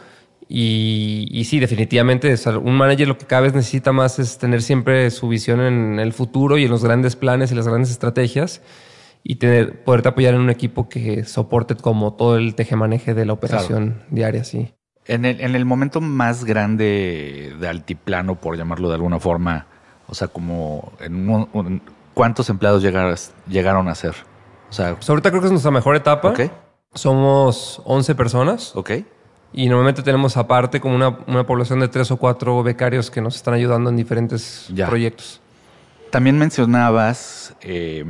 Y, 0.49 1.27
y 1.31 1.45
sí, 1.45 1.59
definitivamente, 1.59 2.31
o 2.31 2.37
sea, 2.37 2.57
un 2.57 2.75
manager 2.75 3.07
lo 3.07 3.17
que 3.17 3.25
cada 3.25 3.43
vez 3.43 3.53
necesita 3.53 3.91
más 3.91 4.19
es 4.19 4.37
tener 4.37 4.61
siempre 4.61 5.09
su 5.09 5.27
visión 5.27 5.59
en 5.61 5.99
el 5.99 6.13
futuro 6.13 6.57
y 6.57 6.65
en 6.65 6.71
los 6.71 6.83
grandes 6.83 7.15
planes 7.15 7.51
y 7.51 7.55
las 7.55 7.67
grandes 7.67 7.89
estrategias 7.91 8.61
y 9.27 9.37
tener, 9.37 9.83
poderte 9.83 10.09
apoyar 10.09 10.35
en 10.35 10.41
un 10.41 10.51
equipo 10.51 10.87
que 10.87 11.23
soporte 11.25 11.75
como 11.75 12.13
todo 12.13 12.37
el 12.37 12.53
tejemaneje 12.53 13.15
de 13.15 13.25
la 13.25 13.33
operación 13.33 14.03
diaria, 14.11 14.43
sí. 14.43 14.71
En 15.07 15.25
el, 15.25 15.41
en 15.41 15.55
el 15.55 15.65
momento 15.65 15.99
más 15.99 16.45
grande 16.45 17.55
de 17.59 17.67
altiplano, 17.67 18.35
por 18.39 18.55
llamarlo 18.55 18.87
de 18.89 18.93
alguna 18.95 19.19
forma, 19.19 19.65
o 20.07 20.13
sea, 20.13 20.27
como 20.27 20.93
en 20.99 21.27
un- 21.27 21.49
un- 21.53 21.81
¿cuántos 22.13 22.49
empleados 22.51 22.83
llegaras- 22.83 23.33
llegaron 23.47 23.87
a 23.87 23.95
ser? 23.95 24.13
O 24.69 24.73
sea, 24.73 24.93
Pues 24.93 25.09
ahorita 25.09 25.31
creo 25.31 25.41
que 25.41 25.47
es 25.47 25.51
nuestra 25.51 25.71
mejor 25.71 25.95
etapa. 25.95 26.29
ok, 26.29 26.41
Somos 26.93 27.81
11 27.83 28.13
personas 28.15 28.75
ok, 28.75 28.91
y 29.53 29.67
normalmente 29.69 30.01
tenemos 30.03 30.37
aparte 30.37 30.79
como 30.79 30.95
una, 30.95 31.17
una 31.27 31.45
población 31.45 31.79
de 31.79 31.87
tres 31.87 32.11
o 32.11 32.17
cuatro 32.17 32.61
becarios 32.63 33.09
que 33.11 33.21
nos 33.21 33.35
están 33.35 33.53
ayudando 33.55 33.89
en 33.89 33.95
diferentes 33.97 34.67
Ya. 34.73 34.87
proyectos. 34.87 35.41
También 36.11 36.37
mencionabas 36.37 37.55
eh, 37.61 38.05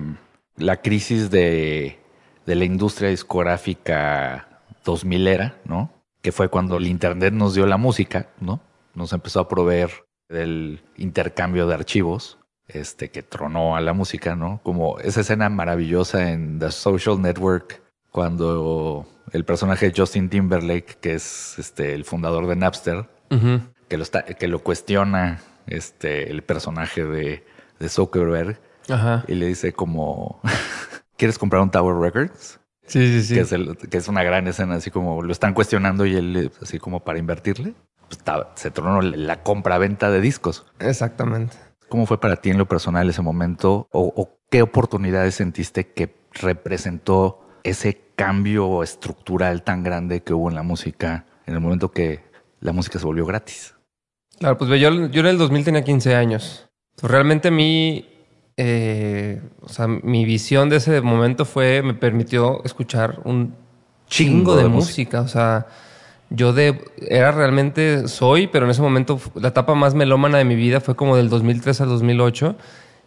la 0.58 0.82
crisis 0.82 1.30
de, 1.30 2.00
de 2.46 2.56
la 2.56 2.66
industria 2.66 3.10
discográfica 3.10 4.62
2000 4.84 5.28
era, 5.28 5.58
¿no? 5.66 5.92
Que 6.22 6.32
fue 6.32 6.50
cuando 6.50 6.78
el 6.78 6.88
Internet 6.88 7.34
nos 7.34 7.56
dio 7.56 7.66
la 7.66 7.78
música, 7.78 8.30
¿no? 8.40 8.62
Nos 8.94 9.14
empezó 9.14 9.42
a 9.42 9.50
proveer 9.50 9.92
del 10.30 10.82
intercambio 10.98 11.68
de 11.68 11.74
archivos, 11.74 12.40
este, 12.68 13.10
que 13.10 13.22
tronó 13.22 13.76
a 13.76 13.82
la 13.82 13.94
música, 13.94 14.36
¿no? 14.36 14.60
Como 14.64 15.00
esa 15.00 15.22
escena 15.22 15.50
maravillosa 15.50 16.32
en 16.32 16.60
The 16.60 16.72
Social 16.72 17.22
Network, 17.22 17.82
cuando 18.12 19.06
el 19.34 19.44
personaje 19.44 19.90
de 19.90 19.94
Justin 19.96 20.30
Timberlake, 20.30 20.98
que 21.02 21.16
es 21.16 21.60
este, 21.60 21.94
el 21.94 22.06
fundador 22.06 22.48
de 22.48 22.56
Napster, 22.56 23.06
que 23.90 23.98
lo, 23.98 24.04
está, 24.04 24.24
que 24.24 24.48
lo 24.48 24.60
cuestiona 24.60 25.42
este, 25.68 26.32
el 26.32 26.42
personaje 26.44 27.04
de, 27.04 27.44
de 27.80 27.90
Zuckerberg 27.90 28.60
Ajá. 28.90 29.24
y 29.28 29.36
le 29.36 29.48
dice 29.48 29.74
como, 29.74 30.40
¿quieres 31.18 31.38
comprar 31.38 31.62
un 31.62 31.72
Tower 31.72 31.96
Records? 31.96 32.60
Sí, 32.88 33.08
sí, 33.08 33.24
sí. 33.24 33.34
Que, 33.36 33.42
es 33.42 33.52
el- 33.52 33.78
que 33.78 33.98
es 33.98 34.08
una 34.08 34.24
gran 34.24 34.48
escena, 34.48 34.76
así 34.76 34.92
como 34.92 35.22
lo 35.24 35.32
están 35.32 35.54
cuestionando 35.54 36.06
y 36.06 36.16
él, 36.16 36.52
así 36.62 36.78
como 36.80 37.00
para 37.04 37.18
invertirle, 37.18 37.74
pues, 38.08 38.22
se 38.56 38.70
tronó 38.72 39.02
la 39.02 39.42
compra-venta 39.42 40.12
de 40.12 40.22
discos. 40.22 40.66
Exactamente. 40.80 41.58
¿Cómo 41.90 42.06
fue 42.06 42.20
para 42.20 42.36
ti 42.38 42.50
en 42.52 42.58
lo 42.58 42.68
personal 42.68 43.10
ese 43.10 43.22
momento? 43.22 43.88
¿O, 43.92 44.12
o 44.16 44.38
qué 44.52 44.62
oportunidades 44.62 45.36
sentiste 45.36 45.88
que 45.94 46.16
representó 46.34 47.42
ese 47.64 48.02
cambio 48.16 48.84
estructural 48.84 49.64
tan 49.64 49.84
grande 49.84 50.22
que 50.22 50.34
hubo 50.34 50.50
en 50.50 50.56
la 50.56 50.64
música 50.64 51.26
en 51.48 51.54
el 51.56 51.60
momento 51.62 51.92
que 51.92 52.24
la 52.60 52.72
música 52.72 53.00
se 53.00 53.06
volvió 53.06 53.26
gratis? 53.26 53.76
Claro, 54.40 54.58
pues 54.58 54.70
yo, 54.70 54.76
yo 55.08 55.20
en 55.22 55.26
el 55.28 55.38
2000 55.38 55.64
tenía 55.64 55.84
15 55.84 56.16
años. 56.16 56.68
Pues, 57.00 57.12
realmente 57.12 57.48
a 57.48 57.52
mí, 57.52 58.08
eh, 58.58 59.42
o 59.62 59.70
sea, 59.70 59.88
mi 59.88 60.24
visión 60.24 60.70
de 60.70 60.78
ese 60.78 61.02
momento 61.02 61.46
fue, 61.46 61.82
me 61.82 61.94
permitió 61.94 62.64
escuchar 62.64 63.20
un 63.26 63.54
chingo, 64.08 64.56
de, 64.56 64.68
música. 64.68 65.22
O 65.22 65.28
sea, 65.28 65.68
yo 66.30 66.54
de, 66.54 66.80
era 67.02 67.32
realmente, 67.32 68.08
soy, 68.08 68.48
pero 68.48 68.66
en 68.66 68.72
ese 68.72 68.82
momento 68.82 69.20
la 69.36 69.50
etapa 69.50 69.76
más 69.76 69.94
melómana 69.94 70.38
de 70.38 70.46
mi 70.46 70.56
vida 70.56 70.80
fue 70.80 70.96
como 70.96 71.18
del 71.18 71.30
2003 71.30 71.82
al 71.82 71.90
2008, 71.90 72.56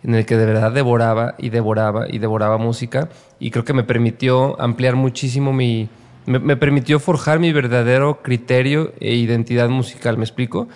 en 0.05 0.15
el 0.15 0.27
que 0.27 0.37
de 0.37 0.47
verdad 0.47 0.73
devoraba 0.73 1.35
y 1.39 1.49
devoraba 1.49 2.07
y 2.09 2.19
devoraba 2.19 2.59
música. 2.59 3.09
Y 3.41 3.51
creo 3.51 3.65
que 3.65 3.73
me 3.73 3.85
permitió 3.85 4.61
ampliar 4.61 4.97
muchísimo 4.97 5.55
mi, 5.55 5.89
me, 6.27 6.39
me 6.41 6.57
permitió 6.57 7.01
forjar 7.01 7.39
mi 7.39 7.53
verdadero 7.53 8.21
criterio 8.23 8.93
e 9.01 9.15
identidad 9.15 9.71
musical, 9.71 10.19
¿me 10.19 10.25
explico? 10.25 10.69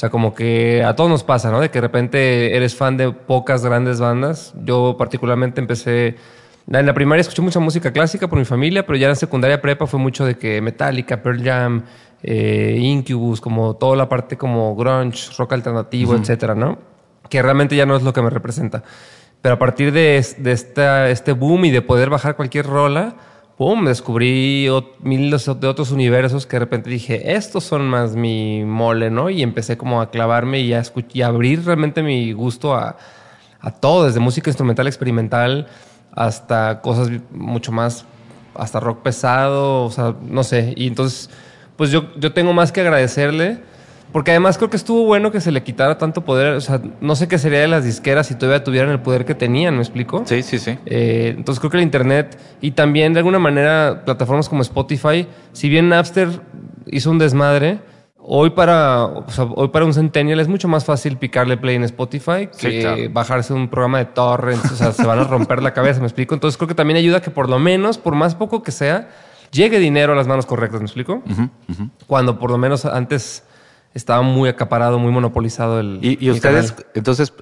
O 0.00 0.04
sea, 0.08 0.08
como 0.08 0.32
que 0.32 0.82
a 0.82 0.96
todos 0.96 1.10
nos 1.10 1.24
pasa, 1.24 1.50
¿no? 1.50 1.60
De 1.60 1.68
que 1.68 1.74
de 1.74 1.82
repente 1.82 2.56
eres 2.56 2.74
fan 2.74 2.96
de 2.96 3.12
pocas 3.12 3.62
grandes 3.62 4.00
bandas. 4.00 4.54
Yo 4.64 4.96
particularmente 4.98 5.60
empecé... 5.60 6.16
En 6.66 6.86
la 6.86 6.94
primaria 6.94 7.20
escuché 7.20 7.42
mucha 7.42 7.60
música 7.60 7.92
clásica 7.92 8.26
por 8.26 8.38
mi 8.38 8.46
familia, 8.46 8.86
pero 8.86 8.96
ya 8.96 9.08
en 9.08 9.10
la 9.10 9.16
secundaria 9.16 9.60
prepa 9.60 9.86
fue 9.86 10.00
mucho 10.00 10.24
de 10.24 10.38
que 10.38 10.62
Metallica, 10.62 11.22
Pearl 11.22 11.44
Jam, 11.44 11.82
eh, 12.22 12.78
Incubus, 12.80 13.42
como 13.42 13.76
toda 13.76 13.94
la 13.94 14.08
parte 14.08 14.38
como 14.38 14.74
grunge, 14.74 15.34
rock 15.36 15.52
alternativo, 15.52 16.14
etcétera, 16.14 16.54
¿no? 16.54 16.78
Que 17.28 17.42
realmente 17.42 17.76
ya 17.76 17.84
no 17.84 17.94
es 17.94 18.02
lo 18.02 18.14
que 18.14 18.22
me 18.22 18.30
representa. 18.30 18.82
Pero 19.42 19.56
a 19.56 19.58
partir 19.58 19.92
de, 19.92 20.26
de 20.38 20.52
esta, 20.52 21.10
este 21.10 21.32
boom 21.32 21.66
y 21.66 21.70
de 21.72 21.82
poder 21.82 22.08
bajar 22.08 22.36
cualquier 22.36 22.64
rola, 22.64 23.16
¡pum! 23.60 23.84
Descubrí 23.84 24.68
miles 25.02 25.44
de 25.44 25.66
otros 25.68 25.90
universos 25.90 26.46
que 26.46 26.56
de 26.56 26.60
repente 26.60 26.88
dije, 26.88 27.34
estos 27.34 27.62
son 27.62 27.86
más 27.86 28.16
mi 28.16 28.64
mole, 28.64 29.10
¿no? 29.10 29.28
Y 29.28 29.42
empecé 29.42 29.76
como 29.76 30.00
a 30.00 30.10
clavarme 30.10 30.60
y 30.60 30.72
a, 30.72 30.82
y 31.12 31.20
abrir 31.20 31.66
realmente 31.66 32.02
mi 32.02 32.32
gusto 32.32 32.74
a, 32.74 32.96
a 33.60 33.70
todo, 33.70 34.06
desde 34.06 34.18
música 34.18 34.48
instrumental 34.48 34.86
experimental 34.86 35.66
hasta 36.12 36.80
cosas 36.80 37.10
mucho 37.32 37.70
más, 37.70 38.06
hasta 38.54 38.80
rock 38.80 39.02
pesado, 39.02 39.84
o 39.84 39.90
sea, 39.90 40.14
no 40.22 40.42
sé. 40.42 40.72
Y 40.74 40.86
entonces, 40.86 41.28
pues 41.76 41.90
yo, 41.90 42.14
yo 42.16 42.32
tengo 42.32 42.54
más 42.54 42.72
que 42.72 42.80
agradecerle, 42.80 43.58
porque 44.12 44.30
además 44.32 44.58
creo 44.58 44.70
que 44.70 44.76
estuvo 44.76 45.04
bueno 45.04 45.30
que 45.30 45.40
se 45.40 45.52
le 45.52 45.62
quitara 45.62 45.98
tanto 45.98 46.24
poder, 46.24 46.54
o 46.54 46.60
sea, 46.60 46.80
no 47.00 47.14
sé 47.16 47.28
qué 47.28 47.38
sería 47.38 47.60
de 47.60 47.68
las 47.68 47.84
disqueras 47.84 48.26
si 48.26 48.34
todavía 48.34 48.64
tuvieran 48.64 48.90
el 48.90 49.00
poder 49.00 49.24
que 49.24 49.34
tenían, 49.34 49.74
¿me 49.74 49.82
explico? 49.82 50.22
Sí, 50.26 50.42
sí, 50.42 50.58
sí. 50.58 50.78
Eh, 50.86 51.34
entonces 51.36 51.60
creo 51.60 51.70
que 51.70 51.76
el 51.76 51.82
Internet 51.82 52.38
y 52.60 52.72
también 52.72 53.12
de 53.12 53.20
alguna 53.20 53.38
manera 53.38 54.02
plataformas 54.04 54.48
como 54.48 54.62
Spotify, 54.62 55.26
si 55.52 55.68
bien 55.68 55.88
Napster 55.88 56.28
hizo 56.86 57.10
un 57.10 57.18
desmadre, 57.18 57.78
Hoy 58.22 58.50
para, 58.50 59.06
hoy 59.56 59.68
para 59.68 59.86
un 59.86 59.94
Centennial 59.94 60.38
es 60.40 60.46
mucho 60.46 60.68
más 60.68 60.84
fácil 60.84 61.16
picarle 61.16 61.56
play 61.56 61.76
en 61.76 61.84
Spotify 61.84 62.48
que 62.56 63.08
bajarse 63.10 63.54
un 63.54 63.68
programa 63.68 63.98
de 63.98 64.04
torrents. 64.04 64.70
o 64.70 64.76
sea, 64.76 64.92
se 64.92 65.06
van 65.06 65.18
a 65.18 65.24
romper 65.24 65.62
la 65.62 65.72
cabeza, 65.72 66.00
¿me 66.00 66.06
explico? 66.06 66.34
Entonces 66.34 66.58
creo 66.58 66.68
que 66.68 66.74
también 66.74 66.98
ayuda 66.98 67.22
que 67.22 67.30
por 67.30 67.48
lo 67.48 67.58
menos, 67.58 67.96
por 67.96 68.14
más 68.14 68.34
poco 68.34 68.62
que 68.62 68.72
sea, 68.72 69.08
llegue 69.50 69.78
dinero 69.78 70.12
a 70.12 70.16
las 70.16 70.26
manos 70.26 70.44
correctas, 70.44 70.80
¿me 70.80 70.86
explico? 70.86 71.22
Cuando 72.06 72.38
por 72.38 72.50
lo 72.50 72.58
menos 72.58 72.84
antes 72.84 73.42
estaba 73.94 74.22
muy 74.22 74.48
acaparado, 74.48 74.98
muy 74.98 75.12
monopolizado 75.12 75.80
el. 75.80 75.98
Y, 76.02 76.30
ustedes, 76.30 76.74
entonces, 76.94 77.32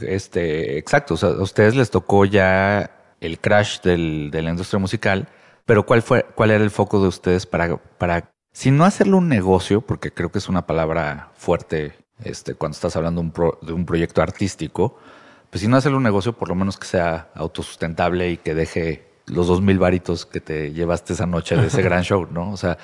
este, 0.00 0.78
exacto, 0.78 1.14
o 1.14 1.16
sea, 1.16 1.30
a 1.30 1.42
ustedes 1.42 1.74
les 1.74 1.90
tocó 1.90 2.24
ya 2.24 2.90
el 3.20 3.38
crash 3.38 3.80
del, 3.80 4.30
de 4.30 4.42
la 4.42 4.50
industria 4.50 4.78
musical, 4.78 5.28
pero 5.64 5.86
¿cuál 5.86 6.02
fue, 6.02 6.26
cuál 6.34 6.50
era 6.50 6.62
el 6.62 6.70
foco 6.70 7.00
de 7.00 7.08
ustedes 7.08 7.46
para, 7.46 7.76
para 7.76 8.30
si 8.52 8.70
no 8.70 8.84
hacerlo 8.84 9.18
un 9.18 9.28
negocio, 9.28 9.80
porque 9.80 10.12
creo 10.12 10.30
que 10.30 10.38
es 10.38 10.48
una 10.48 10.66
palabra 10.66 11.30
fuerte 11.34 11.96
este, 12.22 12.54
cuando 12.54 12.74
estás 12.74 12.94
hablando 12.96 13.20
un 13.20 13.32
de 13.62 13.72
un 13.72 13.86
proyecto 13.86 14.22
artístico, 14.22 14.98
pues 15.50 15.62
si 15.62 15.68
no 15.68 15.76
hacerlo 15.76 15.98
un 15.98 16.04
negocio, 16.04 16.34
por 16.34 16.48
lo 16.48 16.54
menos 16.54 16.76
que 16.78 16.86
sea 16.86 17.30
autosustentable 17.34 18.30
y 18.30 18.36
que 18.36 18.54
deje 18.54 19.08
los 19.26 19.46
dos 19.46 19.62
mil 19.62 19.78
varitos 19.78 20.26
que 20.26 20.40
te 20.40 20.72
llevaste 20.72 21.14
esa 21.14 21.26
noche 21.26 21.56
de 21.56 21.66
ese 21.66 21.82
gran 21.82 22.02
show, 22.02 22.26
¿no? 22.30 22.50
O 22.50 22.56
sea, 22.56 22.78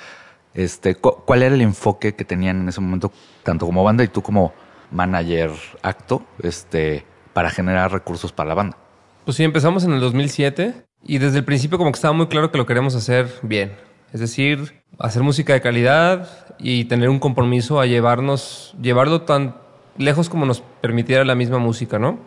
este, 0.53 0.95
¿cuál 0.95 1.43
era 1.43 1.55
el 1.55 1.61
enfoque 1.61 2.13
que 2.13 2.25
tenían 2.25 2.61
en 2.61 2.69
ese 2.69 2.81
momento, 2.81 3.11
tanto 3.43 3.65
como 3.65 3.83
banda 3.83 4.03
y 4.03 4.07
tú 4.07 4.21
como 4.21 4.53
manager 4.91 5.51
acto, 5.81 6.23
este, 6.43 7.05
para 7.33 7.49
generar 7.49 7.91
recursos 7.91 8.31
para 8.31 8.49
la 8.49 8.55
banda? 8.55 8.77
Pues 9.25 9.37
sí, 9.37 9.43
empezamos 9.43 9.83
en 9.83 9.93
el 9.93 9.99
2007 9.99 10.85
y 11.03 11.17
desde 11.17 11.39
el 11.39 11.45
principio 11.45 11.77
como 11.77 11.91
que 11.91 11.97
estaba 11.97 12.13
muy 12.13 12.27
claro 12.27 12.51
que 12.51 12.57
lo 12.57 12.65
queremos 12.65 12.95
hacer 12.95 13.29
bien. 13.43 13.73
Es 14.13 14.19
decir, 14.19 14.83
hacer 14.99 15.23
música 15.23 15.53
de 15.53 15.61
calidad 15.61 16.27
y 16.59 16.85
tener 16.85 17.09
un 17.09 17.19
compromiso 17.19 17.79
a 17.79 17.85
llevarnos, 17.85 18.75
llevarlo 18.81 19.21
tan 19.21 19.55
lejos 19.97 20.29
como 20.29 20.45
nos 20.45 20.61
permitiera 20.81 21.23
la 21.23 21.35
misma 21.35 21.59
música, 21.59 21.97
¿no? 21.97 22.19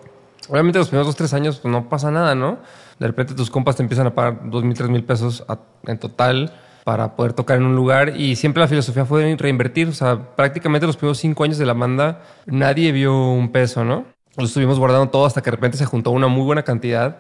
Obviamente 0.49 0.79
los 0.79 0.89
primeros 0.89 1.07
dos, 1.07 1.17
tres 1.17 1.35
años 1.35 1.59
pues, 1.59 1.73
no 1.73 1.89
pasa 1.89 2.11
nada, 2.11 2.35
¿no? 2.35 2.59
De 2.99 3.07
repente 3.07 3.35
tus 3.35 3.51
compas 3.51 3.77
te 3.77 3.83
empiezan 3.83 4.07
a 4.07 4.15
pagar 4.15 4.51
dos 4.51 4.65
mil, 4.65 4.75
tres 4.75 4.91
mil 4.91 5.05
pesos 5.05 5.45
en 5.87 5.99
total 5.99 6.55
para 6.85 7.17
poder 7.17 7.33
tocar 7.33 7.57
en 7.57 7.65
un 7.65 7.75
lugar. 7.75 8.17
Y 8.17 8.37
siempre 8.37 8.61
la 8.61 8.69
filosofía 8.69 9.05
fue 9.05 9.35
reinvertir, 9.37 9.89
o 9.89 9.93
sea, 9.93 10.37
prácticamente 10.37 10.87
los 10.87 10.97
primeros 10.97 11.19
cinco 11.19 11.45
años 11.45 11.59
de 11.59 11.67
la 11.67 11.73
banda 11.73 12.23
nadie 12.47 12.93
vio 12.93 13.33
un 13.33 13.51
peso, 13.51 13.85
¿no? 13.85 14.05
Lo 14.37 14.45
estuvimos 14.45 14.79
guardando 14.79 15.09
todo 15.09 15.27
hasta 15.27 15.43
que 15.43 15.51
de 15.51 15.57
repente 15.57 15.79
se 15.79 15.87
juntó 15.87 16.11
una 16.11 16.29
muy 16.29 16.45
buena 16.45 16.63
cantidad 16.63 17.19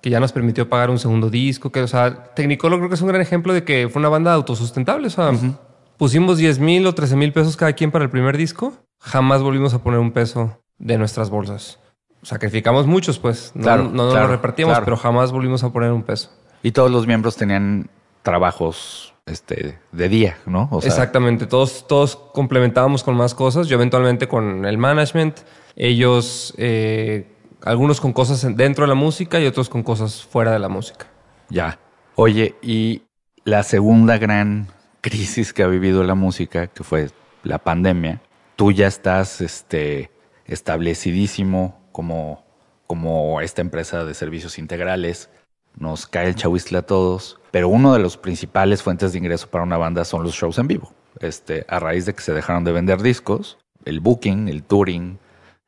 que 0.00 0.10
ya 0.10 0.20
nos 0.20 0.32
permitió 0.32 0.68
pagar 0.68 0.90
un 0.90 0.98
segundo 0.98 1.28
disco, 1.28 1.70
que, 1.70 1.82
o 1.82 1.88
sea, 1.88 2.32
Technicolor 2.34 2.78
creo 2.78 2.88
que 2.88 2.94
es 2.94 3.02
un 3.02 3.08
gran 3.08 3.20
ejemplo 3.20 3.52
de 3.52 3.64
que 3.64 3.88
fue 3.90 4.00
una 4.00 4.08
banda 4.08 4.32
autosustentable, 4.32 5.08
o 5.08 5.10
sea, 5.10 5.30
pusimos 5.98 6.38
10 6.38 6.58
mil 6.58 6.86
o 6.86 6.94
13 6.94 7.16
mil 7.16 7.32
pesos 7.32 7.56
cada 7.56 7.74
quien 7.74 7.90
para 7.90 8.04
el 8.04 8.10
primer 8.10 8.36
disco, 8.36 8.72
jamás 8.98 9.42
volvimos 9.42 9.74
a 9.74 9.82
poner 9.82 10.00
un 10.00 10.12
peso 10.12 10.58
de 10.78 10.96
nuestras 10.96 11.28
bolsas. 11.28 11.78
Sacrificamos 12.22 12.86
muchos, 12.86 13.18
pues, 13.18 13.52
no, 13.54 13.76
no 13.76 14.06
nos 14.06 14.14
lo 14.14 14.26
repartíamos, 14.26 14.78
pero 14.80 14.96
jamás 14.96 15.32
volvimos 15.32 15.64
a 15.64 15.70
poner 15.70 15.92
un 15.92 16.02
peso. 16.02 16.30
Y 16.62 16.72
todos 16.72 16.90
los 16.90 17.06
miembros 17.06 17.36
tenían 17.36 17.90
trabajos 18.22 19.14
este, 19.26 19.78
de 19.92 20.08
día, 20.08 20.38
¿no? 20.46 20.68
Exactamente, 20.82 21.46
todos, 21.46 21.86
todos 21.86 22.16
complementábamos 22.16 23.02
con 23.02 23.16
más 23.16 23.34
cosas, 23.34 23.68
yo 23.68 23.76
eventualmente 23.76 24.28
con 24.28 24.64
el 24.64 24.78
management, 24.78 25.38
ellos... 25.76 26.54
Eh, 26.58 27.36
algunos 27.64 28.00
con 28.00 28.12
cosas 28.12 28.56
dentro 28.56 28.84
de 28.84 28.88
la 28.88 28.94
música 28.94 29.40
y 29.40 29.46
otros 29.46 29.68
con 29.68 29.82
cosas 29.82 30.24
fuera 30.24 30.52
de 30.52 30.58
la 30.58 30.68
música. 30.68 31.06
Ya. 31.48 31.78
Oye, 32.14 32.54
y 32.62 33.02
la 33.44 33.62
segunda 33.62 34.18
gran 34.18 34.68
crisis 35.00 35.52
que 35.52 35.62
ha 35.62 35.66
vivido 35.66 36.04
la 36.04 36.14
música, 36.14 36.66
que 36.68 36.84
fue 36.84 37.10
la 37.42 37.58
pandemia, 37.58 38.20
tú 38.56 38.72
ya 38.72 38.86
estás 38.86 39.40
este, 39.40 40.10
establecidísimo 40.46 41.80
como, 41.92 42.44
como 42.86 43.40
esta 43.40 43.60
empresa 43.60 44.04
de 44.04 44.14
servicios 44.14 44.58
integrales, 44.58 45.30
nos 45.76 46.06
cae 46.06 46.28
el 46.28 46.34
chahuistle 46.34 46.78
a 46.78 46.82
todos, 46.82 47.40
pero 47.50 47.68
uno 47.68 47.92
de 47.92 47.98
los 47.98 48.16
principales 48.16 48.82
fuentes 48.82 49.12
de 49.12 49.18
ingreso 49.18 49.48
para 49.48 49.64
una 49.64 49.76
banda 49.76 50.04
son 50.04 50.22
los 50.22 50.34
shows 50.34 50.58
en 50.58 50.68
vivo. 50.68 50.92
Este, 51.20 51.64
a 51.68 51.78
raíz 51.78 52.06
de 52.06 52.14
que 52.14 52.22
se 52.22 52.32
dejaron 52.32 52.64
de 52.64 52.72
vender 52.72 53.02
discos, 53.02 53.58
el 53.84 54.00
booking, 54.00 54.48
el 54.48 54.62
touring, 54.62 55.18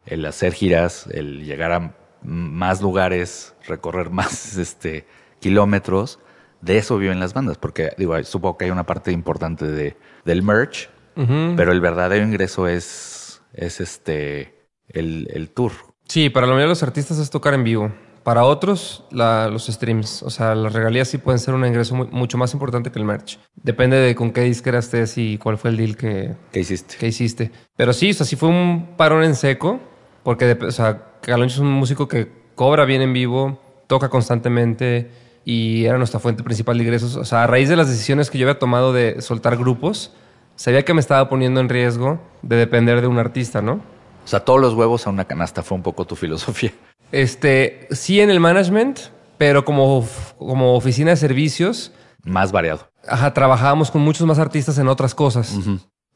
el 0.07 0.24
hacer 0.26 0.53
giras, 0.53 1.07
el 1.12 1.44
llegar 1.44 1.72
a 1.72 1.94
más 2.22 2.80
lugares, 2.80 3.55
recorrer 3.66 4.11
más 4.11 4.57
este, 4.57 5.07
kilómetros, 5.40 6.18
de 6.61 6.78
eso 6.78 6.96
viven 6.96 7.18
las 7.18 7.34
bandas, 7.34 7.59
porque 7.59 7.92
digo, 7.98 8.22
supongo 8.22 8.57
que 8.57 8.66
hay 8.66 8.70
una 8.70 8.86
parte 8.86 9.11
importante 9.11 9.66
de, 9.66 9.96
del 10.24 10.42
merch, 10.42 10.88
pero 11.14 11.72
el 11.72 11.80
verdadero 11.80 12.24
ingreso 12.24 12.68
es, 12.68 13.42
es 13.53 13.80
este, 13.80 14.64
el, 14.88 15.28
el, 15.34 15.50
tour. 15.50 15.72
Sí, 16.09 16.30
para 16.30 16.46
la 16.46 16.53
mayoría 16.53 16.66
de 16.66 16.70
los 16.70 16.82
artistas 16.82 17.18
es 17.18 17.28
tocar 17.28 17.53
en 17.53 17.64
vivo. 17.64 17.92
Para 18.23 18.45
otros, 18.45 19.05
los 19.11 19.66
streams. 19.66 20.23
O 20.23 20.31
sea, 20.31 20.55
las 20.55 20.73
regalías 20.73 21.09
sí 21.09 21.18
pueden 21.18 21.39
ser 21.39 21.55
un 21.55 21.66
ingreso 21.66 21.95
mucho 21.95 22.39
más 22.39 22.53
importante 22.53 22.93
que 22.93 22.99
el 22.99 23.05
merch. 23.05 23.39
Depende 23.57 23.97
de 23.97 24.14
con 24.14 24.33
qué 24.33 24.43
disquera 24.43 24.79
estés 24.79 25.18
y 25.18 25.39
cuál 25.39 25.59
fue 25.59 25.70
el 25.70 25.77
deal 25.77 25.97
que, 25.97 26.37
hiciste. 26.55 26.97
que 26.99 27.09
hiciste. 27.09 27.51
Pero 27.77 27.93
sí, 27.93 28.11
o 28.11 28.14
sea, 28.14 28.27
sí 28.27 28.37
fue 28.37 28.49
un 28.49 28.95
parón 28.97 29.25
en 29.25 29.35
seco 29.35 29.81
porque, 30.23 30.57
o 30.61 30.70
sea, 30.70 31.18
Caloncho 31.20 31.55
es 31.55 31.61
un 31.61 31.73
músico 31.73 32.07
que 32.07 32.31
cobra 32.55 32.85
bien 32.85 33.03
en 33.03 33.12
vivo, 33.12 33.61
toca 33.89 34.09
constantemente 34.09 35.11
y 35.45 35.85
era 35.85 35.99
nuestra 35.99 36.20
fuente 36.20 36.45
principal 36.45 36.79
de 36.79 36.85
ingresos. 36.85 37.16
O 37.16 37.25
sea, 37.25 37.43
a 37.43 37.47
raíz 37.47 37.68
de 37.68 37.77
las 37.77 37.89
decisiones 37.89 38.31
que 38.31 38.39
yo 38.39 38.47
había 38.47 38.59
tomado 38.59 38.93
de 38.93 39.20
soltar 39.20 39.57
grupos, 39.57 40.12
sabía 40.55 40.85
que 40.85 40.95
me 40.95 41.01
estaba 41.01 41.29
poniendo 41.29 41.61
en 41.61 41.68
riesgo 41.68 42.20
de 42.43 42.57
depender 42.57 43.01
de 43.01 43.09
un 43.09 43.18
artista, 43.18 43.62
¿no? 43.62 43.81
O 44.25 44.29
sea, 44.29 44.41
todos 44.41 44.61
los 44.61 44.75
huevos 44.75 45.07
a 45.07 45.11
una 45.11 45.25
canasta 45.25 45.62
fue 45.62 45.77
un 45.77 45.83
poco 45.83 46.05
tu 46.05 46.14
filosofía. 46.14 46.73
Este, 47.12 47.86
sí 47.90 48.20
en 48.20 48.30
el 48.30 48.40
management, 48.40 48.98
pero 49.38 49.64
como, 49.64 50.06
como 50.38 50.74
oficina 50.74 51.10
de 51.10 51.16
servicios. 51.16 51.92
Más 52.24 52.52
variado. 52.52 52.88
Ajá, 53.06 53.34
trabajábamos 53.34 53.90
con 53.90 54.02
muchos 54.02 54.26
más 54.26 54.38
artistas 54.38 54.78
en 54.78 54.88
otras 54.88 55.14
cosas. 55.14 55.56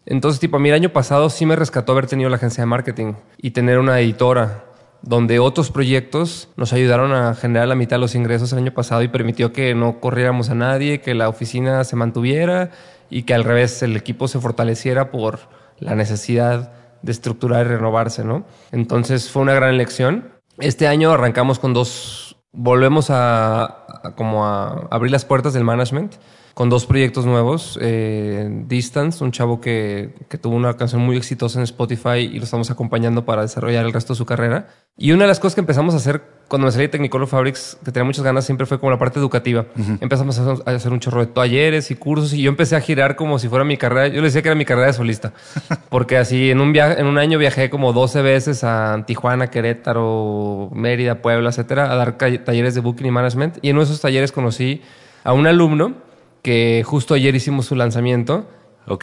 Entonces, 0.06 0.40
tipo, 0.40 0.56
a 0.56 0.60
mí 0.60 0.68
el 0.68 0.74
año 0.74 0.92
pasado 0.92 1.30
sí 1.30 1.46
me 1.46 1.56
rescató 1.56 1.92
haber 1.92 2.06
tenido 2.06 2.30
la 2.30 2.36
agencia 2.36 2.62
de 2.62 2.66
marketing 2.66 3.14
y 3.38 3.50
tener 3.50 3.78
una 3.78 4.00
editora 4.00 4.64
donde 5.02 5.38
otros 5.38 5.70
proyectos 5.70 6.48
nos 6.56 6.72
ayudaron 6.72 7.12
a 7.12 7.34
generar 7.34 7.68
la 7.68 7.74
mitad 7.74 7.96
de 7.96 8.00
los 8.00 8.14
ingresos 8.14 8.52
el 8.52 8.58
año 8.58 8.72
pasado 8.72 9.02
y 9.02 9.08
permitió 9.08 9.52
que 9.52 9.74
no 9.74 10.00
corriéramos 10.00 10.50
a 10.50 10.54
nadie, 10.54 11.00
que 11.00 11.14
la 11.14 11.28
oficina 11.28 11.84
se 11.84 11.96
mantuviera 11.96 12.70
y 13.10 13.22
que 13.22 13.34
al 13.34 13.44
revés 13.44 13.82
el 13.82 13.96
equipo 13.96 14.28
se 14.28 14.40
fortaleciera 14.40 15.10
por 15.10 15.40
la 15.78 15.94
necesidad 15.94 16.72
de 17.02 17.12
estructurar 17.12 17.66
y 17.66 17.68
renovarse, 17.70 18.24
¿no? 18.24 18.46
Entonces 18.72 19.30
fue 19.30 19.42
una 19.42 19.54
gran 19.54 19.70
elección. 19.74 20.35
Este 20.58 20.86
año 20.86 21.12
arrancamos 21.12 21.58
con 21.58 21.74
dos, 21.74 22.36
volvemos 22.52 23.08
a 23.10 24.12
como 24.16 24.46
a 24.46 24.88
abrir 24.90 25.12
las 25.12 25.24
puertas 25.24 25.52
del 25.52 25.64
management 25.64 26.14
con 26.56 26.70
dos 26.70 26.86
proyectos 26.86 27.26
nuevos. 27.26 27.78
Eh, 27.82 28.48
Distance, 28.66 29.22
un 29.22 29.30
chavo 29.30 29.60
que, 29.60 30.14
que, 30.30 30.38
tuvo 30.38 30.56
una 30.56 30.74
canción 30.74 31.02
muy 31.02 31.18
exitosa 31.18 31.58
en 31.58 31.64
Spotify 31.64 32.20
y 32.20 32.38
lo 32.38 32.44
estamos 32.44 32.70
acompañando 32.70 33.26
para 33.26 33.42
desarrollar 33.42 33.84
el 33.84 33.92
resto 33.92 34.14
de 34.14 34.16
su 34.16 34.24
carrera. 34.24 34.68
Y 34.96 35.12
una 35.12 35.24
de 35.24 35.28
las 35.28 35.38
cosas 35.38 35.54
que 35.54 35.60
empezamos 35.60 35.92
a 35.92 35.98
hacer 35.98 36.22
cuando 36.48 36.64
me 36.64 36.72
salí 36.72 36.84
de 36.84 36.88
Technicolor 36.88 37.28
Fabrics, 37.28 37.76
que 37.84 37.92
tenía 37.92 38.04
muchas 38.04 38.24
ganas, 38.24 38.46
siempre 38.46 38.64
fue 38.64 38.80
como 38.80 38.90
la 38.90 38.98
parte 38.98 39.18
educativa. 39.18 39.66
Empezamos 40.00 40.38
a 40.38 40.52
hacer 40.64 40.92
un 40.94 40.98
chorro 40.98 41.20
de 41.20 41.26
talleres 41.26 41.90
y 41.90 41.94
cursos 41.94 42.32
y 42.32 42.40
yo 42.40 42.48
empecé 42.48 42.74
a 42.74 42.80
girar 42.80 43.16
como 43.16 43.38
si 43.38 43.50
fuera 43.50 43.62
mi 43.62 43.76
carrera. 43.76 44.08
Yo 44.08 44.22
le 44.22 44.28
decía 44.28 44.40
que 44.40 44.48
era 44.48 44.54
mi 44.54 44.64
carrera 44.64 44.86
de 44.86 44.92
solista. 44.94 45.34
Porque 45.90 46.16
así 46.16 46.50
en 46.50 46.62
un, 46.62 46.72
viaje, 46.72 46.98
en 46.98 47.06
un 47.06 47.18
año 47.18 47.38
viajé 47.38 47.68
como 47.68 47.92
12 47.92 48.22
veces 48.22 48.64
a 48.64 49.04
Tijuana, 49.06 49.50
Querétaro, 49.50 50.70
Mérida, 50.72 51.20
Puebla, 51.20 51.50
etcétera, 51.50 51.92
a 51.92 51.96
dar 51.96 52.16
talleres 52.16 52.74
de 52.74 52.80
booking 52.80 53.08
y 53.08 53.10
management. 53.10 53.58
Y 53.60 53.68
en 53.68 53.76
uno 53.76 53.84
de 53.84 53.90
esos 53.90 54.00
talleres 54.00 54.32
conocí 54.32 54.80
a 55.22 55.34
un 55.34 55.46
alumno 55.46 56.05
que 56.46 56.84
justo 56.86 57.14
ayer 57.14 57.34
hicimos 57.34 57.66
su 57.66 57.74
lanzamiento. 57.74 58.46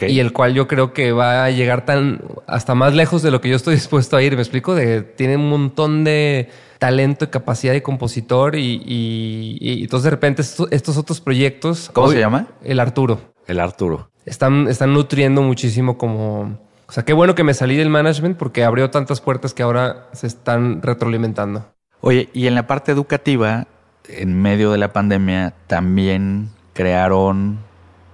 Y 0.08 0.18
el 0.18 0.32
cual 0.32 0.54
yo 0.54 0.66
creo 0.66 0.94
que 0.94 1.12
va 1.12 1.44
a 1.44 1.50
llegar 1.50 1.84
tan 1.84 2.22
hasta 2.46 2.74
más 2.74 2.94
lejos 2.94 3.20
de 3.20 3.30
lo 3.30 3.42
que 3.42 3.50
yo 3.50 3.56
estoy 3.56 3.74
dispuesto 3.74 4.16
a 4.16 4.22
ir. 4.22 4.34
Me 4.34 4.40
explico 4.40 4.74
de 4.74 5.02
tiene 5.02 5.36
un 5.36 5.50
montón 5.50 6.04
de 6.04 6.48
talento 6.78 7.26
y 7.26 7.28
capacidad 7.28 7.74
de 7.74 7.82
compositor 7.82 8.56
y, 8.56 8.80
y, 8.86 9.82
entonces 9.82 10.04
de 10.04 10.10
repente 10.10 10.40
estos, 10.40 10.96
otros 10.96 11.20
proyectos. 11.20 11.90
¿Cómo 11.92 12.10
se 12.10 12.18
llama? 12.18 12.48
El 12.62 12.80
Arturo. 12.80 13.20
El 13.46 13.60
Arturo. 13.60 14.08
Están, 14.24 14.68
están 14.68 14.94
nutriendo 14.94 15.42
muchísimo 15.42 15.98
como. 15.98 16.58
O 16.86 16.92
sea, 16.92 17.04
qué 17.04 17.12
bueno 17.12 17.34
que 17.34 17.44
me 17.44 17.52
salí 17.52 17.76
del 17.76 17.90
management 17.90 18.38
porque 18.38 18.64
abrió 18.64 18.88
tantas 18.88 19.20
puertas 19.20 19.52
que 19.52 19.62
ahora 19.62 20.08
se 20.14 20.26
están 20.28 20.80
retroalimentando. 20.80 21.66
Oye, 22.00 22.30
y 22.32 22.46
en 22.46 22.54
la 22.54 22.66
parte 22.66 22.90
educativa, 22.90 23.66
en 24.08 24.40
medio 24.40 24.72
de 24.72 24.78
la 24.78 24.94
pandemia, 24.94 25.52
también 25.66 26.48
crearon 26.74 27.58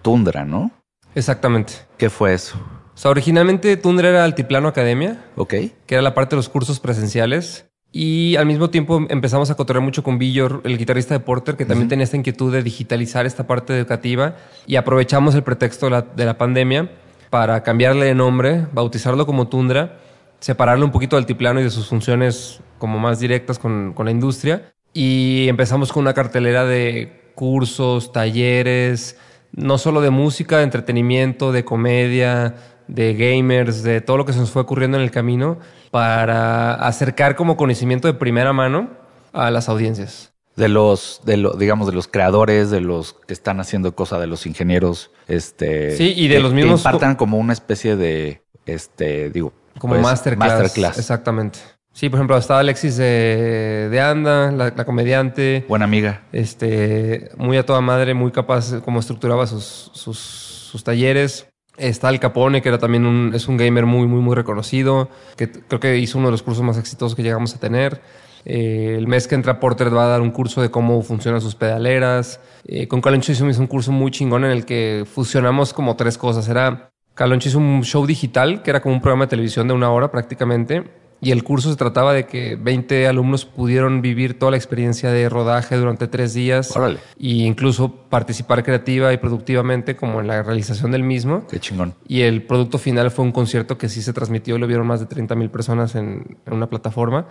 Tundra, 0.02 0.44
¿no? 0.44 0.70
Exactamente. 1.16 1.72
¿Qué 1.98 2.08
fue 2.08 2.34
eso? 2.34 2.56
O 2.94 2.98
sea, 2.98 3.10
originalmente 3.10 3.76
Tundra 3.76 4.10
era 4.10 4.24
Altiplano 4.24 4.68
Academia. 4.68 5.24
Ok. 5.36 5.54
Que 5.86 5.94
era 5.94 6.02
la 6.02 6.14
parte 6.14 6.36
de 6.36 6.38
los 6.38 6.48
cursos 6.48 6.78
presenciales. 6.78 7.66
Y 7.92 8.36
al 8.36 8.46
mismo 8.46 8.70
tiempo 8.70 9.04
empezamos 9.08 9.50
a 9.50 9.56
cotorrear 9.56 9.82
mucho 9.82 10.04
con 10.04 10.18
Villor, 10.18 10.60
el 10.64 10.78
guitarrista 10.78 11.14
de 11.14 11.20
Porter, 11.20 11.56
que 11.56 11.64
también 11.64 11.88
tenía 11.88 12.04
esta 12.04 12.16
inquietud 12.16 12.52
de 12.52 12.62
digitalizar 12.62 13.26
esta 13.26 13.48
parte 13.48 13.76
educativa. 13.76 14.36
Y 14.66 14.76
aprovechamos 14.76 15.34
el 15.34 15.42
pretexto 15.42 15.86
de 15.86 15.90
la, 15.90 16.02
de 16.02 16.24
la 16.24 16.38
pandemia 16.38 16.90
para 17.30 17.62
cambiarle 17.62 18.06
de 18.06 18.14
nombre, 18.14 18.66
bautizarlo 18.72 19.26
como 19.26 19.48
Tundra, 19.48 19.98
separarlo 20.38 20.84
un 20.84 20.92
poquito 20.92 21.16
del 21.16 21.24
altiplano 21.24 21.60
y 21.60 21.64
de 21.64 21.70
sus 21.70 21.88
funciones 21.88 22.60
como 22.78 22.98
más 22.98 23.18
directas 23.18 23.58
con, 23.58 23.92
con 23.92 24.06
la 24.06 24.12
industria. 24.12 24.72
Y 24.92 25.46
empezamos 25.48 25.92
con 25.92 26.02
una 26.02 26.14
cartelera 26.14 26.64
de 26.64 27.19
cursos, 27.40 28.12
talleres, 28.12 29.16
no 29.52 29.78
solo 29.78 30.02
de 30.02 30.10
música, 30.10 30.58
de 30.58 30.64
entretenimiento, 30.64 31.52
de 31.52 31.64
comedia, 31.64 32.54
de 32.86 33.14
gamers, 33.14 33.82
de 33.82 34.02
todo 34.02 34.18
lo 34.18 34.26
que 34.26 34.34
se 34.34 34.40
nos 34.40 34.50
fue 34.50 34.60
ocurriendo 34.60 34.98
en 34.98 35.02
el 35.02 35.10
camino, 35.10 35.58
para 35.90 36.74
acercar 36.74 37.36
como 37.36 37.56
conocimiento 37.56 38.08
de 38.08 38.12
primera 38.12 38.52
mano 38.52 38.90
a 39.32 39.50
las 39.50 39.70
audiencias. 39.70 40.34
De 40.54 40.68
los, 40.68 41.22
de 41.24 41.38
lo, 41.38 41.54
digamos, 41.54 41.86
de 41.86 41.94
los 41.94 42.08
creadores, 42.08 42.68
de 42.68 42.82
los 42.82 43.14
que 43.26 43.32
están 43.32 43.58
haciendo 43.58 43.94
cosas, 43.94 44.20
de 44.20 44.26
los 44.26 44.44
ingenieros, 44.44 45.10
este. 45.26 45.96
Sí, 45.96 46.12
y 46.14 46.28
de 46.28 46.40
los 46.40 46.52
mismos. 46.52 46.82
Que 46.82 46.88
impartan 46.88 47.16
como 47.16 47.38
una 47.38 47.54
especie 47.54 47.96
de, 47.96 48.42
este, 48.66 49.30
digo. 49.30 49.54
Como 49.78 49.94
pues, 49.94 50.02
masterclass. 50.02 50.98
Exactamente. 50.98 51.60
Sí, 51.92 52.08
por 52.08 52.18
ejemplo, 52.18 52.36
estaba 52.36 52.60
Alexis 52.60 52.96
de, 52.96 53.88
de 53.90 54.00
Anda, 54.00 54.52
la, 54.52 54.84
comediante. 54.84 55.64
Buena 55.68 55.84
amiga. 55.84 56.22
Este, 56.32 57.30
muy 57.36 57.56
a 57.56 57.66
toda 57.66 57.80
madre, 57.80 58.14
muy 58.14 58.30
capaz 58.30 58.80
como 58.84 59.00
estructuraba 59.00 59.46
sus, 59.46 59.90
sus, 59.92 60.18
sus 60.18 60.84
talleres. 60.84 61.48
Está 61.76 62.08
el 62.10 62.20
Capone, 62.20 62.62
que 62.62 62.68
era 62.68 62.78
también 62.78 63.06
un, 63.06 63.32
es 63.34 63.48
un 63.48 63.56
gamer 63.56 63.86
muy, 63.86 64.06
muy, 64.06 64.20
muy 64.20 64.34
reconocido, 64.34 65.08
que 65.36 65.50
creo 65.50 65.80
que 65.80 65.98
hizo 65.98 66.18
uno 66.18 66.28
de 66.28 66.32
los 66.32 66.42
cursos 66.42 66.62
más 66.62 66.78
exitosos 66.78 67.16
que 67.16 67.22
llegamos 67.22 67.54
a 67.54 67.58
tener. 67.58 68.00
Eh, 68.44 68.94
el 68.96 69.06
mes 69.06 69.26
que 69.26 69.34
entra 69.34 69.60
Porter 69.60 69.94
va 69.94 70.04
a 70.04 70.08
dar 70.08 70.20
un 70.20 70.30
curso 70.30 70.62
de 70.62 70.70
cómo 70.70 71.02
funcionan 71.02 71.40
sus 71.40 71.54
pedaleras. 71.54 72.40
Eh, 72.64 72.88
con 72.88 73.00
Caloncho 73.00 73.32
hizo 73.32 73.44
un 73.44 73.66
curso 73.66 73.92
muy 73.92 74.10
chingón 74.10 74.44
en 74.44 74.52
el 74.52 74.64
que 74.64 75.04
fusionamos 75.12 75.72
como 75.72 75.96
tres 75.96 76.16
cosas. 76.16 76.48
Era, 76.48 76.90
Caloncho 77.14 77.48
hizo 77.48 77.58
un 77.58 77.82
show 77.82 78.06
digital, 78.06 78.62
que 78.62 78.70
era 78.70 78.80
como 78.80 78.94
un 78.94 79.00
programa 79.00 79.24
de 79.24 79.30
televisión 79.30 79.68
de 79.68 79.74
una 79.74 79.90
hora 79.90 80.10
prácticamente, 80.10 80.84
y 81.20 81.32
el 81.32 81.44
curso 81.44 81.70
se 81.70 81.76
trataba 81.76 82.14
de 82.14 82.26
que 82.26 82.56
20 82.56 83.06
alumnos 83.06 83.44
pudieron 83.44 84.00
vivir 84.00 84.38
toda 84.38 84.52
la 84.52 84.56
experiencia 84.56 85.10
de 85.10 85.28
rodaje 85.28 85.76
durante 85.76 86.08
tres 86.08 86.32
días. 86.32 86.74
Órale. 86.76 86.98
Y 87.18 87.44
incluso 87.44 87.94
participar 88.08 88.64
creativa 88.64 89.12
y 89.12 89.18
productivamente 89.18 89.96
como 89.96 90.20
en 90.20 90.28
la 90.28 90.42
realización 90.42 90.92
del 90.92 91.02
mismo. 91.02 91.46
Qué 91.46 91.60
chingón. 91.60 91.94
Y 92.08 92.22
el 92.22 92.42
producto 92.42 92.78
final 92.78 93.10
fue 93.10 93.24
un 93.24 93.32
concierto 93.32 93.76
que 93.76 93.88
sí 93.88 94.00
se 94.00 94.12
transmitió 94.12 94.56
y 94.56 94.58
lo 94.58 94.66
vieron 94.66 94.86
más 94.86 95.00
de 95.00 95.06
30 95.06 95.34
mil 95.34 95.50
personas 95.50 95.94
en, 95.94 96.38
en 96.46 96.52
una 96.52 96.68
plataforma. 96.68 97.26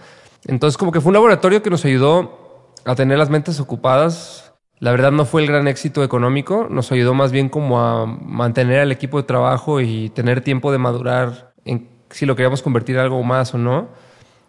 Entonces 0.45 0.77
como 0.77 0.91
que 0.91 1.01
fue 1.01 1.09
un 1.09 1.15
laboratorio 1.15 1.63
que 1.63 1.69
nos 1.69 1.83
ayudó 1.83 2.73
a 2.85 2.95
tener 2.95 3.17
las 3.17 3.29
mentes 3.29 3.59
ocupadas. 3.59 4.53
La 4.79 4.91
verdad 4.91 5.11
no 5.11 5.25
fue 5.25 5.41
el 5.41 5.47
gran 5.47 5.67
éxito 5.67 6.03
económico, 6.03 6.67
nos 6.69 6.91
ayudó 6.91 7.13
más 7.13 7.31
bien 7.31 7.49
como 7.49 7.81
a 7.81 8.05
mantener 8.05 8.79
al 8.79 8.91
equipo 8.91 9.17
de 9.17 9.23
trabajo 9.23 9.81
y 9.81 10.09
tener 10.09 10.41
tiempo 10.41 10.71
de 10.71 10.77
madurar 10.77 11.53
en 11.65 11.98
si 12.10 12.26
lo 12.26 12.36
queríamos 12.36 12.62
convertir 12.62 12.95
en 12.95 13.01
algo 13.01 13.22
más 13.24 13.53
o 13.53 13.57
no. 13.57 13.88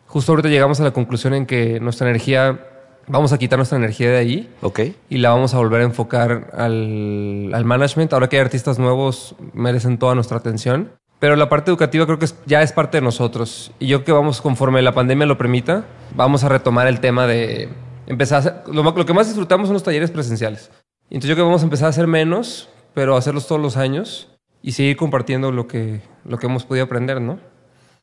Justo 0.06 0.32
ahorita 0.32 0.48
llegamos 0.48 0.80
a 0.80 0.84
la 0.84 0.90
conclusión 0.92 1.34
en 1.34 1.46
que 1.46 1.80
nuestra 1.80 2.08
energía, 2.08 2.66
vamos 3.06 3.32
a 3.32 3.38
quitar 3.38 3.58
nuestra 3.58 3.78
energía 3.78 4.10
de 4.10 4.16
ahí. 4.16 4.54
Ok. 4.62 4.80
Y 5.08 5.18
la 5.18 5.30
vamos 5.30 5.54
a 5.54 5.58
volver 5.58 5.82
a 5.82 5.84
enfocar 5.84 6.50
al, 6.54 7.50
al 7.52 7.64
management. 7.64 8.12
Ahora 8.12 8.28
que 8.28 8.36
hay 8.36 8.42
artistas 8.42 8.78
nuevos, 8.78 9.36
merecen 9.52 9.98
toda 9.98 10.14
nuestra 10.14 10.38
atención. 10.38 10.90
Pero 11.20 11.36
la 11.36 11.50
parte 11.50 11.70
educativa 11.70 12.06
creo 12.06 12.18
que 12.18 12.26
ya 12.46 12.62
es 12.62 12.72
parte 12.72 12.96
de 12.96 13.02
nosotros. 13.02 13.72
Y 13.78 13.86
yo 13.86 13.98
creo 13.98 14.04
que 14.04 14.12
vamos, 14.12 14.40
conforme 14.40 14.80
la 14.80 14.92
pandemia 14.92 15.26
lo 15.26 15.36
permita, 15.36 15.84
vamos 16.14 16.44
a 16.44 16.48
retomar 16.48 16.86
el 16.88 17.00
tema 17.00 17.26
de 17.26 17.68
empezar 18.06 18.36
a 18.36 18.38
hacer, 18.38 18.54
lo, 18.72 18.82
lo, 18.82 19.06
que 19.06 19.12
más 19.12 19.26
disfrutamos 19.28 19.68
son 19.68 19.74
los 19.74 19.82
talleres 19.82 20.10
presenciales. 20.10 20.70
Entonces 21.10 21.28
yo 21.28 21.34
creo 21.34 21.44
que 21.44 21.50
vamos 21.50 21.60
a 21.60 21.64
empezar 21.64 21.86
a 21.86 21.90
hacer 21.90 22.06
menos, 22.06 22.70
pero 22.94 23.16
hacerlos 23.16 23.46
todos 23.46 23.60
los 23.60 23.76
años 23.76 24.28
y 24.62 24.72
seguir 24.72 24.96
compartiendo 24.96 25.52
lo 25.52 25.66
que, 25.66 26.00
lo 26.24 26.38
que 26.38 26.46
hemos 26.46 26.64
podido 26.64 26.86
aprender, 26.86 27.20
¿no? 27.20 27.38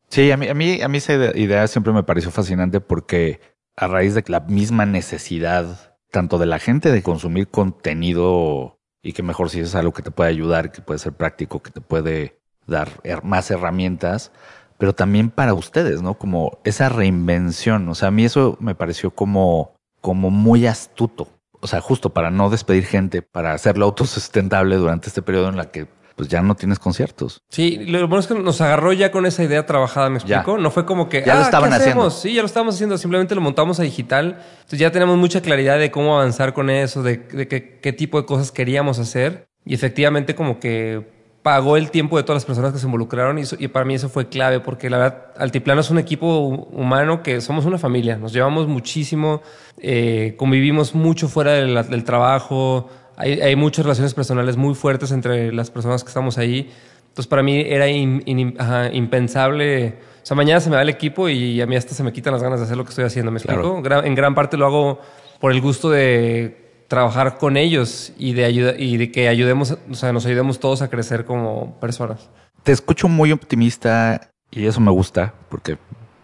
Sí, 0.10 0.32
a 0.32 0.38
mí, 0.38 0.48
a 0.48 0.54
mí, 0.54 0.82
a 0.82 0.88
mí 0.88 0.98
esa 0.98 1.14
idea 1.38 1.68
siempre 1.68 1.94
me 1.94 2.04
pareció 2.04 2.32
fascinante 2.32 2.80
porque 2.80 3.42
a 3.76 3.88
raíz 3.88 4.16
de 4.16 4.24
la 4.28 4.40
misma 4.40 4.86
necesidad, 4.86 5.98
tanto 6.12 6.38
de 6.38 6.46
la 6.46 6.60
gente 6.60 6.92
de 6.92 7.04
consumir 7.04 7.50
contenido 7.50 8.80
y 9.04 9.14
que 9.14 9.24
mejor 9.24 9.50
si 9.50 9.60
es 9.60 9.76
algo 9.76 9.94
que 9.94 10.02
te 10.02 10.12
puede 10.12 10.30
ayudar, 10.30 10.72
que 10.72 10.82
puede 10.82 11.00
ser 11.00 11.14
práctico, 11.14 11.62
que 11.62 11.72
te 11.72 11.82
puede 11.82 12.40
dar 12.66 12.90
más 13.24 13.50
herramientas, 13.52 14.32
pero 14.78 14.94
también 14.94 15.30
para 15.30 15.54
ustedes, 15.54 16.02
¿no? 16.02 16.16
Como 16.16 16.60
esa 16.64 16.90
reinvención. 16.90 17.88
O 17.90 17.96
sea, 17.96 18.10
a 18.10 18.12
mí 18.12 18.26
eso 18.26 18.58
me 18.60 18.76
pareció 18.76 19.12
como, 19.12 19.76
como 20.02 20.30
muy 20.30 20.68
astuto. 20.68 21.30
O 21.60 21.68
sea, 21.68 21.82
justo 21.82 22.12
para 22.12 22.30
no 22.30 22.50
despedir 22.50 22.86
gente, 22.86 23.22
para 23.22 23.54
hacerlo 23.54 23.86
autosustentable 23.86 24.76
durante 24.76 25.08
este 25.08 25.22
periodo 25.22 25.50
en 25.50 25.58
la 25.58 25.72
que 25.72 25.88
pues 26.18 26.30
ya 26.30 26.42
no 26.42 26.56
tienes 26.56 26.80
conciertos. 26.80 27.44
Sí, 27.48 27.78
lo 27.78 28.00
bueno 28.08 28.20
es 28.20 28.26
que 28.28 28.34
nos 28.34 28.60
agarró 28.60 28.92
ya 28.92 29.12
con 29.12 29.28
esa 29.28 29.44
idea 29.44 29.68
trabajada, 29.68 30.10
¿me 30.10 30.18
explico? 30.18 30.58
No 30.58 30.72
fue 30.72 30.84
como 30.84 31.10
que, 31.10 31.24
ya 31.24 31.36
lo 31.36 31.42
ah, 31.42 31.44
estaban 31.44 31.72
haciendo. 31.72 32.10
Sí, 32.10 32.34
ya 32.34 32.42
lo 32.42 32.48
estábamos 32.48 32.74
haciendo, 32.74 32.98
simplemente 32.98 33.36
lo 33.36 33.42
montamos 33.42 33.80
a 33.80 33.84
digital. 33.84 34.40
Entonces 34.56 34.80
ya 34.80 34.92
tenemos 34.92 35.16
mucha 35.16 35.42
claridad 35.42 35.78
de 35.78 35.92
cómo 35.92 36.16
avanzar 36.16 36.56
con 36.56 36.72
eso, 36.72 37.04
de, 37.04 37.18
de 37.18 37.48
qué, 37.48 37.94
tipo 37.94 38.20
de 38.20 38.26
cosas 38.26 38.52
queríamos 38.52 38.98
hacer. 38.98 39.48
Y 39.64 39.76
efectivamente 39.76 40.34
como 40.34 40.60
que 40.60 41.06
pagó 41.44 41.78
el 41.78 41.92
tiempo 41.92 42.18
de 42.18 42.24
todas 42.24 42.38
las 42.38 42.46
personas 42.46 42.74
que 42.74 42.80
se 42.80 42.88
involucraron 42.88 43.38
y, 43.38 43.44
y, 43.60 43.68
para 43.68 43.86
mí 43.86 43.94
eso 43.94 44.10
fue 44.10 44.28
clave 44.28 44.60
porque 44.60 44.90
la 44.90 44.98
verdad 44.98 45.26
Altiplano 45.38 45.82
es 45.82 45.90
un 45.92 46.00
equipo 46.00 46.40
humano 46.40 47.22
que 47.22 47.40
somos 47.40 47.66
una 47.66 47.78
familia, 47.78 48.18
nos 48.18 48.34
llevamos 48.34 48.68
muchísimo, 48.68 49.42
eh, 49.78 50.34
convivimos 50.38 50.94
mucho 50.94 51.30
fuera 51.30 51.52
del, 51.54 51.76
del 51.90 52.04
trabajo, 52.04 52.90
hay, 53.18 53.42
hay, 53.42 53.56
muchas 53.56 53.84
relaciones 53.84 54.14
personales 54.14 54.56
muy 54.56 54.76
fuertes 54.76 55.12
entre 55.12 55.52
las 55.52 55.72
personas 55.72 56.04
que 56.04 56.08
estamos 56.08 56.38
ahí. 56.38 56.72
Entonces, 57.10 57.28
para 57.28 57.44
mí 57.44 57.64
era 57.66 57.90
impensable. 57.90 59.98
O 60.22 60.26
sea, 60.26 60.38
mañana 60.38 60.60
se 60.60 60.70
me 60.70 60.76
va 60.76 60.84
el 60.84 60.90
equipo 60.90 61.28
y 61.28 61.60
a 61.62 61.66
mí 61.66 61.76
hasta 61.76 61.96
se 61.96 62.04
me 62.04 62.14
quitan 62.14 62.32
las 62.32 62.44
ganas 62.44 62.60
de 62.60 62.66
hacer 62.66 62.78
lo 62.78 62.84
que 62.84 62.90
estoy 62.90 63.06
haciendo. 63.06 63.32
¿Me 63.32 63.40
explico? 63.40 63.82
En 64.04 64.14
gran 64.14 64.36
parte 64.36 64.56
lo 64.56 64.68
hago 64.68 65.02
por 65.40 65.52
el 65.52 65.60
gusto 65.60 65.90
de 65.90 66.68
trabajar 66.88 67.38
con 67.38 67.58
ellos 67.58 68.14
y 68.18 68.34
de, 68.34 68.46
ayuda, 68.46 68.74
y 68.78 68.98
de 68.98 69.12
que 69.12 69.28
ayudemos, 69.28 69.78
o 69.90 69.96
sea, 69.96 70.14
nos 70.14 70.26
ayudemos 70.26 70.60
todos 70.60 70.82
a 70.82 70.90
crecer 70.90 71.26
como 71.26 71.80
personas. 71.80 72.30
Te 72.64 72.72
escucho 72.72 73.08
muy 73.08 73.32
optimista 73.32 74.30
y 74.52 74.68
eso 74.68 74.80
me 74.80 74.92
gusta 74.92 75.34
porque 75.50 75.78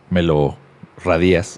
me 0.09 0.21
lo 0.21 0.57
radías. 1.03 1.57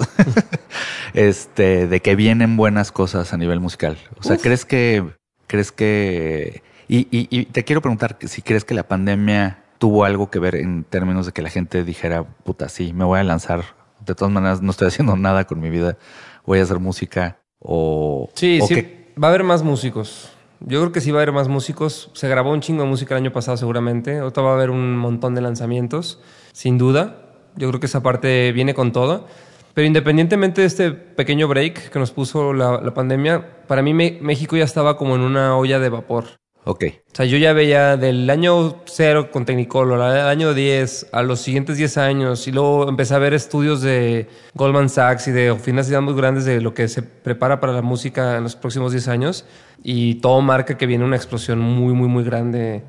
este, 1.14 1.88
de 1.88 2.00
que 2.00 2.16
vienen 2.16 2.58
buenas 2.58 2.92
cosas 2.92 3.34
a 3.34 3.38
nivel 3.38 3.60
musical. 3.60 3.98
O 4.18 4.24
sea, 4.24 4.38
¿crees 4.38 4.66
que 4.66 5.04
¿Crees 5.48 5.72
que... 5.72 6.64
Y, 6.88 7.08
y, 7.12 7.28
y, 7.30 7.46
te 7.46 7.64
quiero 7.64 7.82
preguntar 7.82 8.18
si 8.22 8.42
crees 8.42 8.64
que 8.64 8.76
la 8.76 8.88
pandemia 8.88 9.64
tuvo 9.80 10.06
algo 10.06 10.30
que 10.30 10.40
ver 10.40 10.56
en 10.56 10.84
términos 10.84 11.26
de 11.26 11.32
que 11.32 11.42
la 11.42 11.50
gente 11.50 11.84
dijera, 11.84 12.24
puta, 12.24 12.70
sí, 12.70 12.94
me 12.94 13.06
voy 13.06 13.20
a 13.20 13.24
lanzar. 13.24 13.64
De 14.06 14.14
todas 14.14 14.32
maneras, 14.32 14.62
no 14.62 14.72
estoy 14.72 14.88
haciendo 14.88 15.16
nada 15.18 15.46
con 15.46 15.60
mi 15.60 15.70
vida. 15.70 15.98
Voy 16.46 16.60
a 16.60 16.64
hacer 16.64 16.80
música 16.80 17.40
o... 17.60 18.30
Sí, 18.34 18.60
sí. 18.68 19.14
Va 19.22 19.28
a 19.28 19.32
haber 19.32 19.44
más 19.44 19.64
músicos. 19.64 20.32
Yo 20.60 20.80
creo 20.80 20.92
que 20.92 21.02
sí 21.02 21.12
va 21.12 21.20
a 21.20 21.22
haber 21.24 21.34
más 21.34 21.48
músicos. 21.48 22.12
Se 22.14 22.28
grabó 22.28 22.52
un 22.52 22.62
chingo 22.62 22.84
de 22.84 22.90
música 22.90 23.16
el 23.16 23.22
año 23.22 23.32
pasado 23.32 23.58
seguramente. 23.58 24.20
Ahorita 24.20 24.42
va 24.42 24.52
a 24.52 24.54
haber 24.54 24.70
un 24.70 24.98
montón 24.98 25.36
de 25.36 25.42
lanzamientos, 25.42 26.22
sin 26.54 26.78
duda. 26.78 27.22
Yo 27.56 27.70
creo 27.70 27.80
que 27.80 27.86
esa 27.86 28.02
parte 28.02 28.52
viene 28.52 28.74
con 28.74 28.92
todo. 28.92 29.28
Pero 29.76 29.88
independientemente 29.88 30.62
de 30.62 30.68
este 30.68 30.92
pequeño 30.92 31.50
break 31.50 31.90
que 31.90 32.00
nos 32.00 32.12
puso 32.12 32.54
la, 32.54 32.94
pandemia, 32.94 33.66
para 33.68 33.82
mí 33.82 33.94
México 33.94 34.56
ya 34.56 34.64
estaba 34.64 34.98
como 34.98 35.16
en 35.16 35.22
una 35.22 35.58
olla 35.58 35.80
de 35.80 35.90
vapor. 35.90 36.40
Ok. 36.64 36.86
O 37.12 37.16
sea, 37.16 37.26
yo 37.26 37.38
ya 37.38 37.52
veía 37.52 37.98
del 37.98 38.28
año 38.30 38.84
cero 38.86 39.30
con 39.32 39.44
Technicolor 39.44 40.02
al 40.02 40.30
año 40.30 40.54
10, 40.54 41.08
a 41.12 41.24
los 41.24 41.42
siguientes 41.42 41.76
10 41.76 41.98
años, 41.98 42.48
y 42.48 42.54
luego 42.54 42.88
empecé 42.88 43.16
a 43.16 43.20
ver 43.20 43.34
estudios 43.34 43.82
de 43.82 44.30
Goldman 44.54 44.88
Sachs 44.88 45.28
y 45.28 45.32
de 45.32 45.52
oficinas 45.52 45.92
muy 46.02 46.14
grandes 46.16 46.46
de 46.46 46.62
lo 46.62 46.74
que 46.74 46.88
se 46.88 47.04
prepara 47.04 47.60
para 47.60 47.74
la 47.74 47.82
música 47.82 48.38
en 48.38 48.44
los 48.44 48.56
próximos 48.56 48.94
10 48.94 49.10
años, 49.10 49.46
y 49.84 50.16
todo 50.16 50.40
marca 50.40 50.78
que 50.78 50.86
viene 50.86 51.04
una 51.04 51.18
explosión 51.18 51.60
muy, 51.60 51.94
muy, 51.94 52.08
muy 52.08 52.24
grande 52.24 52.82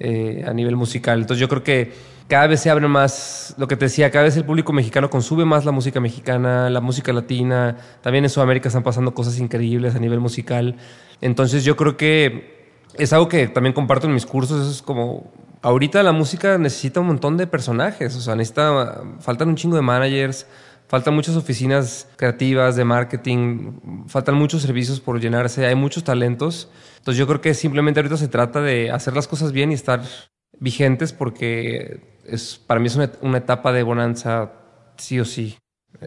eh, 0.00 0.44
a 0.44 0.52
nivel 0.52 0.74
musical. 0.74 1.20
Entonces 1.20 1.40
yo 1.40 1.48
creo 1.48 1.62
que 1.62 1.92
cada 2.28 2.46
vez 2.46 2.60
se 2.60 2.70
abre 2.70 2.88
más, 2.88 3.54
lo 3.58 3.68
que 3.68 3.76
te 3.76 3.86
decía, 3.86 4.10
cada 4.10 4.24
vez 4.24 4.36
el 4.36 4.44
público 4.44 4.72
mexicano 4.72 5.10
consume 5.10 5.44
más 5.44 5.64
la 5.64 5.72
música 5.72 6.00
mexicana, 6.00 6.70
la 6.70 6.80
música 6.80 7.12
latina, 7.12 7.76
también 8.00 8.24
en 8.24 8.30
Sudamérica 8.30 8.68
están 8.68 8.82
pasando 8.82 9.14
cosas 9.14 9.38
increíbles 9.38 9.94
a 9.94 9.98
nivel 9.98 10.20
musical. 10.20 10.76
Entonces 11.20 11.64
yo 11.64 11.76
creo 11.76 11.96
que 11.96 12.72
es 12.94 13.12
algo 13.12 13.28
que 13.28 13.48
también 13.48 13.74
comparto 13.74 14.06
en 14.06 14.14
mis 14.14 14.24
cursos, 14.24 14.70
es 14.70 14.82
como, 14.82 15.32
ahorita 15.62 16.02
la 16.02 16.12
música 16.12 16.56
necesita 16.56 17.00
un 17.00 17.08
montón 17.08 17.36
de 17.36 17.46
personajes, 17.46 18.16
o 18.16 18.20
sea, 18.20 18.36
necesita, 18.36 19.02
faltan 19.20 19.48
un 19.48 19.56
chingo 19.56 19.76
de 19.76 19.82
managers, 19.82 20.46
faltan 20.88 21.14
muchas 21.14 21.36
oficinas 21.36 22.08
creativas 22.16 22.76
de 22.76 22.84
marketing, 22.84 24.06
faltan 24.06 24.34
muchos 24.36 24.62
servicios 24.62 25.00
por 25.00 25.20
llenarse, 25.20 25.66
hay 25.66 25.74
muchos 25.74 26.04
talentos. 26.04 26.70
Entonces 26.98 27.18
yo 27.18 27.26
creo 27.26 27.40
que 27.40 27.52
simplemente 27.52 28.00
ahorita 28.00 28.16
se 28.16 28.28
trata 28.28 28.60
de 28.60 28.90
hacer 28.90 29.14
las 29.14 29.28
cosas 29.28 29.52
bien 29.52 29.72
y 29.72 29.74
estar 29.74 30.02
vigentes 30.60 31.12
porque 31.12 32.00
es, 32.24 32.60
para 32.66 32.80
mí 32.80 32.86
es 32.86 32.96
una, 32.96 33.38
etapa 33.38 33.72
de 33.72 33.82
bonanza 33.82 34.52
sí 34.96 35.20
o 35.20 35.24
sí, 35.24 35.58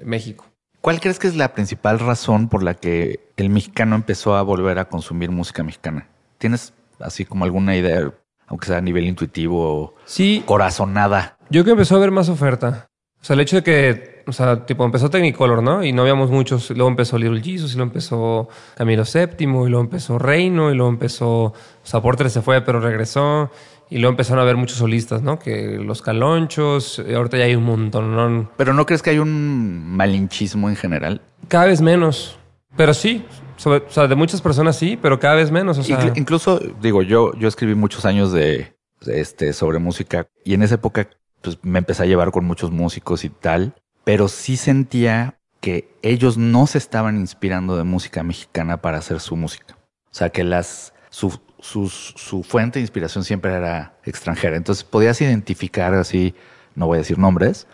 México. 0.03 0.45
¿Cuál 0.81 0.99
crees 0.99 1.19
que 1.19 1.27
es 1.27 1.35
la 1.35 1.53
principal 1.53 1.99
razón 1.99 2.49
por 2.49 2.63
la 2.63 2.73
que 2.73 3.31
el 3.35 3.49
mexicano 3.49 3.95
empezó 3.95 4.35
a 4.35 4.41
volver 4.41 4.79
a 4.79 4.85
consumir 4.85 5.31
música 5.31 5.63
mexicana? 5.63 6.07
¿Tienes 6.37 6.73
así 6.99 7.25
como 7.25 7.45
alguna 7.45 7.75
idea? 7.75 8.11
aunque 8.47 8.67
sea 8.67 8.77
a 8.77 8.81
nivel 8.81 9.05
intuitivo, 9.05 9.93
Sí, 10.05 10.43
corazonada. 10.45 11.37
yo 11.49 11.63
creo 11.63 11.65
que 11.65 11.71
empezó 11.71 11.95
a 11.95 11.97
haber 11.97 12.11
más 12.11 12.29
oferta. 12.29 12.87
O 13.21 13.25
sea, 13.25 13.33
el 13.33 13.41
hecho 13.41 13.57
de 13.57 13.63
que, 13.63 14.23
o 14.27 14.31
sea, 14.31 14.65
tipo, 14.65 14.85
empezó 14.85 15.09
Technicolor, 15.09 15.61
¿no? 15.61 15.83
Y 15.83 15.91
no 15.91 16.03
habíamos 16.03 16.29
muchos. 16.29 16.69
Luego 16.69 16.87
empezó 16.89 17.17
Little 17.17 17.41
Jesus, 17.41 17.73
y 17.73 17.75
luego 17.75 17.89
empezó 17.89 18.47
Camilo 18.75 19.03
VII, 19.03 19.29
y 19.39 19.45
luego 19.45 19.81
empezó 19.81 20.17
Reino, 20.19 20.71
y 20.71 20.75
luego 20.75 20.89
empezó. 20.89 21.27
O 21.45 21.53
sea, 21.83 21.99
Porter 22.01 22.29
se 22.29 22.41
fue, 22.41 22.61
pero 22.61 22.79
regresó. 22.79 23.51
Y 23.89 23.99
luego 23.99 24.11
empezaron 24.11 24.39
a 24.39 24.41
haber 24.43 24.57
muchos 24.57 24.77
solistas, 24.77 25.21
¿no? 25.21 25.39
Que 25.39 25.77
los 25.81 26.01
calonchos, 26.01 27.01
y 27.07 27.13
ahorita 27.13 27.37
ya 27.37 27.45
hay 27.45 27.55
un 27.55 27.63
montón, 27.63 28.15
¿no? 28.15 28.51
Pero 28.57 28.73
¿no 28.73 28.85
crees 28.85 29.01
que 29.01 29.11
hay 29.11 29.19
un 29.19 29.95
malinchismo 29.95 30.69
en 30.69 30.75
general? 30.75 31.21
Cada 31.47 31.65
vez 31.65 31.81
menos. 31.81 32.37
Pero 32.75 32.93
sí, 32.93 33.25
sobre- 33.55 33.85
o 33.87 33.89
sea, 33.89 34.07
de 34.07 34.15
muchas 34.15 34.41
personas 34.41 34.75
sí, 34.77 34.99
pero 35.01 35.19
cada 35.19 35.35
vez 35.35 35.51
menos. 35.51 35.77
O 35.77 35.83
sea, 35.83 35.99
Inclu- 35.99 36.17
incluso, 36.17 36.59
digo, 36.81 37.01
yo, 37.01 37.33
yo 37.35 37.47
escribí 37.47 37.75
muchos 37.75 38.05
años 38.05 38.31
de, 38.31 38.75
de 39.05 39.21
este, 39.21 39.53
sobre 39.53 39.79
música 39.79 40.27
y 40.43 40.53
en 40.53 40.63
esa 40.63 40.75
época 40.75 41.09
pues, 41.41 41.57
me 41.63 41.79
empecé 41.79 42.03
a 42.03 42.07
llevar 42.07 42.31
con 42.31 42.45
muchos 42.45 42.71
músicos 42.71 43.23
y 43.23 43.29
tal, 43.29 43.73
pero 44.03 44.27
sí 44.27 44.57
sentía 44.57 45.39
que 45.61 45.89
ellos 46.01 46.37
no 46.37 46.67
se 46.67 46.77
estaban 46.77 47.17
inspirando 47.17 47.77
de 47.77 47.83
música 47.83 48.21
mexicana 48.21 48.77
para 48.81 48.97
hacer 48.99 49.19
su 49.21 49.35
música. 49.35 49.77
O 50.11 50.13
sea, 50.17 50.29
que 50.29 50.43
las, 50.43 50.93
su, 51.09 51.39
sus- 51.67 52.13
su 52.15 52.43
fuente 52.43 52.79
de 52.79 52.83
inspiración 52.83 53.23
siempre 53.23 53.53
era 53.53 53.93
extranjera. 54.05 54.55
Entonces 54.55 54.83
podías 54.83 55.19
identificar 55.21 55.93
así, 55.93 56.33
no 56.75 56.87
voy 56.87 56.97
a 56.97 56.99
decir 56.99 57.17
nombres, 57.17 57.67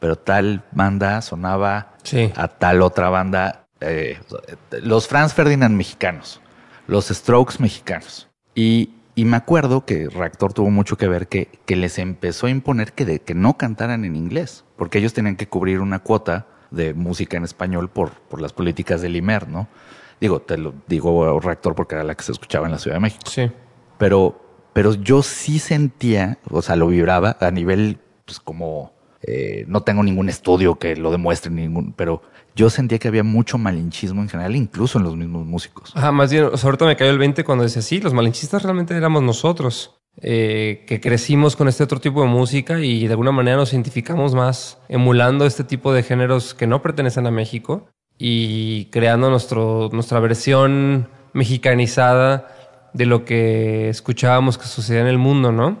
pero 0.00 0.16
tal 0.16 0.64
banda 0.72 1.22
sonaba 1.22 1.94
sí. 2.02 2.32
a 2.36 2.48
tal 2.48 2.82
otra 2.82 3.08
banda, 3.08 3.66
eh, 3.80 4.18
los 4.82 5.06
Franz 5.08 5.32
Ferdinand 5.34 5.74
mexicanos, 5.76 6.40
los 6.86 7.06
Strokes 7.08 7.56
mexicanos. 7.60 8.28
Y, 8.54 8.90
y 9.14 9.24
me 9.24 9.36
acuerdo 9.36 9.84
que 9.84 10.08
Reactor 10.08 10.52
tuvo 10.52 10.70
mucho 10.70 10.96
que 10.96 11.08
ver 11.08 11.28
que, 11.28 11.48
que 11.66 11.76
les 11.76 11.98
empezó 11.98 12.46
a 12.46 12.50
imponer 12.50 12.92
que, 12.92 13.04
de, 13.04 13.20
que 13.20 13.34
no 13.34 13.56
cantaran 13.56 14.04
en 14.04 14.16
inglés, 14.16 14.64
porque 14.76 14.98
ellos 14.98 15.14
tenían 15.14 15.36
que 15.36 15.48
cubrir 15.48 15.80
una 15.80 16.00
cuota 16.00 16.46
de 16.70 16.94
música 16.94 17.36
en 17.36 17.44
español 17.44 17.88
por, 17.90 18.10
por 18.28 18.40
las 18.40 18.52
políticas 18.52 19.00
del 19.00 19.16
IMER, 19.16 19.48
¿no? 19.48 19.68
Digo, 20.20 20.40
te 20.40 20.56
lo 20.56 20.74
digo 20.86 21.38
Reactor 21.40 21.74
porque 21.74 21.94
era 21.94 22.04
la 22.04 22.14
que 22.14 22.24
se 22.24 22.32
escuchaba 22.32 22.66
en 22.66 22.72
la 22.72 22.78
Ciudad 22.78 22.96
de 22.96 23.00
México 23.00 23.24
Sí. 23.30 23.50
pero, 23.98 24.40
pero 24.72 24.94
yo 24.94 25.22
sí 25.22 25.58
sentía, 25.58 26.38
o 26.50 26.62
sea, 26.62 26.76
lo 26.76 26.88
vibraba 26.88 27.36
a 27.40 27.50
nivel, 27.50 27.98
pues 28.24 28.40
como, 28.40 28.92
eh, 29.22 29.64
no 29.68 29.82
tengo 29.82 30.02
ningún 30.02 30.28
estudio 30.28 30.76
que 30.78 30.96
lo 30.96 31.10
demuestre, 31.10 31.50
ningún, 31.50 31.92
pero 31.92 32.22
yo 32.54 32.70
sentía 32.70 32.98
que 32.98 33.08
había 33.08 33.24
mucho 33.24 33.58
malinchismo 33.58 34.22
en 34.22 34.28
general, 34.28 34.56
incluso 34.56 34.98
en 34.98 35.04
los 35.04 35.16
mismos 35.16 35.44
músicos. 35.46 35.92
Ajá, 35.94 36.12
más 36.12 36.30
bien, 36.30 36.44
o 36.44 36.56
sea, 36.56 36.68
ahorita 36.68 36.86
me 36.86 36.96
cayó 36.96 37.10
el 37.10 37.18
20 37.18 37.44
cuando 37.44 37.64
decía, 37.64 37.82
sí, 37.82 38.00
los 38.00 38.14
malinchistas 38.14 38.62
realmente 38.62 38.96
éramos 38.96 39.22
nosotros, 39.22 39.98
eh, 40.22 40.84
que 40.86 40.98
crecimos 41.00 41.56
con 41.56 41.68
este 41.68 41.84
otro 41.84 42.00
tipo 42.00 42.22
de 42.22 42.28
música 42.28 42.80
y 42.80 43.06
de 43.06 43.12
alguna 43.12 43.32
manera 43.32 43.58
nos 43.58 43.74
identificamos 43.74 44.34
más 44.34 44.78
emulando 44.88 45.44
este 45.44 45.62
tipo 45.62 45.92
de 45.92 46.02
géneros 46.02 46.54
que 46.54 46.66
no 46.66 46.80
pertenecen 46.80 47.26
a 47.26 47.30
México 47.30 47.86
y 48.18 48.86
creando 48.86 49.30
nuestro, 49.30 49.90
nuestra 49.92 50.20
versión 50.20 51.08
mexicanizada 51.32 52.48
de 52.92 53.06
lo 53.06 53.24
que 53.24 53.88
escuchábamos 53.88 54.56
que 54.58 54.66
sucedía 54.66 55.02
en 55.02 55.06
el 55.06 55.18
mundo, 55.18 55.52
¿no? 55.52 55.76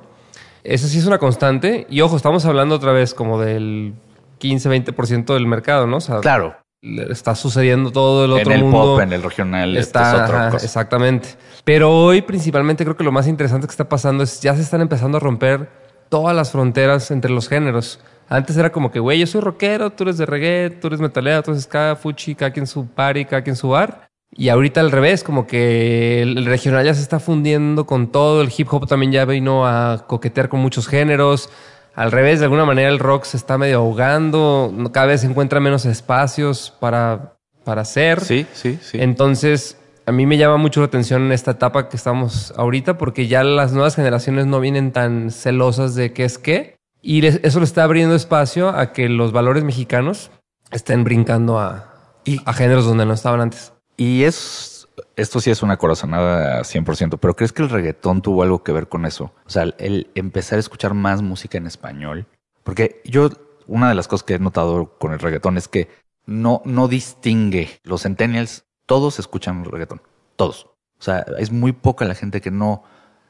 Esa 0.64 0.88
sí 0.88 0.98
es 0.98 1.06
una 1.06 1.18
constante 1.18 1.86
y 1.88 2.00
ojo, 2.00 2.16
estamos 2.16 2.44
hablando 2.44 2.74
otra 2.74 2.92
vez 2.92 3.14
como 3.14 3.40
del 3.40 3.94
15-20% 4.40 5.32
del 5.32 5.46
mercado, 5.46 5.86
¿no? 5.86 5.98
O 5.98 6.00
sea, 6.00 6.20
Claro, 6.20 6.56
está 6.82 7.34
sucediendo 7.34 7.90
todo 7.90 8.24
el 8.26 8.32
otro 8.32 8.52
en 8.52 8.58
el 8.58 8.64
mundo. 8.64 8.78
pop, 8.94 9.00
en 9.00 9.12
el 9.12 9.22
regional, 9.22 9.76
Está, 9.76 10.08
es 10.16 10.22
otra 10.28 10.50
cosa. 10.50 10.64
exactamente. 10.66 11.28
Pero 11.64 11.90
hoy 11.90 12.22
principalmente 12.22 12.84
creo 12.84 12.96
que 12.96 13.04
lo 13.04 13.12
más 13.12 13.26
interesante 13.28 13.66
que 13.66 13.70
está 13.70 13.88
pasando 13.88 14.24
es 14.24 14.40
ya 14.40 14.54
se 14.54 14.62
están 14.62 14.80
empezando 14.80 15.16
a 15.16 15.20
romper 15.20 15.68
todas 16.08 16.34
las 16.36 16.50
fronteras 16.50 17.10
entre 17.10 17.30
los 17.30 17.48
géneros. 17.48 18.00
Antes 18.28 18.56
era 18.56 18.72
como 18.72 18.90
que, 18.90 18.98
güey, 18.98 19.20
yo 19.20 19.26
soy 19.26 19.40
rockero, 19.40 19.90
tú 19.90 20.04
eres 20.04 20.18
de 20.18 20.26
reggae, 20.26 20.70
tú 20.70 20.88
eres 20.88 21.00
metalero, 21.00 21.42
tú 21.42 21.52
eres 21.52 21.64
ska, 21.64 21.96
fuchi, 21.96 22.34
cada 22.34 22.50
quien 22.50 22.66
su 22.66 22.86
party, 22.86 23.24
cada 23.24 23.42
quien 23.42 23.56
su 23.56 23.68
bar. 23.68 24.08
Y 24.32 24.48
ahorita 24.48 24.80
al 24.80 24.90
revés, 24.90 25.22
como 25.22 25.46
que 25.46 26.22
el, 26.22 26.44
regional 26.44 26.84
ya 26.84 26.94
se 26.94 27.02
está 27.02 27.20
fundiendo 27.20 27.86
con 27.86 28.10
todo, 28.10 28.42
el 28.42 28.52
hip 28.56 28.72
hop 28.72 28.86
también 28.86 29.12
ya 29.12 29.24
vino 29.24 29.66
a 29.66 30.04
coquetear 30.06 30.48
con 30.48 30.60
muchos 30.60 30.88
géneros. 30.88 31.48
Al 31.94 32.12
revés, 32.12 32.40
de 32.40 32.44
alguna 32.44 32.64
manera 32.64 32.90
el 32.90 32.98
rock 32.98 33.24
se 33.24 33.36
está 33.36 33.56
medio 33.56 33.78
ahogando, 33.78 34.74
cada 34.92 35.06
vez 35.06 35.22
se 35.22 35.28
encuentra 35.28 35.60
menos 35.60 35.86
espacios 35.86 36.74
para, 36.80 37.38
para 37.64 37.82
hacer. 37.82 38.20
Sí, 38.20 38.46
sí, 38.52 38.78
sí. 38.82 38.98
Entonces, 39.00 39.78
a 40.04 40.12
mí 40.12 40.26
me 40.26 40.36
llama 40.36 40.56
mucho 40.58 40.80
la 40.80 40.86
atención 40.86 41.22
en 41.22 41.32
esta 41.32 41.52
etapa 41.52 41.88
que 41.88 41.96
estamos 41.96 42.52
ahorita, 42.56 42.98
porque 42.98 43.28
ya 43.28 43.42
las 43.42 43.72
nuevas 43.72 43.96
generaciones 43.96 44.46
no 44.46 44.60
vienen 44.60 44.92
tan 44.92 45.30
celosas 45.30 45.94
de 45.94 46.12
qué 46.12 46.24
es 46.24 46.36
qué. 46.38 46.75
Y 47.06 47.20
les- 47.20 47.38
eso 47.44 47.60
le 47.60 47.64
está 47.66 47.84
abriendo 47.84 48.16
espacio 48.16 48.68
a 48.70 48.92
que 48.92 49.08
los 49.08 49.30
valores 49.30 49.62
mexicanos 49.62 50.32
estén 50.72 51.04
brincando 51.04 51.60
a, 51.60 51.92
Y- 52.24 52.40
a 52.44 52.52
géneros 52.52 52.84
donde 52.84 53.06
no 53.06 53.12
estaban 53.12 53.40
antes. 53.40 53.72
Y 53.96 54.24
es, 54.24 54.88
esto 55.14 55.38
sí 55.38 55.52
es 55.52 55.62
una 55.62 55.76
corazonada 55.76 56.64
100%, 56.64 57.18
pero 57.18 57.36
¿crees 57.36 57.52
que 57.52 57.62
el 57.62 57.70
reggaetón 57.70 58.22
tuvo 58.22 58.42
algo 58.42 58.64
que 58.64 58.72
ver 58.72 58.88
con 58.88 59.06
eso? 59.06 59.32
O 59.46 59.50
sea, 59.50 59.62
el, 59.62 59.76
el 59.78 60.10
empezar 60.16 60.56
a 60.56 60.60
escuchar 60.60 60.94
más 60.94 61.22
música 61.22 61.58
en 61.58 61.68
español. 61.68 62.26
Porque 62.64 63.00
yo, 63.04 63.30
una 63.68 63.88
de 63.88 63.94
las 63.94 64.08
cosas 64.08 64.24
que 64.24 64.34
he 64.34 64.38
notado 64.40 64.98
con 64.98 65.12
el 65.12 65.20
reggaetón 65.20 65.56
es 65.58 65.68
que 65.68 65.88
no, 66.26 66.60
no 66.64 66.88
distingue. 66.88 67.78
Los 67.84 68.02
centennials, 68.02 68.64
todos 68.84 69.20
escuchan 69.20 69.64
reggaetón. 69.64 70.02
Todos. 70.34 70.64
O 70.98 71.02
sea, 71.02 71.24
es 71.38 71.52
muy 71.52 71.70
poca 71.70 72.04
la 72.04 72.16
gente 72.16 72.40
que 72.40 72.50
no 72.50 72.82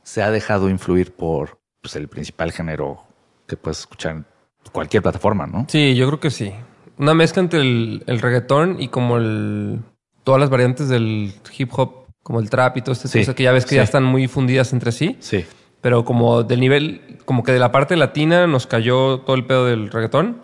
se 0.03 0.23
ha 0.23 0.31
dejado 0.31 0.71
influir 0.71 1.15
por 1.15 1.59
pues, 1.83 1.95
el 1.97 2.09
principal 2.09 2.53
género 2.53 3.03
que 3.47 3.57
puedes 3.57 3.81
escuchar 3.81 4.17
en 4.17 4.27
cualquier 4.73 5.03
plataforma, 5.03 5.47
¿no? 5.47 5.67
Sí, 5.69 5.95
yo 5.95 6.07
creo 6.07 6.21
que 6.21 6.31
sí. 6.31 6.53
Una 6.99 7.15
mezcla 7.15 7.43
entre 7.43 7.61
el, 7.61 8.03
el 8.07 8.21
reggaetón 8.21 8.81
y 8.81 8.89
como 8.89 9.17
el 9.19 9.81
todas 10.25 10.41
las 10.41 10.51
variantes 10.51 10.89
del 10.89 11.33
hip 11.57 11.71
hop, 11.77 12.07
como 12.23 12.41
el 12.41 12.51
trap 12.51 12.79
y 12.79 12.83
todo 12.83 12.93
este 12.93 13.07
Sí, 13.07 13.21
cosa 13.21 13.35
que 13.35 13.45
ya 13.45 13.53
ves 13.53 13.65
que 13.65 13.71
sí. 13.71 13.77
ya 13.77 13.83
están 13.85 14.03
muy 14.03 14.27
fundidas 14.27 14.73
entre 14.73 14.91
sí. 14.91 15.17
Sí. 15.21 15.45
Pero 15.81 16.05
como 16.05 16.43
del 16.43 16.59
nivel, 16.59 17.19
como 17.25 17.45
que 17.45 17.53
de 17.53 17.61
la 17.61 17.71
parte 17.71 17.95
latina 17.97 18.49
nos 18.49 18.67
cayó 18.67 19.21
todo 19.21 19.37
el 19.37 19.45
pedo 19.45 19.67
del 19.67 19.91
reggaetón 19.91 20.39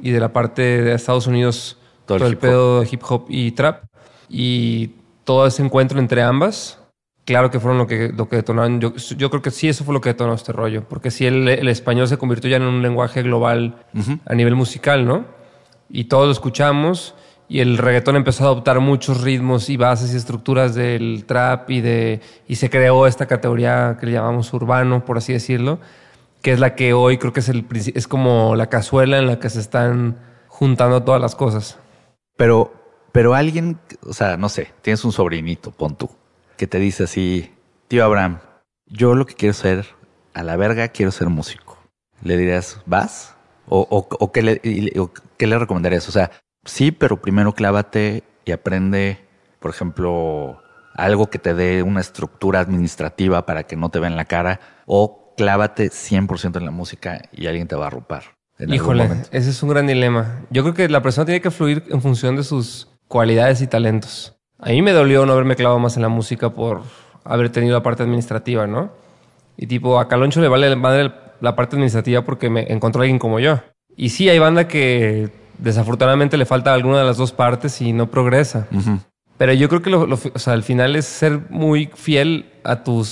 y 0.00 0.12
de 0.12 0.20
la 0.20 0.32
parte 0.32 0.62
de 0.82 0.94
Estados 0.94 1.26
Unidos 1.26 1.76
Todo 2.06 2.16
todo, 2.18 2.26
el 2.28 2.32
el, 2.34 2.38
pedo 2.38 2.80
de 2.80 2.88
hip 2.90 3.02
hop 3.06 3.26
y 3.28 3.50
trap. 3.52 3.84
Y 4.30 4.92
todo 5.24 5.46
ese 5.46 5.62
encuentro 5.62 5.98
entre 5.98 6.22
ambas, 6.22 6.77
claro 7.28 7.50
que 7.50 7.60
fueron 7.60 7.76
lo 7.76 7.86
que, 7.86 8.10
lo 8.16 8.26
que 8.26 8.36
detonaron. 8.36 8.80
Yo, 8.80 8.96
yo 8.96 9.28
creo 9.28 9.42
que 9.42 9.50
sí, 9.50 9.68
eso 9.68 9.84
fue 9.84 9.92
lo 9.92 10.00
que 10.00 10.08
detonó 10.08 10.32
este 10.32 10.50
rollo. 10.50 10.88
Porque 10.88 11.10
sí, 11.10 11.26
el, 11.26 11.46
el 11.46 11.68
español 11.68 12.08
se 12.08 12.16
convirtió 12.16 12.48
ya 12.48 12.56
en 12.56 12.62
un 12.62 12.80
lenguaje 12.80 13.22
global 13.22 13.84
a 14.24 14.34
nivel 14.34 14.54
musical, 14.54 15.04
¿no? 15.04 15.26
Y 15.90 16.04
todos 16.04 16.24
lo 16.24 16.32
escuchamos 16.32 17.14
y 17.46 17.60
el 17.60 17.76
reggaetón 17.76 18.16
empezó 18.16 18.44
a 18.44 18.46
adoptar 18.46 18.80
muchos 18.80 19.20
ritmos 19.20 19.68
y 19.68 19.76
bases 19.76 20.14
y 20.14 20.16
estructuras 20.16 20.74
del 20.74 21.26
trap 21.26 21.68
y 21.68 21.82
de 21.82 22.22
y 22.46 22.56
se 22.56 22.70
creó 22.70 23.06
esta 23.06 23.26
categoría 23.26 23.98
que 24.00 24.06
le 24.06 24.12
llamamos 24.12 24.50
urbano, 24.54 25.04
por 25.04 25.18
así 25.18 25.34
decirlo, 25.34 25.80
que 26.40 26.52
es 26.52 26.60
la 26.60 26.74
que 26.74 26.94
hoy 26.94 27.18
creo 27.18 27.34
que 27.34 27.40
es 27.40 27.50
el 27.50 27.66
es 27.94 28.08
como 28.08 28.56
la 28.56 28.70
cazuela 28.70 29.18
en 29.18 29.26
la 29.26 29.38
que 29.38 29.50
se 29.50 29.60
están 29.60 30.16
juntando 30.46 31.02
todas 31.02 31.20
las 31.20 31.34
cosas. 31.34 31.78
Pero, 32.38 32.72
pero 33.12 33.34
alguien, 33.34 33.78
o 34.06 34.14
sea, 34.14 34.38
no 34.38 34.48
sé, 34.48 34.72
tienes 34.80 35.04
un 35.04 35.12
sobrinito, 35.12 35.72
pon 35.72 35.94
tú, 35.94 36.08
que 36.58 36.66
te 36.66 36.78
dice 36.78 37.04
así, 37.04 37.54
tío 37.86 38.04
Abraham, 38.04 38.40
yo 38.86 39.14
lo 39.14 39.24
que 39.24 39.34
quiero 39.34 39.54
ser, 39.54 39.86
a 40.34 40.42
la 40.42 40.56
verga 40.56 40.88
quiero 40.88 41.10
ser 41.12 41.28
músico. 41.28 41.78
¿Le 42.22 42.36
dirías, 42.36 42.82
vas? 42.84 43.36
¿O, 43.66 43.86
o, 43.88 44.08
o 44.18 44.32
qué, 44.32 44.42
le, 44.42 44.92
o 44.98 45.10
qué 45.38 45.46
le 45.46 45.58
recomendarías? 45.58 46.08
O 46.08 46.12
sea, 46.12 46.32
sí, 46.64 46.90
pero 46.90 47.22
primero 47.22 47.54
clávate 47.54 48.24
y 48.44 48.52
aprende, 48.52 49.18
por 49.60 49.70
ejemplo, 49.70 50.60
algo 50.94 51.30
que 51.30 51.38
te 51.38 51.54
dé 51.54 51.82
una 51.82 52.00
estructura 52.00 52.60
administrativa 52.60 53.46
para 53.46 53.62
que 53.62 53.76
no 53.76 53.88
te 53.90 54.00
vea 54.00 54.10
en 54.10 54.16
la 54.16 54.24
cara, 54.24 54.60
o 54.84 55.34
clávate 55.36 55.90
100% 55.90 56.56
en 56.56 56.64
la 56.64 56.72
música 56.72 57.22
y 57.30 57.46
alguien 57.46 57.68
te 57.68 57.76
va 57.76 57.84
a 57.84 57.86
arropar. 57.86 58.24
Híjole, 58.58 59.08
ese 59.30 59.50
es 59.50 59.62
un 59.62 59.68
gran 59.68 59.86
dilema. 59.86 60.44
Yo 60.50 60.62
creo 60.64 60.74
que 60.74 60.88
la 60.88 61.00
persona 61.00 61.24
tiene 61.24 61.40
que 61.40 61.52
fluir 61.52 61.84
en 61.88 62.02
función 62.02 62.34
de 62.34 62.42
sus 62.42 62.88
cualidades 63.06 63.62
y 63.62 63.68
talentos. 63.68 64.37
A 64.60 64.70
mí 64.70 64.82
me 64.82 64.92
dolió 64.92 65.24
no 65.26 65.32
haberme 65.32 65.56
clavado 65.56 65.78
más 65.78 65.96
en 65.96 66.02
la 66.02 66.08
música 66.08 66.50
por 66.50 66.82
haber 67.24 67.50
tenido 67.50 67.74
la 67.74 67.82
parte 67.82 68.02
administrativa, 68.02 68.66
¿no? 68.66 68.90
Y 69.56 69.66
tipo, 69.66 69.98
a 69.98 70.08
Caloncho 70.08 70.40
le 70.40 70.48
vale 70.48 70.74
madre 70.76 71.12
la 71.40 71.54
parte 71.54 71.76
administrativa 71.76 72.22
porque 72.22 72.50
me 72.50 72.72
encontró 72.72 73.02
alguien 73.02 73.18
como 73.18 73.38
yo. 73.40 73.60
Y 73.96 74.10
sí, 74.10 74.28
hay 74.28 74.38
banda 74.38 74.66
que 74.68 75.30
desafortunadamente 75.58 76.36
le 76.36 76.46
falta 76.46 76.72
alguna 76.74 76.98
de 77.00 77.04
las 77.04 77.16
dos 77.16 77.32
partes 77.32 77.80
y 77.80 77.92
no 77.92 78.08
progresa. 78.10 78.66
Ujú. 78.72 78.98
Pero 79.36 79.52
yo 79.52 79.68
creo 79.68 79.82
que 79.82 79.90
lo, 79.90 80.06
lo- 80.06 80.18
o 80.34 80.38
sea, 80.38 80.52
al 80.52 80.62
final 80.62 80.96
es 80.96 81.04
ser 81.06 81.40
muy 81.50 81.90
fiel 81.94 82.46
a 82.64 82.82
tus 82.82 83.06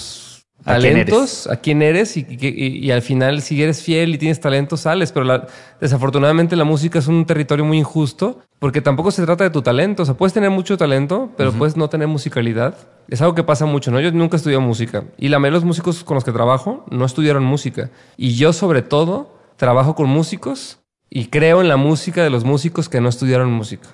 talentos, 0.67 1.47
a 1.47 1.57
quién 1.57 1.81
eres, 1.81 2.17
y, 2.17 2.91
al 2.91 3.01
final 3.01 3.41
si 3.41 3.63
eres 3.63 3.83
fiel 3.83 4.15
y 4.15 4.19
tienes 4.19 4.41
talento 4.41 4.77
sales, 4.77 5.13
pero 5.13 5.47
desafortunadamente 5.81 6.57
la 6.57 6.65
música 6.65 6.99
es 6.99 7.07
un 7.07 7.25
territorio 7.25 7.65
muy 7.65 7.79
injusto 7.79 8.41
porque 8.59 8.81
tampoco 8.81 9.11
se 9.11 9.25
trata 9.25 9.45
de 9.45 9.51
tu 9.51 9.63
talento, 9.63 10.03
o 10.03 10.07
sea, 10.07 10.15
puedes 10.15 10.33
tener 10.33 10.51
mucho 10.51 10.77
talento, 10.77 11.31
pero 11.37 11.53
puedes 11.53 11.77
no 11.77 11.89
tener 11.89 12.09
musicalidad. 12.09 12.77
Es 13.09 13.23
algo 13.23 13.35
que 13.35 13.45
pasa 13.45 13.65
mucho, 13.67 13.91
¿no? 13.91 14.01
Yo 14.01 14.11
nunca 14.11 14.37
estudié 14.37 14.59
música 14.59 15.05
y 15.17 15.29
la 15.29 15.39
mayoría 15.39 15.59
de 15.59 15.61
los 15.61 15.67
músicos 15.67 16.03
con 16.03 16.17
los 16.17 16.25
que 16.25 16.33
trabajo 16.33 16.85
no 16.91 17.05
estudiaron 17.05 17.45
música 17.45 17.91
y 18.17 18.35
yo 18.35 18.53
sobre 18.53 18.83
todo 18.83 19.39
trabajo 19.57 19.95
con 19.95 20.09
músicos 20.09 20.81
y 21.09 21.27
creo 21.27 21.61
en 21.61 21.69
la 21.69 21.77
música 21.77 22.25
de 22.25 22.31
los 22.31 22.45
músicos 22.45 22.89
que 22.89 23.01
no 23.01 23.09
estudiaron 23.09 23.53
música. 23.53 23.89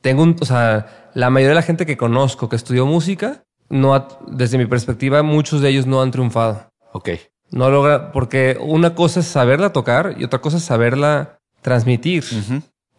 Tengo 0.00 0.22
un, 0.22 0.36
o 0.40 0.44
sea, 0.46 1.10
la 1.12 1.28
mayoría 1.28 1.50
de 1.50 1.54
la 1.56 1.62
gente 1.62 1.84
que 1.84 1.98
conozco 1.98 2.48
que 2.48 2.56
estudió 2.56 2.86
música 2.86 3.42
no 3.70 4.06
desde 4.26 4.58
mi 4.58 4.66
perspectiva, 4.66 5.22
muchos 5.22 5.62
de 5.62 5.70
ellos 5.70 5.86
no 5.86 6.02
han 6.02 6.10
triunfado. 6.10 6.70
Ok. 6.92 7.10
No 7.50 7.70
logra, 7.70 8.12
porque 8.12 8.58
una 8.60 8.94
cosa 8.94 9.20
es 9.20 9.26
saberla 9.26 9.72
tocar 9.72 10.16
y 10.18 10.24
otra 10.24 10.40
cosa 10.40 10.58
es 10.58 10.64
saberla 10.64 11.38
transmitir. 11.62 12.24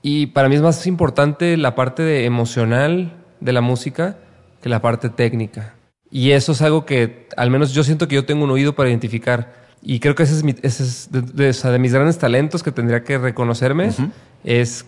Y 0.02 0.28
para 0.28 0.50
mí 0.50 0.56
es 0.56 0.62
más 0.62 0.88
importante 0.88 1.56
la 1.58 1.76
parte 1.76 2.26
emocional 2.26 3.14
de 3.40 3.54
la 3.54 3.62
música 3.62 4.18
que 4.62 4.70
la 4.70 4.82
parte 4.82 5.10
técnica. 5.10 5.76
Y 6.10 6.32
eso 6.32 6.52
es 6.52 6.62
algo 6.62 6.86
que 6.86 7.28
al 7.38 7.50
menos 7.50 7.74
yo 7.74 7.84
siento 7.84 8.08
que 8.08 8.16
yo 8.16 8.26
tengo 8.26 8.44
un 8.44 8.52
oído 8.52 8.74
para 8.74 8.90
identificar. 8.90 9.54
Y 9.82 10.00
creo 10.00 10.16
que 10.16 10.24
ese 10.24 10.36
es, 10.36 10.44
mi, 10.44 10.56
ese 10.62 10.84
es 10.84 11.10
de, 11.12 11.80
mis 11.80 11.94
grandes 11.94 12.18
talentos 12.18 12.62
que 12.62 12.72
tendría 12.72 13.04
que 13.04 13.18
reconocerme. 13.18 13.92
Es, 14.44 14.86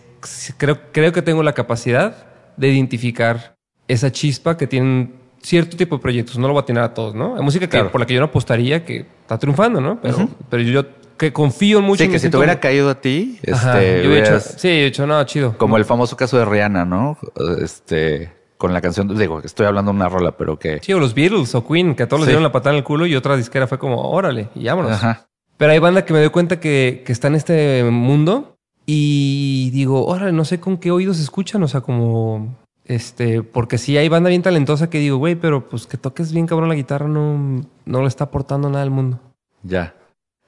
creo, 0.58 0.92
creo 0.92 1.12
que 1.12 1.22
tengo 1.22 1.42
la 1.42 1.54
capacidad 1.54 2.26
de 2.56 2.68
identificar 2.68 3.56
esa 3.88 4.12
chispa 4.12 4.56
que 4.56 4.66
tienen 4.66 5.23
cierto 5.44 5.76
tipo 5.76 5.96
de 5.96 6.02
proyectos. 6.02 6.38
No 6.38 6.48
lo 6.48 6.54
voy 6.54 6.62
a 6.62 6.66
tener 6.66 6.82
a 6.82 6.94
todos, 6.94 7.14
¿no? 7.14 7.36
Hay 7.36 7.42
música 7.42 7.68
que, 7.68 7.84
por 7.84 8.00
la 8.00 8.06
que 8.06 8.14
yo 8.14 8.20
no 8.20 8.26
apostaría 8.26 8.84
que 8.84 9.06
está 9.20 9.38
triunfando, 9.38 9.80
¿no? 9.80 10.00
Pero, 10.00 10.28
pero 10.48 10.62
yo 10.62 10.84
que 11.16 11.32
confío 11.32 11.80
mucho 11.80 12.04
sí, 12.04 12.10
que 12.10 12.18
si 12.18 12.28
te 12.28 12.36
hubiera 12.36 12.58
caído 12.58 12.90
a 12.90 13.00
ti, 13.00 13.38
este, 13.42 14.02
yo 14.04 14.12
he 14.12 14.20
hecho, 14.20 14.40
sí, 14.40 14.68
he 14.68 14.86
hecho, 14.86 15.06
no, 15.06 15.22
chido. 15.24 15.56
Como 15.56 15.76
el 15.76 15.84
famoso 15.84 16.16
caso 16.16 16.38
de 16.38 16.44
Rihanna, 16.44 16.84
¿no? 16.84 17.16
Este, 17.62 18.32
con 18.56 18.72
la 18.72 18.80
canción, 18.80 19.16
digo, 19.16 19.40
estoy 19.44 19.66
hablando 19.66 19.92
de 19.92 19.96
una 19.96 20.08
rola, 20.08 20.36
pero 20.36 20.58
que... 20.58 20.80
Sí, 20.82 20.92
o 20.92 20.98
los 20.98 21.14
Beatles 21.14 21.54
o 21.54 21.66
Queen, 21.66 21.94
que 21.94 22.02
a 22.04 22.08
todos 22.08 22.22
les 22.22 22.28
dieron 22.28 22.42
la 22.42 22.50
patada 22.50 22.74
en 22.74 22.78
el 22.78 22.84
culo 22.84 23.06
y 23.06 23.14
otra 23.14 23.36
disquera 23.36 23.66
fue 23.66 23.78
como, 23.78 24.10
órale, 24.10 24.48
y 24.54 24.64
vámonos. 24.64 24.92
Ajá. 24.92 25.28
Pero 25.56 25.70
hay 25.70 25.78
banda 25.78 26.04
que 26.04 26.12
me 26.12 26.18
doy 26.18 26.30
cuenta 26.30 26.58
que, 26.58 27.04
que 27.06 27.12
está 27.12 27.28
en 27.28 27.36
este 27.36 27.84
mundo 27.84 28.56
y 28.86 29.70
digo, 29.70 30.04
órale, 30.06 30.32
no 30.32 30.44
sé 30.44 30.58
con 30.58 30.78
qué 30.78 30.90
oídos 30.90 31.20
escuchan, 31.20 31.62
o 31.62 31.68
sea, 31.68 31.80
como 31.80 32.56
este, 32.84 33.42
porque 33.42 33.78
si 33.78 33.96
hay 33.96 34.08
banda 34.08 34.28
bien 34.28 34.42
talentosa 34.42 34.90
que 34.90 34.98
digo, 34.98 35.16
güey, 35.16 35.34
pero 35.34 35.68
pues 35.68 35.86
que 35.86 35.96
toques 35.96 36.32
bien 36.32 36.46
cabrón 36.46 36.68
la 36.68 36.74
guitarra 36.74 37.08
no, 37.08 37.64
no 37.84 38.02
le 38.02 38.08
está 38.08 38.24
aportando 38.24 38.68
nada 38.68 38.82
al 38.82 38.90
mundo. 38.90 39.20
Ya. 39.62 39.94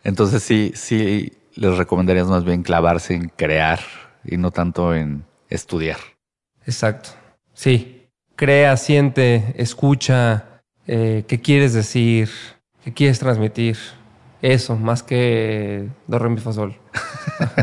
Entonces 0.05 0.43
sí, 0.43 0.73
sí 0.75 1.33
les 1.55 1.77
recomendarías 1.77 2.29
más 2.29 2.45
bien 2.45 2.63
clavarse 2.63 3.15
en 3.15 3.29
crear 3.31 3.81
y 4.25 4.37
no 4.37 4.51
tanto 4.51 4.95
en 4.95 5.25
estudiar. 5.49 5.99
Exacto. 6.67 7.11
Sí. 7.55 8.09
Crea, 8.37 8.77
siente, 8.77 9.55
escucha, 9.57 10.61
eh, 10.87 11.25
qué 11.27 11.41
quieres 11.41 11.73
decir, 11.73 12.29
qué 12.85 12.93
quieres 12.93 13.19
transmitir. 13.19 13.79
Eso, 14.43 14.77
más 14.77 15.03
que 15.03 15.89
do, 16.07 16.19
re, 16.19 16.29
mi, 16.29 16.37
fa, 16.37 16.53
sol. 16.53 16.77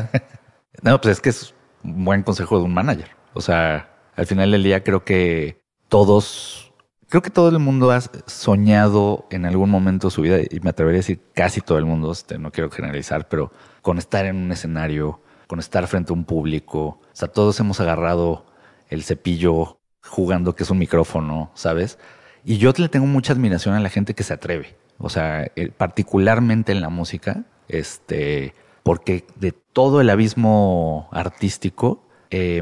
no, 0.82 1.00
pues 1.00 1.18
es 1.18 1.22
que 1.22 1.30
es 1.30 1.54
un 1.84 2.04
buen 2.04 2.24
consejo 2.24 2.58
de 2.58 2.66
un 2.66 2.74
manager. 2.74 3.12
O 3.36 3.42
sea, 3.42 3.93
al 4.16 4.26
final 4.26 4.52
del 4.52 4.64
día 4.64 4.84
creo 4.84 5.04
que 5.04 5.62
todos, 5.88 6.74
creo 7.10 7.22
que 7.22 7.30
todo 7.30 7.50
el 7.50 7.60
mundo 7.60 7.92
ha 7.92 8.02
soñado 8.26 9.28
en 9.30 9.46
algún 9.46 9.70
momento 9.70 10.08
de 10.08 10.12
su 10.12 10.22
vida, 10.22 10.40
y 10.40 10.60
me 10.62 10.72
atrevería 10.72 10.98
a 10.98 11.02
decir 11.02 11.22
casi 11.34 11.62
todo 11.62 11.78
el 11.78 11.86
mundo, 11.86 12.12
este, 12.12 12.38
no 12.38 12.52
quiero 12.52 12.70
generalizar, 12.70 13.28
pero 13.28 13.52
con 13.82 13.98
estar 13.98 14.26
en 14.26 14.38
un 14.38 14.52
escenario, 14.52 15.22
con 15.48 15.60
estar 15.60 15.88
frente 15.88 16.12
a 16.12 16.16
un 16.16 16.26
público, 16.26 16.80
o 16.82 17.02
sea, 17.14 17.28
todos 17.28 17.60
hemos 17.60 17.80
agarrado 17.80 18.46
el 18.90 19.04
cepillo 19.04 19.80
jugando 20.04 20.56
que 20.56 20.64
es 20.64 20.70
un 20.70 20.80
micrófono, 20.80 21.52
¿sabes? 21.54 21.98
Y 22.44 22.58
yo 22.58 22.74
le 22.76 22.90
tengo 22.90 23.06
mucha 23.06 23.34
admiración 23.34 23.76
a 23.76 23.80
la 23.80 23.90
gente 23.90 24.14
que 24.14 24.24
se 24.24 24.34
atreve, 24.34 24.76
o 24.98 25.10
sea, 25.10 25.44
eh, 25.56 25.72
particularmente 25.76 26.72
en 26.72 26.82
la 26.82 26.90
música, 26.90 27.46
este, 27.68 28.54
porque 28.84 29.26
de 29.36 29.52
todo 29.52 30.02
el 30.02 30.10
abismo 30.10 31.08
artístico, 31.12 32.06
eh, 32.32 32.62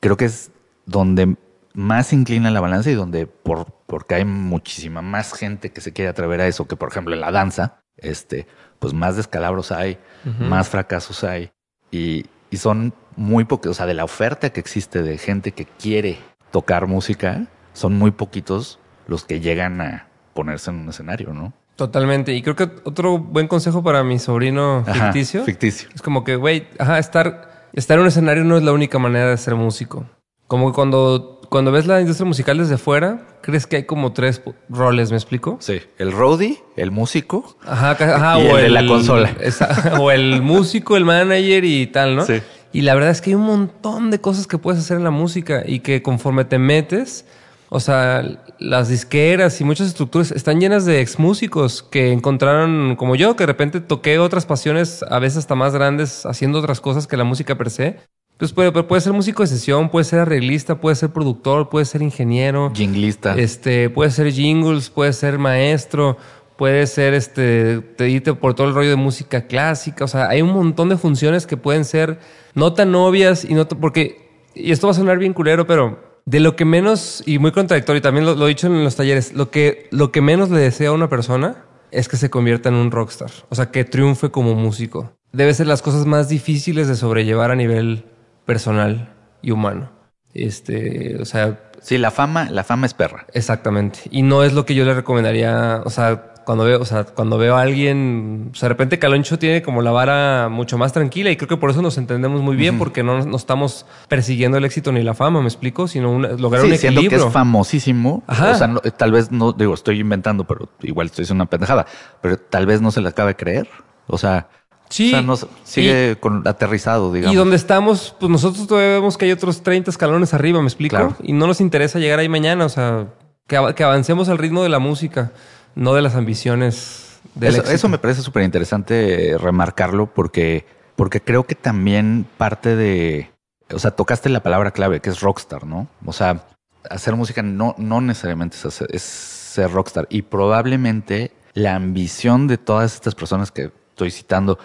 creo 0.00 0.16
que 0.16 0.26
es 0.26 0.50
donde 0.84 1.36
más 1.74 2.12
inclina 2.12 2.50
la 2.50 2.60
balanza 2.60 2.90
y 2.90 2.94
donde 2.94 3.26
por, 3.26 3.66
porque 3.86 4.14
hay 4.14 4.24
muchísima 4.24 5.02
más 5.02 5.32
gente 5.32 5.70
que 5.70 5.80
se 5.80 5.92
quiere 5.92 6.08
atrever 6.08 6.40
a 6.40 6.46
eso 6.46 6.66
que 6.66 6.76
por 6.76 6.88
ejemplo 6.88 7.14
en 7.14 7.20
la 7.20 7.30
danza, 7.30 7.80
este, 7.96 8.46
pues 8.78 8.94
más 8.94 9.16
descalabros 9.16 9.72
hay, 9.72 9.98
más 10.40 10.68
fracasos 10.68 11.22
hay 11.24 11.50
y, 11.90 12.26
y 12.50 12.56
son 12.56 12.94
muy 13.16 13.44
pocos, 13.44 13.70
o 13.70 13.74
sea, 13.74 13.86
de 13.86 13.94
la 13.94 14.04
oferta 14.04 14.50
que 14.50 14.60
existe 14.60 15.02
de 15.02 15.18
gente 15.18 15.52
que 15.52 15.64
quiere 15.64 16.18
tocar 16.50 16.86
música, 16.86 17.46
son 17.72 17.98
muy 17.98 18.10
poquitos 18.10 18.78
los 19.06 19.24
que 19.24 19.40
llegan 19.40 19.80
a 19.80 20.08
ponerse 20.34 20.70
en 20.70 20.76
un 20.76 20.88
escenario, 20.88 21.32
¿no? 21.32 21.52
Totalmente. 21.76 22.32
Y 22.32 22.42
creo 22.42 22.56
que 22.56 22.70
otro 22.84 23.18
buen 23.18 23.48
consejo 23.48 23.82
para 23.82 24.02
mi 24.02 24.18
sobrino 24.18 24.84
ficticio. 24.86 25.44
ficticio. 25.44 25.88
Es 25.94 26.00
como 26.00 26.24
que, 26.24 26.36
güey, 26.36 26.66
ajá, 26.78 26.98
estar 26.98 27.55
estar 27.72 27.96
en 27.96 28.02
un 28.02 28.08
escenario 28.08 28.44
no 28.44 28.56
es 28.56 28.62
la 28.62 28.72
única 28.72 28.98
manera 28.98 29.30
de 29.30 29.36
ser 29.36 29.54
músico. 29.54 30.06
Como 30.46 30.70
que 30.70 30.74
cuando, 30.74 31.40
cuando 31.48 31.72
ves 31.72 31.86
la 31.86 32.00
industria 32.00 32.26
musical 32.26 32.58
desde 32.58 32.78
fuera, 32.78 33.26
crees 33.42 33.66
que 33.66 33.76
hay 33.76 33.84
como 33.84 34.12
tres 34.12 34.42
roles, 34.68 35.10
¿me 35.10 35.16
explico? 35.16 35.56
Sí, 35.60 35.80
el 35.98 36.12
roadie, 36.12 36.62
el 36.76 36.90
músico 36.90 37.56
ajá, 37.64 37.96
y 38.40 38.46
o 38.46 38.56
el, 38.58 38.64
de 38.64 38.70
la 38.70 38.86
consola. 38.86 39.36
o 39.98 40.10
el 40.10 40.42
músico, 40.42 40.96
el 40.96 41.04
manager 41.04 41.64
y 41.64 41.86
tal, 41.88 42.16
¿no? 42.16 42.24
Sí. 42.24 42.40
Y 42.72 42.82
la 42.82 42.94
verdad 42.94 43.10
es 43.10 43.20
que 43.20 43.30
hay 43.30 43.34
un 43.34 43.46
montón 43.46 44.10
de 44.10 44.20
cosas 44.20 44.46
que 44.46 44.58
puedes 44.58 44.80
hacer 44.80 44.98
en 44.98 45.04
la 45.04 45.10
música 45.10 45.62
y 45.66 45.80
que 45.80 46.02
conforme 46.02 46.44
te 46.44 46.58
metes, 46.58 47.24
o 47.68 47.80
sea, 47.80 48.24
las 48.58 48.88
disqueras 48.88 49.60
y 49.60 49.64
muchas 49.64 49.88
estructuras 49.88 50.30
están 50.30 50.60
llenas 50.60 50.84
de 50.84 51.00
ex 51.00 51.18
músicos 51.18 51.82
que 51.82 52.12
encontraron, 52.12 52.96
como 52.96 53.16
yo, 53.16 53.34
que 53.34 53.42
de 53.42 53.46
repente 53.46 53.80
toqué 53.80 54.18
otras 54.18 54.46
pasiones, 54.46 55.04
a 55.08 55.18
veces 55.18 55.38
hasta 55.38 55.54
más 55.54 55.72
grandes, 55.72 56.24
haciendo 56.26 56.58
otras 56.60 56.80
cosas 56.80 57.06
que 57.06 57.16
la 57.16 57.24
música 57.24 57.56
per 57.56 57.70
se. 57.70 57.96
Pues 58.38 58.52
puede, 58.52 58.70
puede 58.70 59.00
ser 59.00 59.14
músico 59.14 59.42
de 59.42 59.48
sesión, 59.48 59.88
puede 59.88 60.04
ser 60.04 60.20
arreglista, 60.20 60.78
puede 60.78 60.94
ser 60.94 61.10
productor, 61.10 61.70
puede 61.70 61.86
ser 61.86 62.02
ingeniero. 62.02 62.70
Jinglista. 62.74 63.34
Este, 63.34 63.88
puede 63.88 64.10
ser 64.10 64.30
jingles, 64.30 64.90
puede 64.90 65.14
ser 65.14 65.38
maestro, 65.38 66.18
puede 66.56 66.86
ser 66.86 67.14
este, 67.14 67.80
te 67.80 68.04
edite 68.04 68.34
por 68.34 68.54
todo 68.54 68.68
el 68.68 68.74
rollo 68.74 68.90
de 68.90 68.96
música 68.96 69.46
clásica. 69.46 70.04
O 70.04 70.08
sea, 70.08 70.28
hay 70.28 70.42
un 70.42 70.52
montón 70.52 70.90
de 70.90 70.98
funciones 70.98 71.46
que 71.46 71.56
pueden 71.56 71.86
ser 71.86 72.18
no 72.54 72.74
tan 72.74 72.94
obvias 72.94 73.44
y 73.44 73.54
no, 73.54 73.66
porque, 73.66 74.28
y 74.54 74.70
esto 74.70 74.86
va 74.86 74.92
a 74.92 74.96
sonar 74.96 75.18
bien 75.18 75.32
culero, 75.32 75.66
pero 75.66 76.05
de 76.26 76.40
lo 76.40 76.56
que 76.56 76.64
menos, 76.64 77.22
y 77.24 77.38
muy 77.38 77.52
contradictorio, 77.52 78.02
también 78.02 78.26
lo, 78.26 78.44
he 78.44 78.48
dicho 78.48 78.66
en 78.66 78.82
los 78.82 78.96
talleres, 78.96 79.32
lo 79.32 79.50
que, 79.50 79.88
lo 79.92 80.10
que 80.10 80.20
menos 80.20 80.50
le 80.50 80.60
desea 80.60 80.90
a 80.90 80.92
una 80.92 81.08
persona 81.08 81.64
es 81.92 82.08
que 82.08 82.16
se 82.16 82.30
convierta 82.30 82.68
en 82.68 82.74
un 82.74 82.90
rockstar. 82.90 83.30
O 83.48 83.54
sea, 83.54 83.70
que 83.70 83.84
triunfe 83.84 84.30
como 84.30 84.54
músico. 84.54 85.12
Debe 85.32 85.54
ser 85.54 85.68
las 85.68 85.82
cosas 85.82 86.04
más 86.04 86.28
difíciles 86.28 86.88
de 86.88 86.96
sobrellevar 86.96 87.52
a 87.52 87.54
nivel 87.54 88.04
personal 88.44 89.14
y 89.40 89.52
humano. 89.52 89.92
Este, 90.34 91.16
o 91.20 91.24
sea. 91.24 91.70
Sí, 91.80 91.96
la 91.96 92.10
fama, 92.10 92.50
la 92.50 92.64
fama 92.64 92.86
es 92.86 92.94
perra. 92.94 93.26
Exactamente. 93.32 94.00
Y 94.10 94.22
no 94.22 94.42
es 94.42 94.52
lo 94.52 94.66
que 94.66 94.74
yo 94.74 94.84
le 94.84 94.94
recomendaría. 94.94 95.80
O 95.84 95.90
sea, 95.90 96.34
cuando 96.46 96.62
veo, 96.62 96.80
o 96.80 96.84
sea, 96.84 97.02
cuando 97.02 97.38
veo 97.38 97.56
a 97.56 97.62
alguien, 97.62 98.50
o 98.52 98.54
sea, 98.54 98.68
de 98.68 98.74
repente 98.74 99.00
Caloncho 99.00 99.36
tiene 99.36 99.62
como 99.62 99.82
la 99.82 99.90
vara 99.90 100.48
mucho 100.48 100.78
más 100.78 100.92
tranquila 100.92 101.28
y 101.28 101.36
creo 101.36 101.48
que 101.48 101.56
por 101.56 101.70
eso 101.70 101.82
nos 101.82 101.98
entendemos 101.98 102.40
muy 102.40 102.54
bien, 102.54 102.78
porque 102.78 103.02
no, 103.02 103.24
no, 103.24 103.36
estamos 103.36 103.84
persiguiendo 104.06 104.56
el 104.56 104.64
éxito 104.64 104.92
ni 104.92 105.02
la 105.02 105.12
fama, 105.12 105.40
¿me 105.40 105.48
explico? 105.48 105.88
Sino 105.88 106.20
lograr 106.20 106.64
un 106.64 106.72
equilibrio. 106.72 106.78
Siendo 106.78 107.10
que 107.10 107.16
es 107.16 107.32
famosísimo, 107.32 108.22
o 108.28 108.34
sea, 108.34 108.72
tal 108.96 109.10
vez 109.10 109.32
no, 109.32 109.54
digo, 109.54 109.74
estoy 109.74 109.98
inventando, 109.98 110.44
pero 110.44 110.68
igual 110.82 111.08
estoy 111.08 111.24
diciendo 111.24 111.42
una 111.42 111.50
pendejada, 111.50 111.84
pero 112.20 112.36
tal 112.38 112.64
vez 112.64 112.80
no 112.80 112.92
se 112.92 113.00
le 113.00 113.08
acabe 113.08 113.34
creer. 113.34 113.68
O 114.06 114.16
sea, 114.16 114.48
Sí. 114.88 115.08
O 115.08 115.10
sea, 115.10 115.22
nos 115.22 115.48
sigue 115.64 116.16
con 116.20 116.46
aterrizado, 116.46 117.12
digamos. 117.12 117.34
Y 117.34 117.36
donde 117.36 117.56
estamos, 117.56 118.14
pues 118.20 118.30
nosotros 118.30 118.68
todavía 118.68 118.92
vemos 118.92 119.18
que 119.18 119.24
hay 119.24 119.32
otros 119.32 119.64
30 119.64 119.90
escalones 119.90 120.32
arriba, 120.32 120.60
¿me 120.60 120.68
explico? 120.68 121.16
Y 121.24 121.32
no 121.32 121.48
nos 121.48 121.60
interesa 121.60 121.98
llegar 121.98 122.20
ahí 122.20 122.28
mañana, 122.28 122.66
o 122.66 122.68
sea, 122.68 123.08
que, 123.48 123.58
que 123.74 123.82
avancemos 123.82 124.28
al 124.28 124.38
ritmo 124.38 124.62
de 124.62 124.68
la 124.68 124.78
música 124.78 125.32
no 125.76 125.94
de 125.94 126.02
las 126.02 126.16
ambiciones 126.16 127.20
del 127.36 127.54
eso, 127.54 127.70
eso 127.70 127.88
me 127.88 127.98
parece 127.98 128.22
súper 128.22 128.42
interesante 128.42 129.36
remarcarlo 129.38 130.12
porque, 130.12 130.66
porque 130.96 131.20
creo 131.20 131.46
que 131.46 131.54
también 131.54 132.26
parte 132.36 132.74
de, 132.74 133.30
o 133.72 133.78
sea, 133.78 133.92
tocaste 133.92 134.28
la 134.28 134.42
palabra 134.42 134.72
clave 134.72 135.00
que 135.00 135.10
es 135.10 135.20
rockstar, 135.20 135.64
¿no? 135.64 135.86
O 136.04 136.12
sea, 136.12 136.46
hacer 136.90 137.14
música 137.14 137.42
no, 137.42 137.74
no 137.78 138.00
necesariamente 138.00 138.56
es, 138.56 138.80
es 138.80 139.02
ser 139.02 139.70
rockstar 139.70 140.06
y 140.10 140.22
probablemente 140.22 141.30
la 141.52 141.74
ambición 141.74 142.48
de 142.48 142.58
todas 142.58 142.94
estas 142.94 143.14
personas 143.14 143.52
que 143.52 143.70
estoy 143.90 144.10
citando 144.10 144.58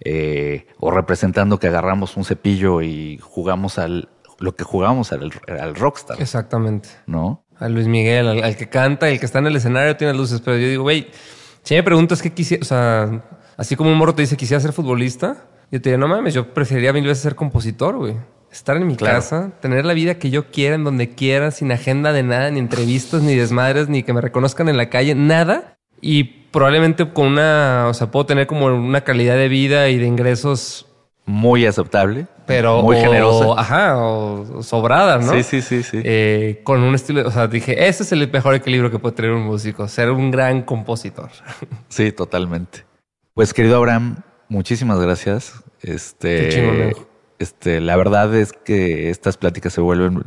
eh, 0.00 0.66
o 0.78 0.90
representando 0.90 1.58
que 1.58 1.68
agarramos 1.68 2.16
un 2.16 2.24
cepillo 2.24 2.82
y 2.82 3.18
jugamos 3.18 3.78
al 3.78 4.08
lo 4.38 4.56
que 4.56 4.64
jugamos 4.64 5.12
al, 5.12 5.30
al 5.46 5.74
rockstar. 5.74 6.20
Exactamente. 6.20 6.88
¿No? 7.06 7.41
A 7.62 7.68
Luis 7.68 7.86
Miguel, 7.86 8.26
al, 8.28 8.56
que 8.56 8.68
canta, 8.68 9.08
el 9.08 9.20
que 9.20 9.26
está 9.26 9.38
en 9.38 9.46
el 9.46 9.56
escenario 9.56 9.96
tiene 9.96 10.14
luces, 10.14 10.40
pero 10.40 10.56
yo 10.56 10.68
digo, 10.68 10.82
güey, 10.82 11.08
si 11.62 11.74
me 11.74 11.82
preguntas 11.82 12.20
qué 12.20 12.30
quisiera, 12.30 12.62
o 12.62 12.64
sea, 12.64 13.22
así 13.56 13.76
como 13.76 13.90
un 13.90 13.98
morro 13.98 14.14
te 14.14 14.22
dice 14.22 14.36
quisiera 14.36 14.60
ser 14.60 14.72
futbolista, 14.72 15.46
yo 15.70 15.80
te 15.80 15.90
digo, 15.90 15.98
no 15.98 16.08
mames, 16.08 16.34
yo 16.34 16.52
preferiría 16.52 16.92
mil 16.92 17.04
veces 17.04 17.22
ser 17.22 17.34
compositor, 17.34 17.96
güey. 17.96 18.16
Estar 18.50 18.76
en 18.76 18.86
mi 18.86 18.96
casa, 18.96 19.52
tener 19.62 19.86
la 19.86 19.94
vida 19.94 20.16
que 20.18 20.28
yo 20.28 20.50
quiera, 20.50 20.74
en 20.74 20.84
donde 20.84 21.14
quiera, 21.14 21.50
sin 21.52 21.72
agenda 21.72 22.12
de 22.12 22.22
nada, 22.22 22.50
ni 22.50 22.58
entrevistas, 22.58 23.22
ni 23.22 23.34
desmadres, 23.34 23.88
ni 23.88 24.02
que 24.02 24.12
me 24.12 24.20
reconozcan 24.20 24.68
en 24.68 24.76
la 24.76 24.90
calle, 24.90 25.14
nada. 25.14 25.78
Y 26.02 26.24
probablemente 26.24 27.10
con 27.14 27.28
una, 27.28 27.86
o 27.88 27.94
sea, 27.94 28.10
puedo 28.10 28.26
tener 28.26 28.46
como 28.46 28.66
una 28.66 29.00
calidad 29.04 29.36
de 29.36 29.48
vida 29.48 29.88
y 29.88 29.96
de 29.96 30.04
ingresos 30.04 30.86
muy 31.24 31.64
aceptable, 31.64 32.26
pero 32.46 32.82
muy 32.82 32.96
generosa. 32.96 33.60
Ajá, 33.60 33.96
o 33.98 34.62
sobrada, 34.62 35.18
¿no? 35.18 35.32
Sí, 35.32 35.42
sí, 35.42 35.62
sí, 35.62 35.82
sí. 35.82 36.00
Eh, 36.04 36.60
con 36.64 36.82
un 36.82 36.94
estilo, 36.94 37.26
o 37.26 37.30
sea, 37.30 37.46
dije, 37.46 37.88
ese 37.88 38.02
es 38.02 38.12
el 38.12 38.30
mejor 38.30 38.54
equilibrio 38.54 38.90
que 38.90 38.98
puede 38.98 39.14
tener 39.14 39.32
un 39.32 39.42
músico, 39.42 39.86
ser 39.88 40.10
un 40.10 40.30
gran 40.30 40.62
compositor. 40.62 41.30
Sí, 41.88 42.10
totalmente. 42.10 42.84
Pues 43.34 43.52
querido 43.52 43.76
Abraham, 43.76 44.16
muchísimas 44.48 44.98
gracias. 44.98 45.62
Este, 45.82 46.92
este, 47.38 47.80
la 47.80 47.96
verdad 47.96 48.34
es 48.34 48.52
que 48.52 49.10
estas 49.10 49.36
pláticas 49.36 49.72
se 49.72 49.80
vuelven 49.80 50.24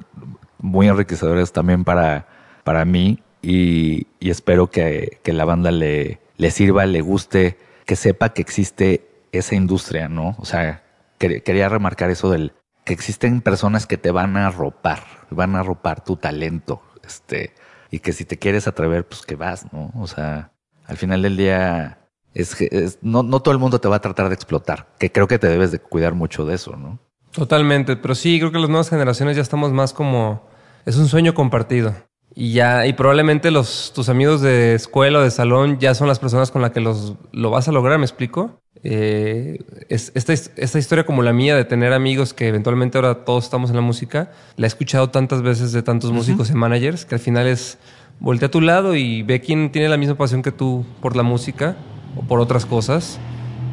muy 0.59 0.87
enriquecedoras 0.87 1.51
también 1.51 1.83
para, 1.83 2.27
para 2.63 2.85
mí 2.85 3.23
y, 3.41 4.07
espero 4.19 4.69
que, 4.69 5.19
que, 5.23 5.33
la 5.33 5.45
banda 5.45 5.71
le, 5.71 6.19
le 6.37 6.51
sirva, 6.51 6.85
le 6.85 7.01
guste, 7.01 7.57
que 7.85 7.95
sepa 7.95 8.29
que 8.29 8.41
existe 8.41 9.07
esa 9.31 9.55
industria, 9.55 10.07
¿no? 10.07 10.35
O 10.39 10.45
sea, 10.45 10.83
quería 11.17 11.69
remarcar 11.69 12.09
eso 12.09 12.29
del 12.29 12.53
que 12.83 12.93
existen 12.93 13.41
personas 13.41 13.87
que 13.87 13.97
te 13.97 14.11
van 14.11 14.37
a 14.37 14.47
arropar, 14.47 15.03
van 15.31 15.55
a 15.55 15.61
arropar 15.61 16.03
tu 16.03 16.17
talento, 16.17 16.81
este, 17.03 17.53
y 17.89 17.99
que 17.99 18.13
si 18.13 18.25
te 18.25 18.37
quieres 18.37 18.67
atrever, 18.67 19.07
pues 19.07 19.23
que 19.23 19.35
vas, 19.35 19.71
¿no? 19.73 19.91
O 19.95 20.07
sea, 20.07 20.51
al 20.85 20.97
final 20.97 21.23
del 21.23 21.35
día, 21.35 21.97
es, 22.33 22.59
es 22.61 22.99
no, 23.01 23.23
no 23.23 23.41
todo 23.41 23.53
el 23.53 23.59
mundo 23.59 23.79
te 23.81 23.87
va 23.87 23.97
a 23.97 24.01
tratar 24.01 24.29
de 24.29 24.35
explotar, 24.35 24.87
que 24.99 25.11
creo 25.11 25.27
que 25.27 25.39
te 25.39 25.47
debes 25.47 25.71
de 25.71 25.79
cuidar 25.79 26.13
mucho 26.13 26.45
de 26.45 26.55
eso, 26.55 26.75
¿no? 26.75 26.99
Totalmente, 27.31 27.97
pero 27.97 28.15
sí, 28.15 28.39
creo 28.39 28.51
que 28.51 28.59
las 28.59 28.69
nuevas 28.69 28.89
generaciones 28.89 29.35
ya 29.35 29.41
estamos 29.41 29.71
más 29.73 29.91
como, 29.91 30.47
es 30.85 30.95
un 30.97 31.07
sueño 31.07 31.33
compartido. 31.33 31.95
Y 32.37 32.51
ya, 32.51 32.85
y 32.85 32.91
probablemente 32.91 33.49
los, 33.49 33.93
tus 33.95 34.09
amigos 34.09 34.41
de 34.41 34.75
escuela 34.75 35.19
o 35.19 35.21
de 35.21 35.31
salón 35.31 35.79
ya 35.79 35.95
son 35.95 36.09
las 36.09 36.19
personas 36.19 36.51
con 36.51 36.61
las 36.61 36.71
que 36.71 36.81
los, 36.81 37.15
lo 37.31 37.49
vas 37.49 37.69
a 37.69 37.71
lograr, 37.71 37.97
¿me 37.97 38.03
explico? 38.03 38.59
Eh, 38.83 39.59
es, 39.87 40.11
esta, 40.15 40.33
esta, 40.33 40.77
historia 40.77 41.05
como 41.05 41.23
la 41.23 41.31
mía 41.31 41.55
de 41.55 41.63
tener 41.63 41.93
amigos 41.93 42.33
que 42.33 42.49
eventualmente 42.49 42.97
ahora 42.97 43.23
todos 43.23 43.45
estamos 43.45 43.69
en 43.69 43.77
la 43.77 43.81
música, 43.81 44.31
la 44.57 44.65
he 44.65 44.67
escuchado 44.67 45.09
tantas 45.09 45.41
veces 45.41 45.71
de 45.71 45.81
tantos 45.81 46.11
músicos 46.11 46.51
y 46.51 46.55
managers 46.55 47.05
que 47.05 47.15
al 47.15 47.21
final 47.21 47.47
es 47.47 47.77
voltea 48.19 48.47
a 48.47 48.51
tu 48.51 48.61
lado 48.61 48.95
y 48.95 49.23
ve 49.23 49.39
quién 49.41 49.71
tiene 49.71 49.89
la 49.89 49.97
misma 49.97 50.15
pasión 50.15 50.41
que 50.41 50.51
tú 50.51 50.85
por 51.01 51.15
la 51.15 51.23
música 51.23 51.77
o 52.15 52.21
por 52.23 52.39
otras 52.39 52.65
cosas 52.65 53.17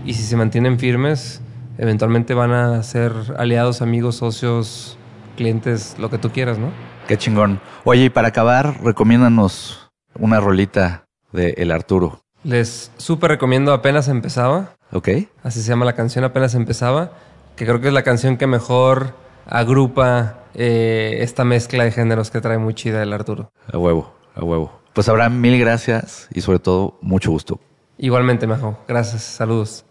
y 0.06 0.14
si 0.14 0.22
se 0.22 0.36
mantienen 0.36 0.78
firmes, 0.78 1.42
eventualmente 1.78 2.32
van 2.32 2.52
a 2.52 2.82
ser 2.82 3.12
aliados, 3.36 3.82
amigos, 3.82 4.16
socios, 4.16 4.96
clientes, 5.36 5.96
lo 5.98 6.10
que 6.10 6.18
tú 6.18 6.30
quieras, 6.30 6.58
¿no? 6.58 6.91
Qué 7.06 7.18
chingón. 7.18 7.60
Oye, 7.84 8.04
y 8.04 8.10
para 8.10 8.28
acabar, 8.28 8.82
recomiéndanos 8.82 9.90
una 10.18 10.40
rolita 10.40 11.04
de 11.32 11.54
El 11.56 11.70
Arturo. 11.70 12.20
Les 12.44 12.90
súper 12.96 13.30
recomiendo 13.30 13.72
Apenas 13.72 14.08
Empezaba. 14.08 14.74
Ok. 14.92 15.08
Así 15.42 15.62
se 15.62 15.68
llama 15.68 15.84
la 15.84 15.94
canción 15.94 16.24
Apenas 16.24 16.54
Empezaba, 16.54 17.12
que 17.56 17.66
creo 17.66 17.80
que 17.80 17.88
es 17.88 17.94
la 17.94 18.02
canción 18.02 18.36
que 18.36 18.46
mejor 18.46 19.14
agrupa 19.46 20.44
eh, 20.54 21.18
esta 21.20 21.44
mezcla 21.44 21.84
de 21.84 21.90
géneros 21.90 22.30
que 22.30 22.40
trae 22.40 22.58
muy 22.58 22.74
chida 22.74 23.02
el 23.02 23.12
Arturo. 23.12 23.50
A 23.72 23.78
huevo, 23.78 24.14
a 24.34 24.44
huevo. 24.44 24.80
Pues 24.92 25.08
habrá 25.08 25.28
mil 25.28 25.58
gracias 25.58 26.28
y 26.32 26.40
sobre 26.40 26.58
todo 26.58 26.98
mucho 27.00 27.30
gusto. 27.30 27.60
Igualmente, 27.98 28.46
Majo. 28.46 28.78
Gracias. 28.86 29.22
Saludos. 29.22 29.84